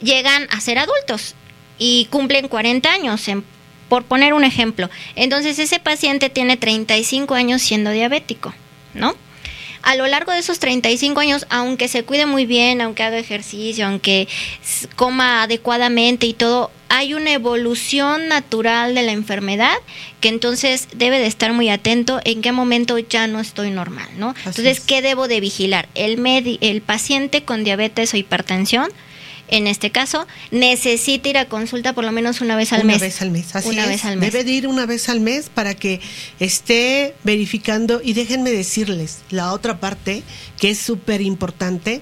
llegan 0.00 0.46
a 0.50 0.60
ser 0.60 0.78
adultos 0.78 1.34
y 1.84 2.04
cumplen 2.10 2.46
40 2.46 2.92
años, 2.92 3.28
por 3.88 4.04
poner 4.04 4.34
un 4.34 4.44
ejemplo. 4.44 4.88
Entonces 5.16 5.58
ese 5.58 5.80
paciente 5.80 6.30
tiene 6.30 6.56
35 6.56 7.34
años 7.34 7.60
siendo 7.60 7.90
diabético, 7.90 8.54
¿no? 8.94 9.16
A 9.82 9.96
lo 9.96 10.06
largo 10.06 10.30
de 10.30 10.38
esos 10.38 10.60
35 10.60 11.18
años, 11.18 11.44
aunque 11.50 11.88
se 11.88 12.04
cuide 12.04 12.24
muy 12.24 12.46
bien, 12.46 12.80
aunque 12.80 13.02
haga 13.02 13.18
ejercicio, 13.18 13.84
aunque 13.88 14.28
coma 14.94 15.42
adecuadamente 15.42 16.26
y 16.26 16.34
todo, 16.34 16.70
hay 16.88 17.14
una 17.14 17.32
evolución 17.32 18.28
natural 18.28 18.94
de 18.94 19.02
la 19.02 19.10
enfermedad 19.10 19.74
que 20.20 20.28
entonces 20.28 20.86
debe 20.94 21.18
de 21.18 21.26
estar 21.26 21.52
muy 21.52 21.68
atento 21.68 22.20
en 22.24 22.42
qué 22.42 22.52
momento 22.52 22.96
ya 22.96 23.26
no 23.26 23.40
estoy 23.40 23.72
normal, 23.72 24.08
¿no? 24.18 24.36
entonces, 24.46 24.78
¿qué 24.78 25.02
debo 25.02 25.26
de 25.26 25.40
vigilar? 25.40 25.88
El, 25.96 26.24
el 26.60 26.80
paciente 26.80 27.42
con 27.42 27.64
diabetes 27.64 28.14
o 28.14 28.16
hipertensión 28.16 28.88
en 29.52 29.66
este 29.66 29.90
caso, 29.90 30.26
necesita 30.50 31.28
ir 31.28 31.36
a 31.36 31.44
consulta 31.44 31.92
por 31.92 32.04
lo 32.04 32.10
menos 32.10 32.40
una 32.40 32.56
vez 32.56 32.72
al 32.72 32.84
mes. 32.84 32.96
Una 32.96 33.04
vez 33.04 33.20
al 33.20 33.30
mes, 33.30 33.54
así 33.54 33.68
una 33.68 33.86
Vez 33.86 34.04
al 34.06 34.16
mes. 34.16 34.32
Debe 34.32 34.44
de 34.44 34.50
ir 34.50 34.66
una 34.66 34.86
vez 34.86 35.10
al 35.10 35.20
mes 35.20 35.50
para 35.50 35.74
que 35.74 36.00
esté 36.40 37.14
verificando 37.22 38.00
y 38.02 38.14
déjenme 38.14 38.50
decirles 38.50 39.18
la 39.28 39.52
otra 39.52 39.78
parte 39.78 40.22
que 40.58 40.70
es 40.70 40.78
súper 40.78 41.20
importante, 41.20 42.00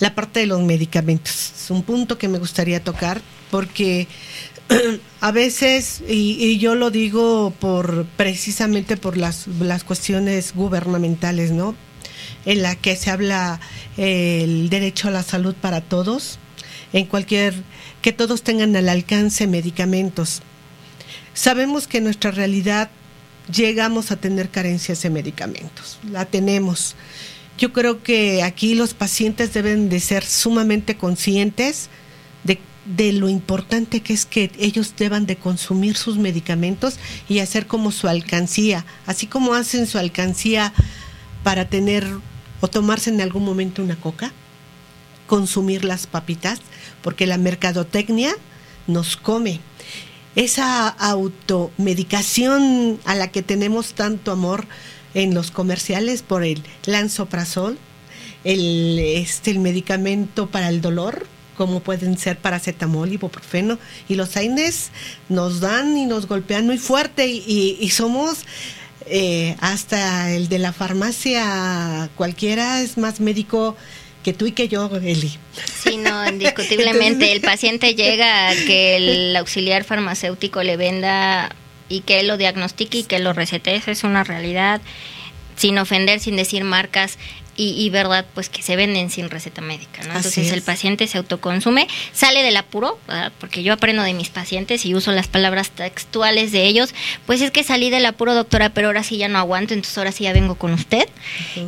la 0.00 0.14
parte 0.14 0.40
de 0.40 0.46
los 0.46 0.60
medicamentos. 0.60 1.52
Es 1.56 1.70
un 1.70 1.82
punto 1.82 2.18
que 2.18 2.28
me 2.28 2.38
gustaría 2.38 2.84
tocar 2.84 3.22
porque 3.50 4.06
a 5.22 5.32
veces, 5.32 6.02
y, 6.06 6.58
yo 6.58 6.74
lo 6.74 6.90
digo 6.90 7.54
por 7.58 8.04
precisamente 8.18 8.98
por 8.98 9.16
las, 9.16 9.46
las 9.46 9.82
cuestiones 9.82 10.54
gubernamentales, 10.54 11.52
¿no? 11.52 11.74
En 12.44 12.62
la 12.62 12.74
que 12.76 12.96
se 12.96 13.10
habla 13.10 13.60
eh, 13.96 14.42
el 14.44 14.70
derecho 14.70 15.08
a 15.08 15.12
la 15.12 15.22
salud 15.22 15.54
para 15.54 15.80
todos, 15.80 16.38
en 16.92 17.06
cualquier, 17.06 17.54
que 18.00 18.12
todos 18.12 18.42
tengan 18.42 18.74
al 18.76 18.88
alcance 18.88 19.46
medicamentos. 19.46 20.42
Sabemos 21.34 21.86
que 21.86 21.98
en 21.98 22.04
nuestra 22.04 22.30
realidad 22.30 22.90
llegamos 23.52 24.10
a 24.10 24.16
tener 24.16 24.50
carencias 24.50 25.02
de 25.02 25.10
medicamentos, 25.10 25.98
la 26.10 26.26
tenemos. 26.26 26.94
Yo 27.58 27.72
creo 27.72 28.02
que 28.02 28.42
aquí 28.42 28.74
los 28.74 28.94
pacientes 28.94 29.52
deben 29.52 29.88
de 29.88 30.00
ser 30.00 30.24
sumamente 30.24 30.96
conscientes 30.96 31.88
de, 32.44 32.58
de, 32.86 33.12
lo 33.12 33.28
importante 33.28 34.00
que 34.00 34.12
es 34.14 34.26
que 34.26 34.50
ellos 34.58 34.94
deban 34.96 35.26
de 35.26 35.36
consumir 35.36 35.96
sus 35.96 36.18
medicamentos 36.18 36.96
y 37.28 37.38
hacer 37.38 37.66
como 37.66 37.92
su 37.92 38.08
alcancía, 38.08 38.84
así 39.06 39.26
como 39.26 39.54
hacen 39.54 39.86
su 39.86 39.98
alcancía 39.98 40.72
para 41.42 41.68
tener 41.68 42.06
o 42.62 42.68
tomarse 42.68 43.10
en 43.10 43.20
algún 43.20 43.44
momento 43.44 43.82
una 43.82 43.96
coca, 43.96 44.32
consumir 45.26 45.84
las 45.84 46.06
papitas, 46.06 46.60
porque 47.02 47.26
la 47.26 47.36
mercadotecnia 47.36 48.32
nos 48.86 49.16
come. 49.16 49.58
Esa 50.36 50.88
automedicación 50.88 53.00
a 53.04 53.16
la 53.16 53.32
que 53.32 53.42
tenemos 53.42 53.94
tanto 53.94 54.30
amor 54.30 54.66
en 55.12 55.34
los 55.34 55.50
comerciales 55.50 56.22
por 56.22 56.44
el 56.44 56.62
lanzoprazol, 56.86 57.78
el, 58.44 58.96
este, 58.98 59.50
el 59.50 59.58
medicamento 59.58 60.46
para 60.46 60.68
el 60.68 60.80
dolor, 60.80 61.26
como 61.56 61.80
pueden 61.80 62.16
ser 62.16 62.38
paracetamol, 62.38 63.12
ibuprofeno, 63.12 63.80
y 64.08 64.14
los 64.14 64.36
AINES 64.36 64.90
nos 65.28 65.60
dan 65.60 65.98
y 65.98 66.06
nos 66.06 66.28
golpean 66.28 66.66
muy 66.66 66.78
fuerte 66.78 67.26
y, 67.26 67.76
y 67.80 67.90
somos 67.90 68.44
eh, 69.06 69.56
hasta 69.60 70.30
el 70.32 70.48
de 70.48 70.58
la 70.58 70.72
farmacia 70.72 72.10
cualquiera 72.16 72.80
es 72.80 72.98
más 72.98 73.20
médico 73.20 73.76
que 74.22 74.32
tú 74.32 74.46
y 74.46 74.52
que 74.52 74.68
yo, 74.68 74.90
Eli. 75.02 75.36
Sí, 75.82 75.96
no, 75.96 76.28
indiscutiblemente. 76.28 77.32
el 77.32 77.40
paciente 77.40 77.94
llega 77.94 78.50
a 78.50 78.54
que 78.54 78.96
el 78.96 79.36
auxiliar 79.36 79.84
farmacéutico 79.84 80.62
le 80.62 80.76
venda 80.76 81.54
y 81.88 82.00
que 82.00 82.20
él 82.20 82.28
lo 82.28 82.36
diagnostique 82.36 82.98
y 82.98 83.04
que 83.04 83.18
lo 83.18 83.32
recete. 83.32 83.74
Eso 83.74 83.90
es 83.90 84.04
una 84.04 84.24
realidad, 84.24 84.80
sin 85.56 85.78
ofender, 85.78 86.20
sin 86.20 86.36
decir 86.36 86.64
marcas. 86.64 87.18
Y, 87.54 87.90
verdad, 87.90 88.24
pues 88.34 88.48
que 88.48 88.62
se 88.62 88.76
venden 88.76 89.10
sin 89.10 89.28
receta 89.28 89.60
médica, 89.60 90.02
¿no? 90.04 90.16
Entonces 90.16 90.50
el 90.52 90.62
paciente 90.62 91.06
se 91.06 91.18
autoconsume, 91.18 91.86
sale 92.12 92.42
del 92.42 92.56
apuro, 92.56 92.98
porque 93.40 93.62
yo 93.62 93.74
aprendo 93.74 94.02
de 94.02 94.14
mis 94.14 94.30
pacientes 94.30 94.86
y 94.86 94.94
uso 94.94 95.12
las 95.12 95.28
palabras 95.28 95.70
textuales 95.70 96.50
de 96.50 96.64
ellos, 96.64 96.94
pues 97.26 97.42
es 97.42 97.50
que 97.50 97.62
salí 97.62 97.90
del 97.90 98.06
apuro, 98.06 98.34
doctora, 98.34 98.70
pero 98.70 98.86
ahora 98.88 99.02
sí 99.02 99.18
ya 99.18 99.28
no 99.28 99.38
aguanto, 99.38 99.74
entonces 99.74 99.98
ahora 99.98 100.12
sí 100.12 100.24
ya 100.24 100.32
vengo 100.32 100.54
con 100.54 100.72
usted. 100.72 101.06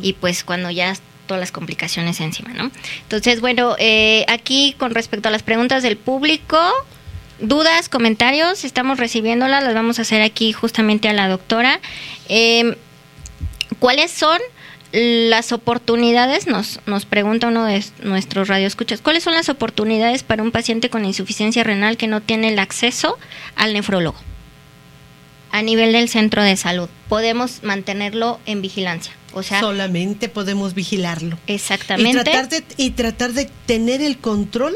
Y 0.01 0.13
pues 0.13 0.43
cuando 0.43 0.71
ya 0.71 0.95
todas 1.27 1.39
las 1.39 1.51
complicaciones 1.51 2.19
encima, 2.19 2.53
¿no? 2.53 2.71
Entonces, 3.03 3.41
bueno, 3.41 3.75
eh, 3.77 4.25
aquí 4.27 4.75
con 4.77 4.93
respecto 4.93 5.29
a 5.29 5.31
las 5.31 5.43
preguntas 5.43 5.83
del 5.83 5.97
público, 5.97 6.57
dudas, 7.39 7.89
comentarios, 7.89 8.63
estamos 8.63 8.97
recibiéndolas, 8.99 9.63
las 9.63 9.73
vamos 9.73 9.99
a 9.99 10.03
hacer 10.03 10.21
aquí 10.21 10.53
justamente 10.53 11.09
a 11.09 11.13
la 11.13 11.27
doctora. 11.27 11.79
Em, 12.29 12.75
¿Cuáles 13.79 14.11
son 14.11 14.39
las 14.95 15.51
oportunidades? 15.51 16.47
Nos, 16.47 16.79
nos 16.85 17.05
pregunta 17.05 17.47
uno 17.47 17.65
de 17.65 17.83
nuestros 18.01 18.47
radioescuchas, 18.47 19.01
¿cuáles 19.01 19.23
son 19.23 19.33
las 19.33 19.49
oportunidades 19.49 20.23
para 20.23 20.41
un 20.41 20.51
paciente 20.51 20.89
con 20.89 21.03
insuficiencia 21.05 21.63
renal 21.63 21.97
que 21.97 22.07
no 22.07 22.21
tiene 22.21 22.47
el 22.47 22.59
acceso 22.59 23.17
al 23.55 23.73
nefrólogo? 23.73 24.17
A 25.51 25.61
nivel 25.61 25.91
del 25.91 26.09
centro 26.09 26.43
de 26.43 26.55
salud, 26.55 26.89
podemos 27.09 27.63
mantenerlo 27.63 28.39
en 28.45 28.61
vigilancia. 28.61 29.13
O 29.33 29.43
sea, 29.43 29.59
solamente 29.59 30.29
podemos 30.29 30.73
vigilarlo. 30.73 31.37
Exactamente. 31.47 32.21
Y 32.21 32.23
tratar 32.23 32.49
de, 32.49 32.63
y 32.77 32.89
tratar 32.91 33.33
de 33.33 33.49
tener 33.65 34.01
el 34.01 34.17
control, 34.17 34.75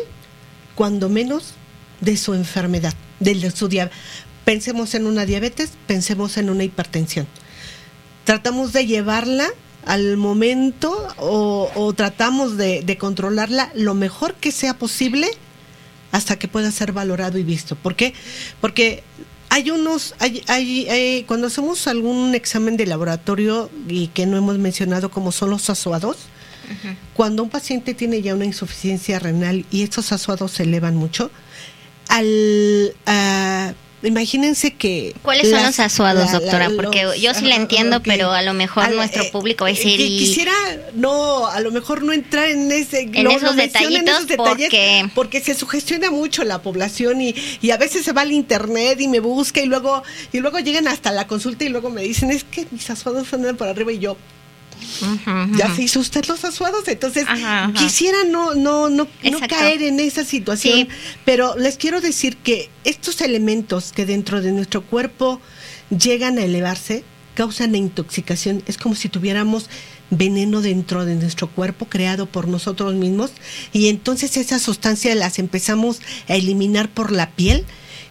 cuando 0.76 1.07
menos, 1.07 1.53
de 2.01 2.17
su 2.17 2.34
enfermedad, 2.34 2.93
de 3.20 3.51
su 3.51 3.70
diabetes. 3.70 3.97
Pensemos 4.43 4.95
en 4.95 5.05
una 5.05 5.26
diabetes, 5.26 5.72
pensemos 5.88 6.38
en 6.38 6.49
una 6.49 6.63
hipertensión. 6.63 7.28
Tratamos 8.26 8.74
de 8.74 8.86
llevarla 8.86 9.47
al 9.86 10.17
momento 10.17 11.07
o, 11.17 11.93
tratamos 11.95 12.57
de, 12.57 12.82
de, 12.82 12.97
controlarla 12.97 13.71
lo 13.73 13.93
mejor 13.93 14.36
que 14.36 14.51
sea 14.51 14.77
posible 14.77 15.27
hasta 16.11 16.38
que 16.38 16.47
pueda 16.47 16.71
ser 16.71 16.91
valorado 16.91 17.38
y 17.38 17.43
visto. 17.43 17.75
¿Por 17.75 17.95
qué? 17.95 18.13
Porque 18.61 19.03
hay 19.49 19.71
unos, 19.71 20.15
hay, 20.19 20.43
hay, 20.47 21.23
cuando 21.27 21.47
hacemos 21.47 21.88
algún 21.88 22.36
examen 22.36 22.77
de 22.77 22.86
laboratorio 22.86 23.69
y 23.88 24.07
que 24.07 24.25
no 24.25 24.38
hemos 24.38 24.57
mencionado 24.59 25.09
como 25.09 25.32
son 25.32 25.49
los 25.49 25.69
asuados, 25.69 26.17
cuando 27.15 27.41
un 27.41 27.49
paciente 27.49 27.95
tiene 27.95 28.21
ya 28.21 28.36
una 28.36 28.45
insuficiencia 28.45 29.17
renal 29.17 29.65
y 29.71 29.82
estos 29.82 30.11
asuados 30.11 30.51
se 30.51 30.63
elevan 30.63 30.95
mucho, 30.95 31.32
al 32.07 32.95
Imagínense 34.02 34.72
que... 34.72 35.14
¿Cuáles 35.22 35.50
son 35.50 35.62
los 35.62 35.80
asuados, 35.80 36.32
doctora? 36.32 36.70
Porque 36.76 37.06
yo 37.20 37.34
sí 37.34 37.45
la 37.45 37.56
entiendo, 37.56 38.02
pero 38.02 38.32
a 38.32 38.41
lo 38.41 38.54
mejor 38.54 38.91
nuestro 38.91 39.24
eh, 39.24 39.30
público 39.32 39.66
va 39.66 39.70
a 39.70 39.74
decir... 39.74 39.97
Quisiera 39.97 40.54
no, 40.93 41.47
a 41.47 41.60
lo 41.60 41.72
mejor 41.72 42.04
no 42.04 42.14
entrar 42.14 42.50
en 42.50 42.72
ese... 42.72 43.02
En, 43.02 43.28
esos, 43.30 43.56
detallitos 43.56 44.26
porque... 44.38 45.10
porque 45.14 45.41
se 45.41 45.54
sugestiona 45.54 46.12
mucho 46.12 46.43
la 46.43 46.62
población 46.62 47.22
y, 47.22 47.36
y 47.62 47.72
a 47.72 47.78
veces 47.78 48.06
se 48.06 48.14
va 48.14 48.22
al 48.22 48.32
internet 48.32 49.02
y 49.02 49.08
me 49.08 49.20
busca 49.20 49.60
y 49.62 49.66
luego, 49.66 50.04
y 50.32 50.39
luego 50.39 50.60
llegan 50.60 50.88
hasta 50.88 51.12
la 51.12 51.28
consulta 51.28 51.66
y 51.66 51.70
luego 51.70 51.89
me 51.89 52.02
dicen, 52.02 52.32
es 52.32 52.43
que 52.43 52.68
mis 52.72 52.89
asuados 52.89 53.34
andan 53.34 53.58
por 53.58 53.68
arriba 53.68 53.91
y 53.91 54.00
yo 54.00 54.18
ya 55.57 55.75
se 55.75 55.84
hizo 55.84 55.99
usted 55.99 56.25
los 56.25 56.43
asuados, 56.45 56.88
entonces 56.88 57.25
quisiera 57.77 58.23
no, 58.25 58.55
no, 58.55 58.89
no, 58.89 59.07
no 59.23 59.39
caer 59.47 59.84
en 59.84 59.99
esa 59.99 60.23
situación, 60.23 60.88
pero 61.25 61.55
les 61.57 61.77
quiero 61.77 62.01
decir 62.01 62.38
que 62.38 62.69
estos 62.84 63.21
elementos 63.21 63.91
que 63.91 64.05
dentro 64.05 64.41
de 64.41 64.51
nuestro 64.51 64.82
cuerpo 64.82 65.39
llegan 65.89 66.38
a 66.38 66.43
elevarse 66.43 67.03
causan 67.36 67.73
intoxicación, 67.75 68.63
es 68.67 68.77
como 68.77 68.95
si 68.95 69.07
tuviéramos 69.07 69.69
veneno 70.09 70.61
dentro 70.61 71.05
de 71.05 71.15
nuestro 71.15 71.47
cuerpo 71.47 71.86
creado 71.86 72.25
por 72.25 72.47
nosotros 72.47 72.95
mismos 72.95 73.32
y 73.71 73.88
entonces 73.88 74.36
esas 74.38 74.61
sustancias 74.61 75.15
las 75.15 75.39
empezamos 75.39 76.01
a 76.27 76.36
eliminar 76.36 76.89
por 76.89 77.11
la 77.11 77.30
piel 77.32 77.65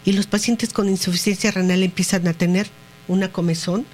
y 0.05 0.13
los 0.13 0.27
pacientes 0.27 0.73
con 0.73 0.89
insuficiencia 0.89 1.51
renal 1.51 1.83
empiezan 1.83 2.27
a 2.27 2.33
tener 2.33 2.67
una 3.07 3.31
comezón 3.31 3.85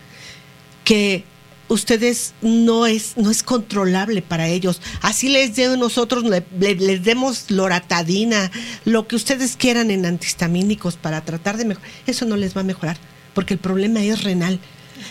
que 0.84 1.26
ustedes 1.68 2.34
no 2.42 2.86
es 2.86 3.18
no 3.18 3.32
es 3.32 3.44
controlable 3.44 4.22
para 4.22 4.48
ellos. 4.48 4.82
Así 5.02 5.30
les 5.30 5.56
de 5.56 5.78
nosotros 5.78 6.24
les 6.24 7.04
demos 7.04 7.50
loratadina, 7.50 8.52
lo 8.86 9.08
que 9.08 9.16
ustedes 9.16 9.56
quieran 9.56 9.92
en 9.92 10.06
antihistamínicos 10.06 10.96
para 10.96 11.22
tratar 11.22 11.58
de 11.58 11.66
mejorar, 11.66 11.90
eso 12.08 12.26
no 12.26 12.36
les 12.38 12.56
va 12.56 12.62
a 12.62 12.66
mejorar, 12.66 12.98
porque 13.34 13.54
el 13.54 13.60
problema 13.60 14.04
es 14.04 14.24
renal. 14.24 14.60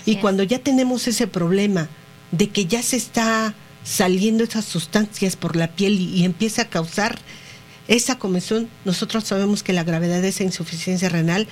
y 0.07 0.16
cuando 0.16 0.42
ya 0.42 0.59
tenemos 0.59 1.07
ese 1.09 1.26
problema 1.26 1.88
de 2.30 2.48
que 2.48 2.66
ya 2.66 2.82
se 2.82 2.96
está 2.96 3.55
saliendo 3.84 4.44
esas 4.44 4.64
sustancias 4.64 5.36
por 5.36 5.57
la 5.57 5.68
piel 5.68 6.00
y, 6.00 6.20
y 6.20 6.24
empieza 6.24 6.62
a 6.62 6.68
causar 6.68 7.18
esa 7.86 8.18
comezón, 8.18 8.68
nosotros 8.84 9.24
sabemos 9.24 9.62
que 9.62 9.74
la 9.74 9.84
gravedad 9.84 10.22
de 10.22 10.28
esa 10.28 10.42
insuficiencia 10.42 11.11
renal 11.11 11.46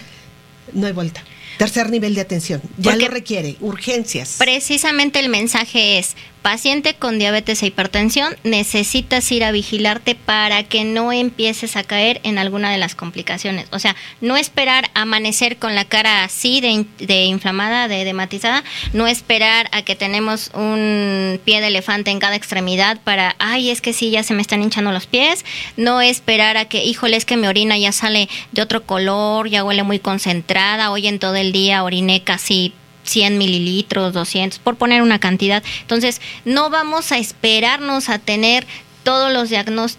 no 0.72 0.86
hay 0.86 0.92
vuelta. 0.92 1.22
Tercer 1.59 1.90
nivel 1.90 2.14
de 2.14 2.20
atención. 2.20 2.62
Ya 2.78 2.97
lo 2.97 3.09
requiere, 3.09 3.57
urgencias. 3.61 4.36
Precisamente 4.38 5.20
el 5.20 5.28
mensaje 5.28 5.99
es, 5.99 6.16
paciente 6.43 6.95
con 6.95 7.18
diabetes 7.18 7.62
e 7.62 7.66
hipertensión, 7.66 8.36
necesitas 8.43 9.30
ir 9.32 9.45
a 9.45 9.53
vigilarte 9.53 10.14
para 10.14 10.64
que 10.64 10.84
no 10.84 11.12
empieces 11.12 11.76
a 11.76 11.84
caer 11.84 12.20
en 12.24 12.36
alguna 12.36 12.70
de 12.70 12.78
las 12.78 12.95
complicaciones. 12.95 13.68
O 13.70 13.78
sea, 13.78 13.97
no 14.20 14.36
esperar 14.36 14.90
amanecer 14.95 15.57
con 15.57 15.74
la 15.74 15.84
cara 15.84 16.24
así 16.24 16.61
de, 16.61 17.24
inflamada, 17.24 17.88
de 17.88 18.05
dematizada, 18.05 18.64
no 18.93 19.07
esperar 19.07 19.68
a 19.72 19.82
que 19.82 19.95
tenemos 19.95 20.51
un 20.53 21.40
pie 21.45 21.61
de 21.61 21.68
elefante 21.68 22.11
en 22.11 22.18
cada 22.18 22.36
extremidad 22.36 23.01
para, 23.03 23.36
ay, 23.38 23.70
es 23.70 23.80
que 23.80 23.93
sí, 23.93 24.11
ya 24.11 24.22
se 24.22 24.34
me 24.34 24.43
están 24.43 24.62
hinchando 24.62 24.93
los 24.93 25.07
pies, 25.07 25.45
no 25.76 26.01
esperar 26.01 26.57
a 26.57 26.64
que, 26.64 26.84
híjole, 26.84 27.16
es 27.16 27.24
que 27.24 27.36
mi 27.36 27.47
orina 27.47 27.78
ya 27.78 27.93
sale 27.93 28.28
de 28.51 28.62
otro 28.62 28.84
color, 28.84 29.49
ya 29.49 29.64
huele 29.64 29.84
muy 29.84 30.01
concentrada, 30.01 30.90
hoy 30.90 31.07
en 31.07 31.20
todo 31.20 31.36
el 31.43 31.53
día 31.53 31.84
oriné 31.84 32.22
casi 32.22 32.72
100 33.05 33.38
mililitros, 33.38 34.12
200, 34.12 34.59
por 34.59 34.76
poner 34.76 35.03
una 35.03 35.18
cantidad. 35.18 35.62
Entonces, 35.82 36.20
no 36.45 36.70
vamos 36.70 37.12
a 37.12 37.18
esperarnos 37.18 38.09
a 38.09 38.18
tener 38.18 38.66
todos 39.03 39.32
los 39.32 39.51
diagnósticos 39.51 39.99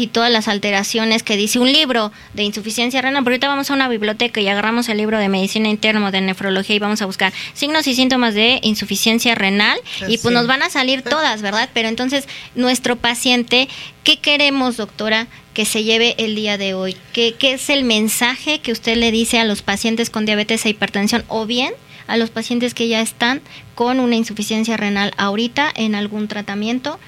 y 0.00 0.06
todas 0.06 0.30
las 0.30 0.48
alteraciones 0.48 1.22
que 1.22 1.36
dice 1.36 1.58
un 1.58 1.72
libro 1.72 2.12
de 2.34 2.42
insuficiencia 2.42 3.00
renal. 3.00 3.24
Pero 3.24 3.34
ahorita 3.34 3.48
vamos 3.48 3.70
a 3.70 3.74
una 3.74 3.88
biblioteca 3.88 4.40
y 4.40 4.48
agarramos 4.48 4.88
el 4.88 4.98
libro 4.98 5.18
de 5.18 5.28
medicina 5.28 5.68
interna, 5.68 6.10
de 6.10 6.20
nefrología 6.20 6.76
y 6.76 6.78
vamos 6.78 7.00
a 7.00 7.06
buscar 7.06 7.32
signos 7.54 7.86
y 7.86 7.94
síntomas 7.94 8.34
de 8.34 8.60
insuficiencia 8.62 9.34
renal 9.34 9.78
y 10.08 10.18
pues 10.18 10.34
nos 10.34 10.46
van 10.46 10.62
a 10.62 10.70
salir 10.70 11.02
todas, 11.02 11.42
¿verdad? 11.42 11.70
Pero 11.72 11.88
entonces, 11.88 12.28
nuestro 12.54 12.96
paciente, 12.96 13.68
¿qué 14.04 14.18
queremos, 14.18 14.76
doctora? 14.76 15.26
Que 15.56 15.64
se 15.64 15.84
lleve 15.84 16.14
el 16.18 16.34
día 16.34 16.58
de 16.58 16.74
hoy? 16.74 16.98
¿Qué, 17.14 17.34
¿Qué 17.38 17.54
es 17.54 17.70
el 17.70 17.82
mensaje 17.82 18.58
que 18.58 18.72
usted 18.72 18.94
le 18.94 19.10
dice 19.10 19.38
a 19.38 19.44
los 19.46 19.62
pacientes 19.62 20.10
con 20.10 20.26
diabetes 20.26 20.66
e 20.66 20.68
hipertensión? 20.68 21.24
O 21.28 21.46
bien 21.46 21.72
a 22.06 22.18
los 22.18 22.28
pacientes 22.28 22.74
que 22.74 22.88
ya 22.88 23.00
están 23.00 23.40
con 23.74 23.98
una 23.98 24.16
insuficiencia 24.16 24.76
renal 24.76 25.14
ahorita 25.16 25.72
en 25.74 25.94
algún 25.94 26.28
tratamiento 26.28 27.00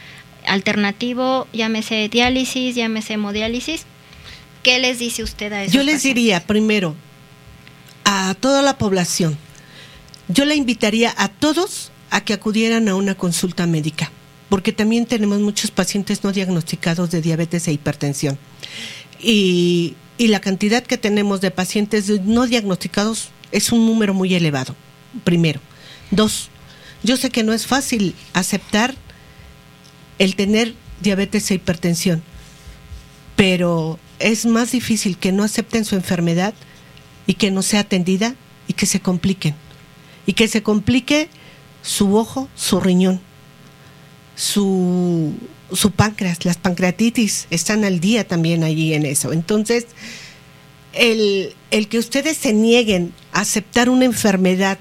alternativo, 0.46 1.46
llámese 1.52 2.08
diálisis, 2.08 2.74
llámese 2.74 3.12
hemodiálisis. 3.12 3.82
¿Qué 4.62 4.78
les 4.78 4.98
dice 4.98 5.22
usted 5.22 5.52
a 5.52 5.64
eso? 5.64 5.74
Yo 5.74 5.82
les 5.82 6.02
diría, 6.02 6.46
primero, 6.46 6.96
a 8.04 8.34
toda 8.40 8.62
la 8.62 8.78
población, 8.78 9.36
yo 10.28 10.46
le 10.46 10.54
invitaría 10.54 11.14
a 11.18 11.28
todos 11.28 11.92
a 12.08 12.22
que 12.22 12.32
acudieran 12.32 12.88
a 12.88 12.94
una 12.94 13.14
consulta 13.14 13.66
médica, 13.66 14.10
porque 14.48 14.72
también 14.72 15.06
tenemos 15.06 15.40
muchos 15.40 15.70
pacientes 15.70 16.24
no 16.24 16.32
diagnosticados 16.32 17.10
de 17.10 17.20
diabetes 17.20 17.68
e 17.68 17.72
hipertensión. 17.72 18.38
Y, 19.20 19.96
la 20.18 20.40
cantidad 20.40 20.82
que 20.82 20.98
tenemos 20.98 21.40
de 21.40 21.52
pacientes 21.52 22.08
no 22.22 22.46
diagnosticados 22.46 23.28
es 23.52 23.70
un 23.70 23.86
número 23.86 24.14
muy 24.14 24.34
elevado, 24.34 24.74
primero. 25.22 25.60
Dos, 26.10 26.48
yo 27.04 27.16
sé 27.16 27.30
que 27.30 27.44
no 27.44 27.52
es 27.52 27.66
fácil 27.66 28.16
aceptar 28.32 28.96
el 30.18 30.34
tener 30.34 30.74
diabetes 31.00 31.48
e 31.50 31.54
hipertensión, 31.54 32.22
pero 33.36 33.98
es 34.18 34.44
más 34.44 34.72
difícil 34.72 35.16
que 35.16 35.30
no 35.30 35.44
acepten 35.44 35.84
su 35.84 35.94
enfermedad 35.94 36.52
y 37.28 37.34
que 37.34 37.52
no 37.52 37.62
sea 37.62 37.80
atendida 37.80 38.34
y 38.66 38.72
que 38.72 38.86
se 38.86 39.00
compliquen. 39.00 39.54
Y 40.26 40.32
que 40.32 40.48
se 40.48 40.62
complique 40.62 41.28
su 41.82 42.16
ojo, 42.16 42.48
su 42.56 42.80
riñón, 42.80 43.20
su, 44.38 45.34
su 45.72 45.90
páncreas, 45.90 46.44
las 46.44 46.56
pancreatitis 46.56 47.48
están 47.50 47.84
al 47.84 47.98
día 47.98 48.26
también 48.26 48.62
allí 48.62 48.94
en 48.94 49.04
eso. 49.04 49.32
Entonces, 49.32 49.86
el, 50.92 51.54
el 51.72 51.88
que 51.88 51.98
ustedes 51.98 52.36
se 52.36 52.52
nieguen 52.52 53.12
a 53.32 53.40
aceptar 53.40 53.90
una 53.90 54.04
enfermedad 54.04 54.78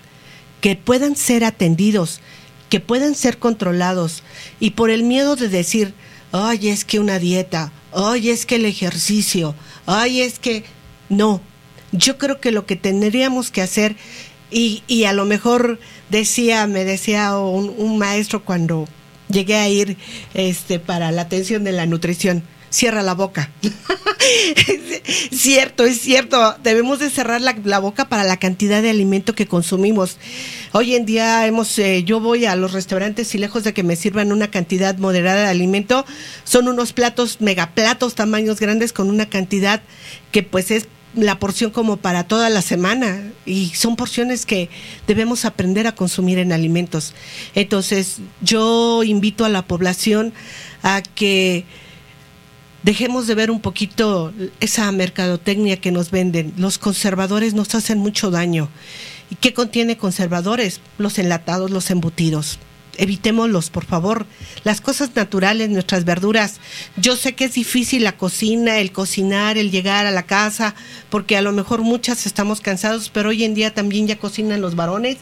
que 0.61 0.75
puedan 0.75 1.15
ser 1.15 1.43
atendidos, 1.43 2.21
que 2.69 2.79
puedan 2.79 3.15
ser 3.15 3.39
controlados 3.39 4.21
y 4.59 4.71
por 4.71 4.91
el 4.91 5.01
miedo 5.01 5.35
de 5.35 5.49
decir, 5.49 5.95
ay, 6.31 6.69
es 6.69 6.85
que 6.85 6.99
una 6.99 7.17
dieta, 7.17 7.71
ay, 7.91 8.29
es 8.29 8.45
que 8.45 8.57
el 8.57 8.65
ejercicio, 8.65 9.55
ay, 9.87 10.21
es 10.21 10.37
que 10.37 10.65
no. 11.09 11.41
Yo 11.91 12.19
creo 12.19 12.39
que 12.39 12.51
lo 12.51 12.67
que 12.67 12.75
tendríamos 12.75 13.49
que 13.49 13.63
hacer, 13.63 13.95
y, 14.51 14.83
y 14.87 15.05
a 15.05 15.13
lo 15.13 15.25
mejor 15.25 15.79
decía, 16.11 16.67
me 16.67 16.85
decía 16.85 17.39
un, 17.39 17.73
un 17.75 17.97
maestro 17.97 18.45
cuando 18.45 18.87
llegué 19.29 19.55
a 19.55 19.69
ir 19.69 19.97
este, 20.33 20.79
para 20.79 21.11
la 21.11 21.23
atención 21.23 21.63
de 21.63 21.71
la 21.71 21.85
nutrición, 21.85 22.43
cierra 22.69 23.01
la 23.03 23.13
boca. 23.13 23.51
cierto, 25.31 25.85
es 25.85 25.99
cierto. 25.99 26.55
Debemos 26.63 26.99
de 26.99 27.09
cerrar 27.09 27.41
la, 27.41 27.55
la, 27.63 27.79
boca 27.79 28.09
para 28.09 28.23
la 28.23 28.37
cantidad 28.37 28.81
de 28.81 28.89
alimento 28.89 29.35
que 29.35 29.47
consumimos. 29.47 30.17
Hoy 30.73 30.95
en 30.95 31.05
día 31.05 31.45
hemos, 31.47 31.77
eh, 31.79 32.03
yo 32.03 32.19
voy 32.19 32.45
a 32.45 32.55
los 32.55 32.73
restaurantes 32.73 33.33
y 33.35 33.37
lejos 33.37 33.63
de 33.63 33.73
que 33.73 33.83
me 33.83 33.95
sirvan 33.95 34.31
una 34.31 34.51
cantidad 34.51 34.97
moderada 34.97 35.43
de 35.43 35.49
alimento, 35.49 36.05
son 36.43 36.67
unos 36.67 36.93
platos, 36.93 37.41
megaplatos, 37.41 38.15
tamaños 38.15 38.59
grandes 38.59 38.93
con 38.93 39.09
una 39.09 39.27
cantidad 39.29 39.81
que 40.31 40.43
pues 40.43 40.71
es 40.71 40.87
la 41.15 41.39
porción 41.39 41.71
como 41.71 41.97
para 41.97 42.27
toda 42.27 42.49
la 42.49 42.61
semana 42.61 43.31
y 43.45 43.69
son 43.69 43.95
porciones 43.95 44.45
que 44.45 44.69
debemos 45.07 45.45
aprender 45.45 45.87
a 45.87 45.93
consumir 45.93 46.37
en 46.37 46.51
alimentos. 46.51 47.13
Entonces, 47.55 48.17
yo 48.41 49.03
invito 49.03 49.45
a 49.45 49.49
la 49.49 49.65
población 49.65 50.33
a 50.83 51.01
que 51.01 51.65
dejemos 52.83 53.27
de 53.27 53.35
ver 53.35 53.51
un 53.51 53.61
poquito 53.61 54.33
esa 54.59 54.91
mercadotecnia 54.91 55.81
que 55.81 55.91
nos 55.91 56.11
venden. 56.11 56.53
Los 56.57 56.77
conservadores 56.77 57.53
nos 57.53 57.73
hacen 57.75 57.97
mucho 57.97 58.29
daño. 58.29 58.69
¿Y 59.29 59.35
qué 59.35 59.53
contiene 59.53 59.97
conservadores? 59.97 60.79
Los 60.97 61.19
enlatados, 61.19 61.71
los 61.71 61.89
embutidos 61.89 62.59
evitémoslos, 62.97 63.69
por 63.69 63.85
favor. 63.85 64.25
Las 64.63 64.81
cosas 64.81 65.11
naturales, 65.15 65.69
nuestras 65.69 66.05
verduras. 66.05 66.59
Yo 66.97 67.15
sé 67.15 67.35
que 67.35 67.45
es 67.45 67.53
difícil 67.53 68.03
la 68.03 68.17
cocina, 68.17 68.79
el 68.79 68.91
cocinar, 68.91 69.57
el 69.57 69.71
llegar 69.71 70.05
a 70.05 70.11
la 70.11 70.23
casa, 70.23 70.75
porque 71.09 71.37
a 71.37 71.41
lo 71.41 71.51
mejor 71.53 71.81
muchas 71.81 72.25
estamos 72.25 72.61
cansados, 72.61 73.09
pero 73.09 73.29
hoy 73.29 73.43
en 73.43 73.53
día 73.53 73.73
también 73.73 74.07
ya 74.07 74.17
cocinan 74.17 74.61
los 74.61 74.75
varones. 74.75 75.17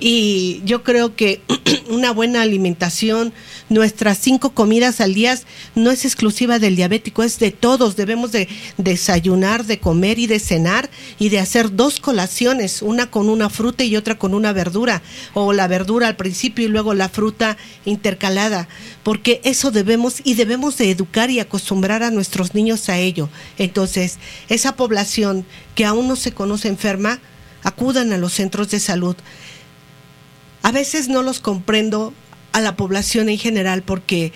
Y 0.00 0.62
yo 0.64 0.82
creo 0.82 1.14
que 1.16 1.42
una 1.90 2.12
buena 2.12 2.42
alimentación, 2.42 3.32
nuestras 3.68 4.18
cinco 4.18 4.50
comidas 4.50 5.00
al 5.00 5.14
día, 5.14 5.38
no 5.74 5.90
es 5.90 6.04
exclusiva 6.04 6.58
del 6.58 6.76
diabético, 6.76 7.22
es 7.22 7.38
de 7.38 7.50
todos. 7.50 7.96
Debemos 7.96 8.32
de 8.32 8.48
desayunar, 8.76 9.64
de 9.64 9.78
comer 9.78 10.18
y 10.18 10.26
de 10.26 10.38
cenar 10.38 10.88
y 11.18 11.28
de 11.28 11.40
hacer 11.40 11.74
dos 11.74 12.00
colaciones, 12.00 12.82
una 12.82 13.10
con 13.10 13.28
una 13.28 13.50
fruta 13.50 13.84
y 13.84 13.96
otra 13.96 14.18
con 14.18 14.34
una 14.34 14.52
verdura, 14.52 15.02
o 15.34 15.52
la 15.52 15.66
verdura 15.66 16.08
al 16.08 16.16
principio 16.16 16.64
y 16.64 16.68
luego 16.68 16.94
la 16.94 17.07
fruta 17.08 17.56
intercalada, 17.84 18.68
porque 19.02 19.40
eso 19.44 19.70
debemos 19.70 20.20
y 20.24 20.34
debemos 20.34 20.76
de 20.78 20.90
educar 20.90 21.30
y 21.30 21.40
acostumbrar 21.40 22.02
a 22.02 22.10
nuestros 22.10 22.54
niños 22.54 22.88
a 22.88 22.98
ello. 22.98 23.28
Entonces, 23.58 24.18
esa 24.48 24.76
población 24.76 25.44
que 25.74 25.84
aún 25.84 26.08
no 26.08 26.16
se 26.16 26.32
conoce 26.32 26.68
enferma, 26.68 27.20
acudan 27.62 28.12
a 28.12 28.18
los 28.18 28.32
centros 28.32 28.70
de 28.70 28.80
salud. 28.80 29.16
A 30.62 30.72
veces 30.72 31.08
no 31.08 31.22
los 31.22 31.40
comprendo 31.40 32.12
a 32.52 32.60
la 32.60 32.76
población 32.76 33.28
en 33.28 33.38
general 33.38 33.82
porque 33.82 34.32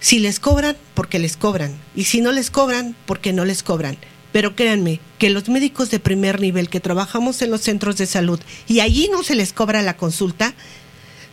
si 0.00 0.18
les 0.18 0.40
cobran, 0.40 0.76
porque 0.94 1.18
les 1.18 1.36
cobran, 1.36 1.78
y 1.94 2.04
si 2.04 2.20
no 2.20 2.32
les 2.32 2.50
cobran, 2.50 2.94
porque 3.06 3.32
no 3.32 3.44
les 3.44 3.62
cobran. 3.62 3.96
Pero 4.32 4.56
créanme 4.56 5.00
que 5.18 5.30
los 5.30 5.48
médicos 5.48 5.90
de 5.90 6.00
primer 6.00 6.40
nivel 6.40 6.68
que 6.68 6.80
trabajamos 6.80 7.40
en 7.40 7.50
los 7.50 7.60
centros 7.60 7.96
de 7.96 8.06
salud 8.06 8.40
y 8.66 8.80
allí 8.80 9.08
no 9.10 9.22
se 9.22 9.36
les 9.36 9.52
cobra 9.52 9.80
la 9.80 9.96
consulta, 9.96 10.54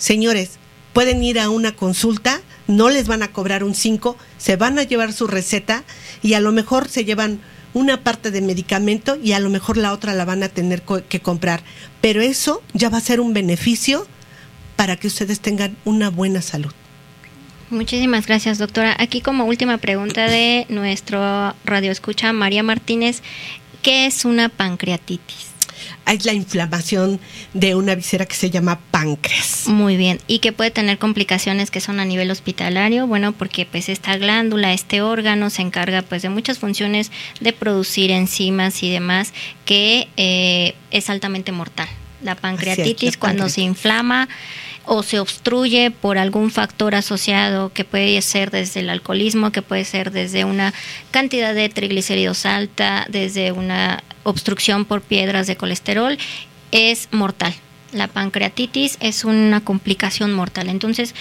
Señores, 0.01 0.57
pueden 0.93 1.23
ir 1.23 1.39
a 1.39 1.51
una 1.51 1.75
consulta, 1.75 2.41
no 2.65 2.89
les 2.89 3.07
van 3.07 3.21
a 3.21 3.31
cobrar 3.31 3.63
un 3.63 3.75
5, 3.75 4.17
se 4.39 4.55
van 4.55 4.79
a 4.79 4.83
llevar 4.83 5.13
su 5.13 5.27
receta 5.27 5.83
y 6.23 6.33
a 6.33 6.39
lo 6.39 6.51
mejor 6.51 6.89
se 6.89 7.05
llevan 7.05 7.39
una 7.75 8.03
parte 8.03 8.31
de 8.31 8.41
medicamento 8.41 9.15
y 9.15 9.33
a 9.33 9.39
lo 9.39 9.51
mejor 9.51 9.77
la 9.77 9.93
otra 9.93 10.15
la 10.15 10.25
van 10.25 10.41
a 10.41 10.49
tener 10.49 10.81
que 11.07 11.19
comprar. 11.19 11.61
Pero 12.01 12.19
eso 12.19 12.63
ya 12.73 12.89
va 12.89 12.97
a 12.97 13.01
ser 13.01 13.21
un 13.21 13.35
beneficio 13.35 14.07
para 14.75 14.95
que 14.95 15.05
ustedes 15.05 15.39
tengan 15.39 15.77
una 15.85 16.09
buena 16.09 16.41
salud. 16.41 16.71
Muchísimas 17.69 18.25
gracias, 18.25 18.57
doctora. 18.57 18.95
Aquí 18.97 19.21
como 19.21 19.45
última 19.45 19.77
pregunta 19.77 20.25
de 20.27 20.65
nuestro 20.69 21.53
radio 21.63 21.91
escucha, 21.91 22.33
María 22.33 22.63
Martínez, 22.63 23.21
¿qué 23.83 24.07
es 24.07 24.25
una 24.25 24.49
pancreatitis? 24.49 25.50
Es 26.13 26.25
la 26.25 26.33
inflamación 26.33 27.19
de 27.53 27.75
una 27.75 27.95
visera 27.95 28.25
que 28.25 28.35
se 28.35 28.49
llama 28.49 28.79
páncreas. 28.91 29.67
Muy 29.67 29.97
bien, 29.97 30.19
y 30.27 30.39
que 30.39 30.51
puede 30.51 30.71
tener 30.71 30.97
complicaciones 30.97 31.71
que 31.71 31.81
son 31.81 31.99
a 31.99 32.05
nivel 32.05 32.31
hospitalario, 32.31 33.07
bueno, 33.07 33.31
porque 33.31 33.65
pues 33.65 33.89
esta 33.89 34.17
glándula, 34.17 34.73
este 34.73 35.01
órgano 35.01 35.49
se 35.49 35.61
encarga 35.61 36.01
pues 36.01 36.21
de 36.21 36.29
muchas 36.29 36.59
funciones 36.59 37.11
de 37.39 37.53
producir 37.53 38.11
enzimas 38.11 38.83
y 38.83 38.91
demás 38.91 39.33
que 39.65 40.07
eh, 40.17 40.75
es 40.91 41.09
altamente 41.09 41.51
mortal. 41.51 41.87
La 42.21 42.35
pancreatitis 42.35 43.17
cuando 43.17 43.49
se 43.49 43.61
inflama 43.61 44.29
o 44.85 45.03
se 45.03 45.19
obstruye 45.19 45.91
por 45.91 46.17
algún 46.17 46.51
factor 46.51 46.95
asociado 46.95 47.71
que 47.71 47.83
puede 47.83 48.21
ser 48.21 48.51
desde 48.51 48.79
el 48.79 48.89
alcoholismo, 48.89 49.51
que 49.51 49.61
puede 49.61 49.85
ser 49.85 50.11
desde 50.11 50.45
una 50.45 50.73
cantidad 51.11 51.53
de 51.53 51.69
triglicéridos 51.69 52.45
alta, 52.45 53.05
desde 53.09 53.51
una 53.51 54.03
obstrucción 54.23 54.85
por 54.85 55.01
piedras 55.01 55.47
de 55.47 55.55
colesterol, 55.55 56.17
es 56.71 57.09
mortal. 57.11 57.53
La 57.91 58.07
pancreatitis 58.07 58.97
es 59.01 59.25
una 59.25 59.61
complicación 59.61 60.33
mortal. 60.33 60.69
Entonces, 60.69 61.13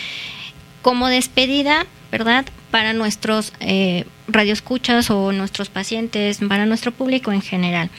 como 0.83 1.09
despedida, 1.09 1.87
¿verdad? 2.11 2.47
Para 2.71 2.93
nuestros 2.93 3.53
eh, 3.61 4.05
radioescuchas 4.33 5.11
o 5.11 5.33
nuestros 5.33 5.69
pacientes, 5.69 6.39
para 6.49 6.67
nuestro 6.67 6.93
público 6.93 7.33
en 7.33 7.43
general 7.43 7.91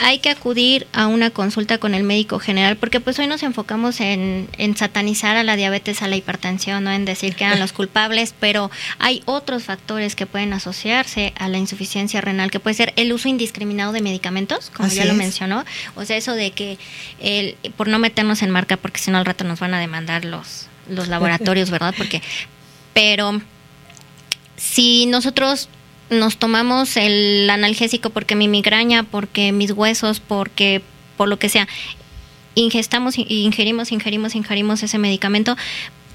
hay 0.00 0.20
que 0.20 0.30
acudir 0.30 0.86
a 0.92 1.06
una 1.06 1.30
consulta 1.30 1.78
con 1.78 1.94
el 1.94 2.04
médico 2.04 2.38
general, 2.38 2.76
porque 2.76 3.00
pues 3.00 3.18
hoy 3.18 3.26
nos 3.26 3.42
enfocamos 3.42 4.00
en, 4.00 4.48
satanizar 4.76 5.36
a 5.36 5.42
la 5.42 5.56
diabetes, 5.56 6.02
a 6.02 6.08
la 6.08 6.16
hipertensión, 6.16 6.84
¿no? 6.84 6.92
en 6.92 7.04
decir 7.04 7.34
que 7.34 7.44
eran 7.44 7.58
los 7.58 7.72
culpables, 7.78 8.34
pero 8.38 8.70
hay 8.98 9.22
otros 9.24 9.64
factores 9.64 10.14
que 10.14 10.26
pueden 10.26 10.52
asociarse 10.52 11.32
a 11.38 11.48
la 11.48 11.58
insuficiencia 11.58 12.20
renal, 12.20 12.50
que 12.50 12.60
puede 12.60 12.74
ser 12.74 12.92
el 12.96 13.12
uso 13.12 13.28
indiscriminado 13.28 13.92
de 13.92 14.00
medicamentos, 14.00 14.70
como 14.70 14.88
ya 14.88 15.04
lo 15.04 15.14
mencionó, 15.14 15.64
o 15.96 16.04
sea, 16.04 16.16
eso 16.16 16.34
de 16.34 16.52
que 16.52 16.78
el, 17.20 17.56
por 17.76 17.88
no 17.88 17.98
meternos 17.98 18.42
en 18.42 18.50
marca, 18.50 18.76
porque 18.76 19.00
si 19.00 19.10
no 19.10 19.18
al 19.18 19.24
rato 19.24 19.44
nos 19.44 19.58
van 19.58 19.74
a 19.74 19.80
demandar 19.80 20.24
los, 20.24 20.68
los 20.88 21.08
laboratorios, 21.08 21.70
¿verdad? 21.70 21.94
Porque, 21.96 22.22
pero 22.94 23.40
si 24.58 25.06
nosotros 25.06 25.70
nos 26.10 26.36
tomamos 26.36 26.96
el 26.96 27.48
analgésico 27.48 28.10
porque 28.10 28.34
mi 28.34 28.48
migraña, 28.48 29.04
porque 29.04 29.52
mis 29.52 29.70
huesos, 29.70 30.20
porque 30.20 30.82
por 31.16 31.28
lo 31.28 31.38
que 31.38 31.48
sea, 31.48 31.68
ingestamos, 32.54 33.16
ingerimos, 33.18 33.92
ingerimos, 33.92 34.34
ingerimos 34.34 34.82
ese 34.82 34.98
medicamento, 34.98 35.56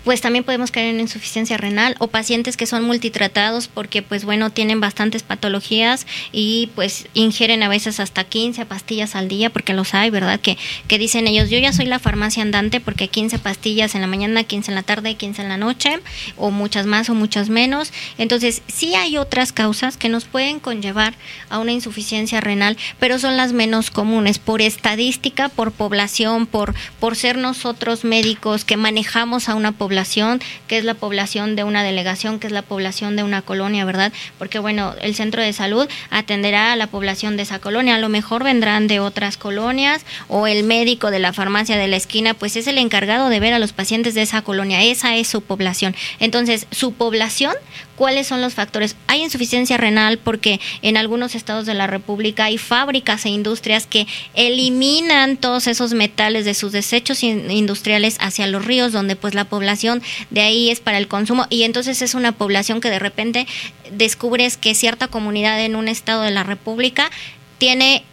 pues 0.04 0.22
también 0.22 0.43
podemos 0.43 0.72
caer 0.72 0.88
en 0.88 0.99
insuficiencia 0.99 1.58
renal 1.58 1.95
o 1.99 2.08
pacientes 2.08 2.58
que 2.58 2.66
son 2.66 2.84
multitratados 2.84 3.68
porque 3.68 4.01
pues 4.01 4.26
bueno 4.26 4.49
tienen 4.49 4.82
bastantes 4.82 5.24
patologías 5.24 6.06
y 6.32 6.70
pues 6.76 7.08
ingieren 7.14 7.64
a 7.64 7.70
veces 7.70 7.99
hasta 7.99 8.24
15 8.24 8.66
pastillas 8.66 9.16
al 9.16 9.28
día 9.28 9.49
porque 9.49 9.74
los 9.74 9.93
hay, 9.93 10.10
¿verdad? 10.10 10.39
Que, 10.39 10.58
que 10.88 10.97
dicen 10.97 11.28
ellos, 11.28 11.49
yo 11.49 11.58
ya 11.60 11.74
soy 11.74 11.86
la 11.86 11.99
farmacia 11.99 12.43
andante 12.43 12.80
porque 12.80 13.08
15 13.08 13.39
pastillas 13.39 13.95
en 13.95 14.01
la 14.01 14.08
mañana, 14.08 14.43
15 14.43 14.72
en 14.72 14.76
la 14.76 14.84
tarde, 14.84 15.16
15 15.16 15.41
en 15.43 15.49
la 15.49 15.58
noche 15.58 15.99
o 16.38 16.51
muchas 16.51 16.86
más 16.86 17.10
o 17.10 17.16
muchas 17.16 17.49
menos. 17.49 17.93
Entonces 18.18 18.62
sí 18.68 18.95
hay 18.95 19.18
otras 19.18 19.54
causas 19.54 19.97
que 19.97 20.10
nos 20.10 20.26
pueden 20.26 20.60
conllevar 20.60 21.14
a 21.49 21.60
una 21.60 21.72
insuficiencia 21.72 22.41
renal, 22.41 22.78
pero 22.99 23.20
son 23.20 23.38
las 23.38 23.54
menos 23.54 23.89
comunes 23.89 24.39
por 24.39 24.62
estadística, 24.62 25.49
por 25.49 25.72
población, 25.72 26.45
por, 26.45 26.74
por 26.99 27.16
ser 27.16 27.38
nosotros 27.38 28.04
médicos 28.04 28.66
que 28.66 28.78
manejamos 28.78 29.49
a 29.49 29.56
una 29.56 29.72
población 29.72 29.93
población, 29.94 30.41
que 30.66 30.80
es 30.80 30.86
la 30.86 30.96
población 30.96 31.56
de 31.56 31.64
una 31.64 31.84
delegación, 31.84 32.39
que 32.39 32.48
es 32.48 32.54
la 32.54 32.64
población 32.64 33.16
de 33.16 33.22
una 33.22 33.44
colonia, 33.44 33.86
¿verdad? 33.86 34.12
Porque 34.39 34.58
bueno, 34.58 34.96
el 35.02 35.14
centro 35.14 35.44
de 35.44 35.54
salud 35.54 35.88
atenderá 36.10 36.74
a 36.74 36.76
la 36.76 36.88
población 36.88 37.38
de 37.38 37.44
esa 37.44 37.60
colonia, 37.60 37.94
a 37.94 38.00
lo 38.00 38.10
mejor 38.10 38.44
vendrán 38.44 38.88
de 38.88 39.00
otras 39.00 39.38
colonias 39.38 40.04
o 40.30 40.48
el 40.48 40.64
médico 40.64 41.12
de 41.12 41.20
la 41.20 41.32
farmacia 41.32 41.78
de 41.78 41.88
la 41.88 41.98
esquina, 41.98 42.34
pues 42.34 42.56
es 42.56 42.66
el 42.66 42.80
encargado 42.80 43.30
de 43.30 43.39
ver 43.39 43.54
a 43.54 43.60
los 43.60 43.72
pacientes 43.72 44.16
de 44.16 44.24
esa 44.24 44.41
colonia, 44.41 44.82
esa 44.82 45.16
es 45.16 45.28
su 45.28 45.41
población. 45.41 45.96
Entonces, 46.20 46.66
su 46.72 46.94
población 46.94 47.54
¿Cuáles 47.96 48.26
son 48.26 48.41
los 48.41 48.56
factores? 48.56 48.96
Hay 49.06 49.22
insuficiencia 49.22 49.78
renal 49.78 50.18
porque 50.18 50.60
en 50.82 50.98
algunos 50.98 51.36
estados 51.36 51.68
de 51.68 51.76
la 51.76 51.86
República 51.86 52.46
hay 52.46 52.58
fábricas 52.58 53.26
e 53.26 53.30
industrias 53.30 53.86
que 53.86 54.08
eliminan 54.34 55.38
todos 55.38 55.68
esos 55.68 55.94
metales 55.94 56.44
de 56.44 56.56
sus 56.56 56.72
desechos 56.72 57.22
industriales 57.22 58.18
hacia 58.20 58.48
los 58.48 58.66
ríos, 58.66 58.94
donde 58.94 59.16
pues 59.16 59.36
la 59.36 59.46
población 59.46 59.82
de 60.29 60.41
ahí 60.41 60.69
es 60.69 60.79
para 60.79 60.97
el 60.97 61.07
consumo 61.07 61.45
y 61.49 61.63
entonces 61.63 62.01
es 62.01 62.13
una 62.13 62.31
población 62.31 62.81
que 62.81 62.89
de 62.89 62.99
repente 62.99 63.47
descubres 63.91 64.57
que 64.57 64.75
cierta 64.75 65.07
comunidad 65.07 65.63
en 65.63 65.75
un 65.75 65.88
estado 65.88 66.23
de 66.23 66.31
la 66.31 66.43
República 66.43 67.09
tiene 67.57 68.03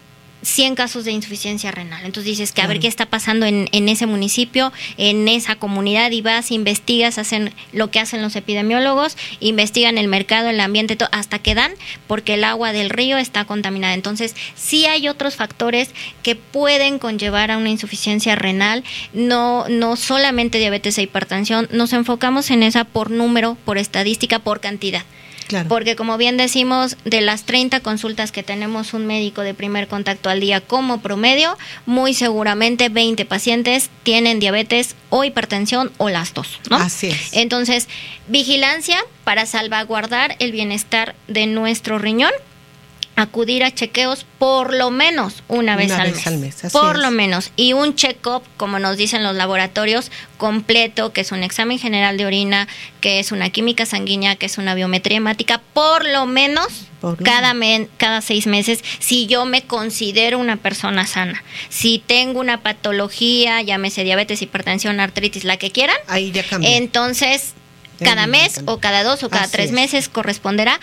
100 0.41 0.75
casos 0.75 1.05
de 1.05 1.11
insuficiencia 1.11 1.71
renal. 1.71 2.05
Entonces 2.05 2.31
dices 2.31 2.51
que 2.51 2.61
a 2.61 2.67
ver 2.67 2.79
qué 2.79 2.87
está 2.87 3.05
pasando 3.05 3.45
en, 3.45 3.67
en, 3.71 3.89
ese 3.89 4.05
municipio, 4.05 4.71
en 4.97 5.27
esa 5.27 5.55
comunidad, 5.55 6.11
y 6.11 6.21
vas, 6.21 6.51
investigas, 6.51 7.17
hacen 7.17 7.53
lo 7.73 7.91
que 7.91 7.99
hacen 7.99 8.21
los 8.21 8.35
epidemiólogos, 8.35 9.17
investigan 9.39 9.97
el 9.97 10.07
mercado, 10.07 10.49
el 10.49 10.59
ambiente, 10.59 10.95
todo, 10.95 11.09
hasta 11.11 11.39
que 11.39 11.55
dan, 11.55 11.71
porque 12.07 12.35
el 12.35 12.43
agua 12.43 12.71
del 12.73 12.89
río 12.89 13.17
está 13.17 13.45
contaminada. 13.45 13.93
Entonces, 13.93 14.35
sí 14.55 14.85
hay 14.85 15.07
otros 15.07 15.35
factores 15.35 15.91
que 16.23 16.35
pueden 16.35 16.99
conllevar 16.99 17.51
a 17.51 17.57
una 17.57 17.69
insuficiencia 17.69 18.35
renal, 18.35 18.83
no, 19.13 19.67
no 19.69 19.95
solamente 19.95 20.57
diabetes 20.57 20.97
e 20.97 21.03
hipertensión, 21.03 21.67
nos 21.71 21.93
enfocamos 21.93 22.49
en 22.51 22.63
esa 22.63 22.83
por 22.83 23.11
número, 23.11 23.57
por 23.65 23.77
estadística, 23.77 24.39
por 24.39 24.59
cantidad. 24.59 25.03
Porque 25.67 25.95
como 25.95 26.17
bien 26.17 26.37
decimos, 26.37 26.97
de 27.05 27.21
las 27.21 27.43
30 27.43 27.79
consultas 27.81 28.31
que 28.31 28.43
tenemos 28.43 28.93
un 28.93 29.05
médico 29.05 29.41
de 29.41 29.53
primer 29.53 29.87
contacto 29.87 30.29
al 30.29 30.39
día 30.39 30.61
como 30.61 31.01
promedio, 31.01 31.57
muy 31.85 32.13
seguramente 32.13 32.89
20 32.89 33.25
pacientes 33.25 33.89
tienen 34.03 34.39
diabetes 34.39 34.95
o 35.09 35.23
hipertensión 35.23 35.91
o 35.97 36.09
las 36.09 36.33
dos, 36.33 36.59
¿no? 36.69 36.77
Así 36.77 37.07
es. 37.07 37.33
Entonces, 37.33 37.87
vigilancia 38.27 38.97
para 39.23 39.45
salvaguardar 39.45 40.35
el 40.39 40.51
bienestar 40.51 41.15
de 41.27 41.47
nuestro 41.47 41.99
riñón 41.99 42.31
acudir 43.21 43.63
a 43.63 43.71
chequeos 43.73 44.25
por 44.37 44.73
lo 44.73 44.91
menos 44.91 45.43
una 45.47 45.75
vez, 45.75 45.91
al, 45.91 46.37
mes, 46.37 46.55
por 46.71 46.97
lo 46.97 47.11
menos. 47.11 47.51
Y 47.55 47.73
un 47.73 47.95
check-up, 47.95 48.43
como 48.57 48.79
nos 48.79 48.97
dicen 48.97 49.23
los 49.23 49.35
laboratorios, 49.35 50.11
completo, 50.37 51.13
que 51.13 51.21
es 51.21 51.31
un 51.31 51.43
examen 51.43 51.79
general 51.79 52.17
de 52.17 52.25
orina, 52.25 52.67
que 52.99 53.19
es 53.19 53.31
una 53.31 53.49
química 53.49 53.85
sanguínea, 53.85 54.35
que 54.35 54.47
es 54.47 54.57
una 54.57 54.75
biometría 54.75 55.17
hemática, 55.17 55.61
por 55.73 56.07
lo 56.07 56.25
menos 56.25 56.67
cada, 57.23 57.53
cada 57.97 58.21
seis 58.21 58.47
meses, 58.47 58.83
si 58.99 59.27
yo 59.27 59.45
me 59.45 59.63
considero 59.63 60.39
una 60.39 60.57
persona 60.57 61.05
sana. 61.07 61.43
Si 61.69 62.03
tengo 62.05 62.39
una 62.39 62.61
patología, 62.61 63.61
llámese 63.61 64.03
diabetes, 64.03 64.41
hipertensión, 64.41 64.99
artritis, 64.99 65.43
la 65.43 65.57
que 65.57 65.71
quieran, 65.71 65.97
Ahí 66.07 66.31
ya 66.31 66.43
cambia. 66.43 66.77
entonces 66.77 67.53
cada 68.03 68.27
mes 68.27 68.61
o 68.65 68.79
cada 68.79 69.03
dos 69.03 69.23
o 69.23 69.29
cada 69.29 69.47
tres 69.47 69.71
meses 69.71 70.09
corresponderá, 70.09 70.79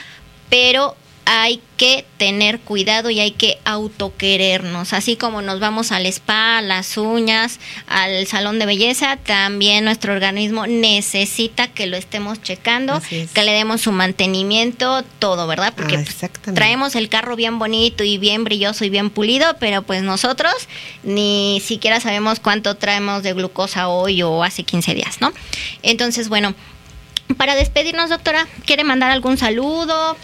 pero 0.50 0.96
hay 1.30 1.60
que 1.76 2.06
tener 2.16 2.58
cuidado 2.58 3.10
y 3.10 3.20
hay 3.20 3.32
que 3.32 3.58
autoquerernos. 3.66 4.94
Así 4.94 5.16
como 5.16 5.42
nos 5.42 5.60
vamos 5.60 5.92
al 5.92 6.06
spa, 6.06 6.56
a 6.56 6.62
las 6.62 6.96
uñas, 6.96 7.60
al 7.86 8.26
salón 8.26 8.58
de 8.58 8.64
belleza, 8.64 9.18
también 9.18 9.84
nuestro 9.84 10.14
organismo 10.14 10.66
necesita 10.66 11.68
que 11.68 11.86
lo 11.86 11.98
estemos 11.98 12.40
checando, 12.40 13.02
que 13.10 13.42
le 13.42 13.52
demos 13.52 13.82
su 13.82 13.92
mantenimiento, 13.92 15.02
todo, 15.18 15.46
¿verdad? 15.46 15.74
Porque 15.76 15.96
ah, 15.96 16.02
pues, 16.02 16.54
traemos 16.54 16.94
el 16.94 17.10
carro 17.10 17.36
bien 17.36 17.58
bonito 17.58 18.04
y 18.04 18.16
bien 18.16 18.44
brilloso 18.44 18.86
y 18.86 18.88
bien 18.88 19.10
pulido, 19.10 19.54
pero 19.60 19.82
pues 19.82 20.02
nosotros 20.02 20.54
ni 21.02 21.60
siquiera 21.62 22.00
sabemos 22.00 22.40
cuánto 22.40 22.76
traemos 22.76 23.22
de 23.22 23.34
glucosa 23.34 23.88
hoy 23.88 24.22
o 24.22 24.42
hace 24.42 24.62
15 24.62 24.94
días, 24.94 25.20
¿no? 25.20 25.34
Entonces, 25.82 26.30
bueno, 26.30 26.54
para 27.36 27.54
despedirnos, 27.54 28.08
doctora, 28.08 28.48
¿quiere 28.64 28.82
mandar 28.82 29.10
algún 29.10 29.36
saludo? 29.36 30.16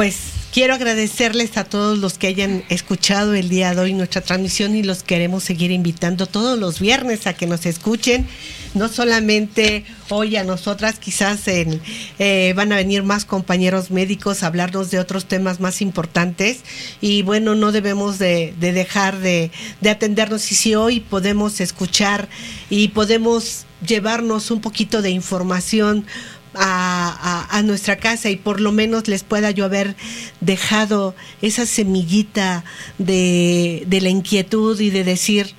Pues 0.00 0.16
quiero 0.50 0.72
agradecerles 0.72 1.58
a 1.58 1.64
todos 1.64 1.98
los 1.98 2.16
que 2.16 2.26
hayan 2.26 2.64
escuchado 2.70 3.34
el 3.34 3.50
día 3.50 3.74
de 3.74 3.82
hoy 3.82 3.92
nuestra 3.92 4.22
transmisión 4.22 4.74
y 4.74 4.82
los 4.82 5.02
queremos 5.02 5.44
seguir 5.44 5.70
invitando 5.70 6.24
todos 6.24 6.58
los 6.58 6.80
viernes 6.80 7.26
a 7.26 7.34
que 7.34 7.46
nos 7.46 7.66
escuchen. 7.66 8.26
No 8.72 8.88
solamente 8.88 9.84
hoy 10.08 10.36
a 10.36 10.44
nosotras, 10.44 10.98
quizás 10.98 11.46
eh, 11.48 12.54
van 12.56 12.72
a 12.72 12.76
venir 12.76 13.02
más 13.02 13.26
compañeros 13.26 13.90
médicos 13.90 14.42
a 14.42 14.46
hablarnos 14.46 14.90
de 14.90 15.00
otros 15.00 15.26
temas 15.26 15.60
más 15.60 15.82
importantes 15.82 16.60
y 17.02 17.20
bueno, 17.20 17.54
no 17.54 17.70
debemos 17.70 18.18
de, 18.18 18.54
dejar 18.58 19.18
de, 19.18 19.50
de 19.82 19.90
atendernos 19.90 20.50
y 20.50 20.54
si 20.54 20.74
hoy 20.76 21.00
podemos 21.00 21.60
escuchar 21.60 22.30
y 22.70 22.88
podemos 22.88 23.66
llevarnos 23.86 24.50
un 24.50 24.60
poquito 24.60 25.02
de 25.02 25.10
información 25.10 26.06
a, 26.54 27.62
nuestra 27.64 27.96
casa 27.96 28.30
y 28.30 28.36
por 28.36 28.60
lo 28.60 28.72
menos 28.72 29.06
les 29.06 29.22
pueda 29.22 29.50
yo 29.50 29.64
haber 29.64 29.96
dejado 30.40 31.14
esa 31.42 31.66
semillita 31.66 32.64
de, 32.98 33.84
de 33.86 34.00
la 34.00 34.08
inquietud 34.08 34.80
y 34.80 34.90
de 34.90 35.04
decir, 35.04 35.54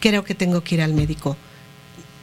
creo 0.00 0.24
que 0.24 0.34
tengo 0.34 0.62
que 0.62 0.76
ir 0.76 0.82
al 0.82 0.94
médico. 0.94 1.36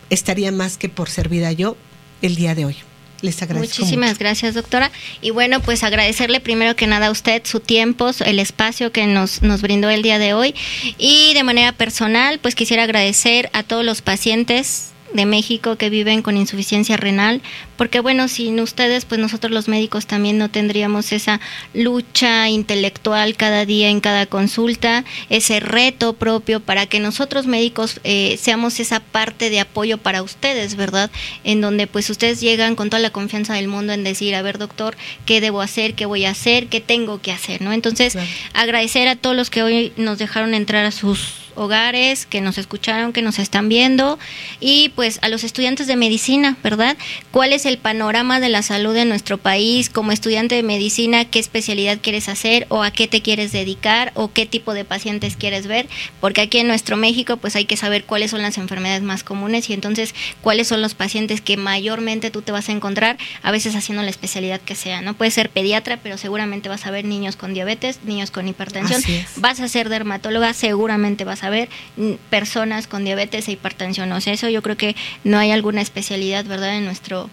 Estaría 0.10 0.52
más 0.52 0.78
que 0.78 0.90
por 0.90 1.10
servida 1.10 1.52
yo 1.52 1.76
el 2.22 2.36
día 2.36 2.56
de 2.56 2.66
hoy. 2.66 2.76
Les 3.22 3.42
agradezco. 3.42 3.82
Muchísimas 3.82 4.18
gracias, 4.18 4.54
doctora. 4.54 4.92
Y 5.22 5.32
bueno, 5.32 5.60
pues 5.60 5.84
agradecerle 5.84 6.40
primero 6.40 6.76
que 6.76 6.88
nada 6.88 7.08
a 7.08 7.12
usted 7.12 7.42
su 7.46 7.60
tiempo, 7.60 8.12
el 8.26 8.40
espacio 8.40 8.92
que 8.92 9.06
nos, 9.08 9.42
nos 9.42 9.62
brindó 9.62 9.90
el 9.90 10.02
día 10.02 10.20
de 10.20 10.34
hoy. 10.34 10.56
Y 10.98 11.34
de 11.34 11.44
manera 11.44 11.74
personal, 11.74 12.40
pues 12.40 12.56
quisiera 12.56 12.84
agradecer 12.84 13.50
a 13.54 13.64
todos 13.64 13.84
los 13.84 14.02
pacientes 14.02 14.92
de 15.14 15.26
México 15.26 15.76
que 15.76 15.90
viven 15.90 16.22
con 16.22 16.38
insuficiencia 16.38 16.98
renal, 16.98 17.42
porque 17.78 18.00
bueno, 18.00 18.28
sin 18.28 18.60
ustedes, 18.60 19.06
pues 19.06 19.20
nosotros 19.20 19.52
los 19.52 19.68
médicos 19.68 20.06
también 20.06 20.38
no 20.38 20.50
tendríamos 20.50 21.12
esa 21.12 21.40
lucha 21.74 22.50
intelectual 22.50 23.36
cada 23.36 23.66
día 23.66 23.90
en 23.90 24.02
cada 24.02 24.26
consulta, 24.26 25.06
ese 25.30 25.60
reto 25.60 26.14
propio 26.14 26.60
para 26.60 26.86
que 26.86 27.00
nosotros 27.00 27.48
médicos 27.48 28.00
eh, 28.04 28.38
seamos 28.40 28.80
esa 28.80 29.00
parte 29.00 29.50
de 29.50 29.60
apoyo 29.60 29.98
para 29.98 30.22
ustedes, 30.22 30.76
¿verdad? 30.76 31.10
En 31.44 31.62
donde 31.62 31.88
pues 31.88 32.10
ustedes 32.10 32.42
llegan 32.42 32.76
con 32.76 32.90
toda 32.90 33.02
la 33.02 33.12
confianza 33.12 33.54
del 33.54 33.68
mundo 33.68 33.94
en 33.94 34.04
decir, 34.04 34.36
a 34.36 34.42
ver 34.42 34.58
doctor, 34.58 34.96
¿qué 35.26 35.42
debo 35.42 35.62
hacer? 35.62 35.96
¿Qué 35.96 36.06
voy 36.06 36.26
a 36.26 36.32
hacer? 36.32 36.68
¿Qué 36.68 36.82
tengo 36.82 37.22
que 37.22 37.32
hacer? 37.32 37.62
¿No? 37.62 37.74
Entonces, 37.74 38.18
agradecer 38.54 39.08
a 39.08 39.16
todos 39.16 39.36
los 39.36 39.50
que 39.50 39.64
hoy 39.64 39.94
nos 39.98 40.18
dejaron 40.18 40.54
entrar 40.54 40.86
a 40.86 40.92
sus 40.92 41.49
hogares 41.56 42.26
que 42.26 42.42
nos 42.42 42.58
escucharon, 42.58 43.14
que 43.14 43.22
nos 43.22 43.40
están 43.40 43.70
viendo 43.70 44.20
y 44.60 44.90
pues 44.96 45.20
a 45.22 45.30
los 45.30 45.44
estudiantes 45.44 45.88
de 45.88 45.96
medicina, 45.96 46.58
¿verdad? 46.64 46.98
¿Cuál 47.32 47.54
es 47.54 47.66
el 47.66 47.78
panorama 47.78 48.40
de 48.40 48.50
la 48.50 48.62
salud 48.62 48.96
en 48.96 49.10
nuestro 49.10 49.38
país? 49.38 49.90
Como 49.90 50.12
estudiante 50.12 50.56
de 50.56 50.64
medicina, 50.64 51.26
¿qué 51.26 51.40
especialidad 51.40 52.00
quieres 52.02 52.30
hacer 52.30 52.66
o 52.70 52.84
a 52.84 52.92
qué 52.92 53.08
te 53.08 53.22
quieres 53.22 53.52
dedicar 53.52 54.12
o 54.16 54.32
qué 54.32 54.46
tipo 54.46 54.74
de 54.74 54.86
pacientes 54.86 55.36
quieres 55.36 55.68
ver? 55.68 55.88
Porque 56.22 56.42
aquí 56.42 56.60
en 56.60 56.68
nuestro 56.68 56.98
México 56.98 57.38
pues 57.38 57.56
hay 57.56 57.66
que 57.66 57.78
saber 57.78 58.06
cuáles 58.06 58.32
son 58.32 58.42
las 58.42 58.58
enfermedades 58.58 59.02
más 59.02 59.24
comunes 59.24 59.70
y 59.70 59.74
entonces 59.74 60.16
cuáles 60.42 60.68
son 60.68 60.82
los 60.82 60.94
pacientes 60.94 61.42
que 61.42 61.58
mayormente 61.58 62.32
tú 62.32 62.42
te 62.42 62.52
vas 62.52 62.70
a 62.70 62.72
encontrar, 62.72 63.18
a 63.42 63.52
veces 63.52 63.76
haciendo 63.76 64.04
la 64.04 64.10
especialidad 64.10 64.62
que 64.62 64.76
sea, 64.76 65.02
¿no? 65.02 65.14
Puede 65.14 65.32
ser 65.32 65.50
pediatra, 65.50 66.00
pero 66.02 66.18
seguramente 66.18 66.70
vas 66.70 66.86
a 66.86 66.92
ver 66.92 67.06
niños 67.06 67.36
con 67.36 67.54
diabetes, 67.54 68.00
niños 68.04 68.32
con 68.32 68.48
hipertensión, 68.48 69.02
vas 69.38 69.60
a 69.60 69.68
ser 69.68 69.90
dermatóloga, 69.90 70.54
seguramente 70.54 71.24
vas 71.24 71.39
a 71.44 71.50
ver 71.50 71.70
mm, 71.98 72.14
personas 72.30 72.88
con 72.88 73.06
diabetes 73.06 73.48
e 73.48 73.54
hipertensión. 73.54 74.12
O 74.12 74.22
sea, 74.22 74.34
eso 74.34 74.50
yo 74.50 74.62
creo 74.62 74.78
que 74.78 74.96
no 75.24 75.38
hay 75.38 75.52
alguna 75.52 75.82
especialidad, 75.82 76.46
¿verdad?, 76.46 76.78
en 76.78 76.86
nuestro 76.86 77.30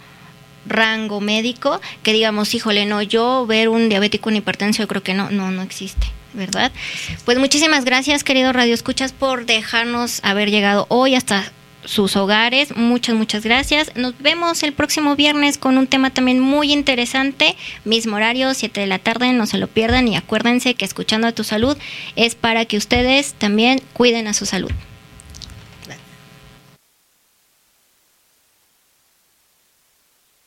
rango 0.67 1.21
médico 1.21 1.81
que 2.03 2.13
digamos, 2.13 2.55
híjole, 2.55 2.87
no, 2.87 3.03
yo 3.03 3.47
ver 3.47 3.69
un 3.69 3.89
diabético 3.89 4.25
con 4.25 4.37
hipertensión, 4.37 4.85
yo 4.85 4.89
creo 4.89 5.03
que 5.03 5.15
no, 5.15 5.31
no, 5.31 5.51
no 5.51 5.63
existe. 5.63 6.07
¿Verdad? 6.35 6.71
Pues 7.25 7.39
muchísimas 7.39 7.87
gracias, 7.87 8.23
querido 8.23 8.53
Radio 8.53 8.75
Escuchas, 8.75 9.13
por 9.13 9.47
dejarnos 9.47 10.21
haber 10.23 10.51
llegado 10.51 10.85
hoy 10.91 11.15
hasta 11.15 11.51
sus 11.87 12.17
hogares. 12.17 12.77
Muchas, 12.77 13.15
muchas 13.15 13.45
gracias. 13.45 13.97
Nos 13.97 14.19
vemos 14.19 14.63
el 14.63 14.75
próximo 14.75 15.17
viernes 15.17 15.57
con 15.57 15.79
un 15.79 15.87
tema 15.87 16.11
también 16.11 16.41
muy 16.41 16.73
interesante. 16.73 17.57
Mismo 17.85 18.17
horario, 18.17 18.53
7 18.53 18.81
de 18.81 18.87
la 18.87 18.99
tarde, 18.99 19.33
no 19.33 19.47
se 19.47 19.59
lo 19.59 19.67
pierdan 19.67 20.07
y 20.09 20.17
acuérdense 20.17 20.75
que 20.75 20.85
escuchando 20.85 21.27
a 21.27 21.33
tu 21.33 21.45
salud 21.45 21.77
es 22.17 22.35
para 22.35 22.67
que 22.67 22.77
ustedes 22.77 23.33
también 23.35 23.81
cuiden 23.95 24.27
a 24.29 24.35
su 24.35 24.45
salud. 24.47 24.71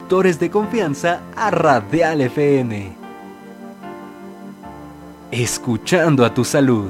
De 0.10 0.50
confianza 0.50 1.22
a 1.36 1.52
Radial 1.52 2.22
FM. 2.22 2.92
Escuchando 5.32 6.26
a 6.26 6.34
tu 6.34 6.44
salud. 6.44 6.90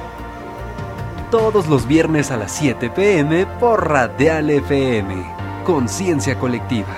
Todos 1.31 1.67
los 1.67 1.87
viernes 1.87 2.29
a 2.29 2.35
las 2.35 2.51
7 2.51 2.89
pm 2.89 3.45
por 3.57 3.87
Radial 3.87 4.49
FM. 4.49 5.63
Conciencia 5.63 6.37
colectiva. 6.37 6.93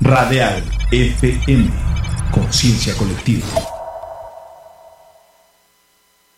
Radial 0.00 0.64
FM. 0.90 1.70
Conciencia 2.32 2.96
colectiva. 2.96 3.73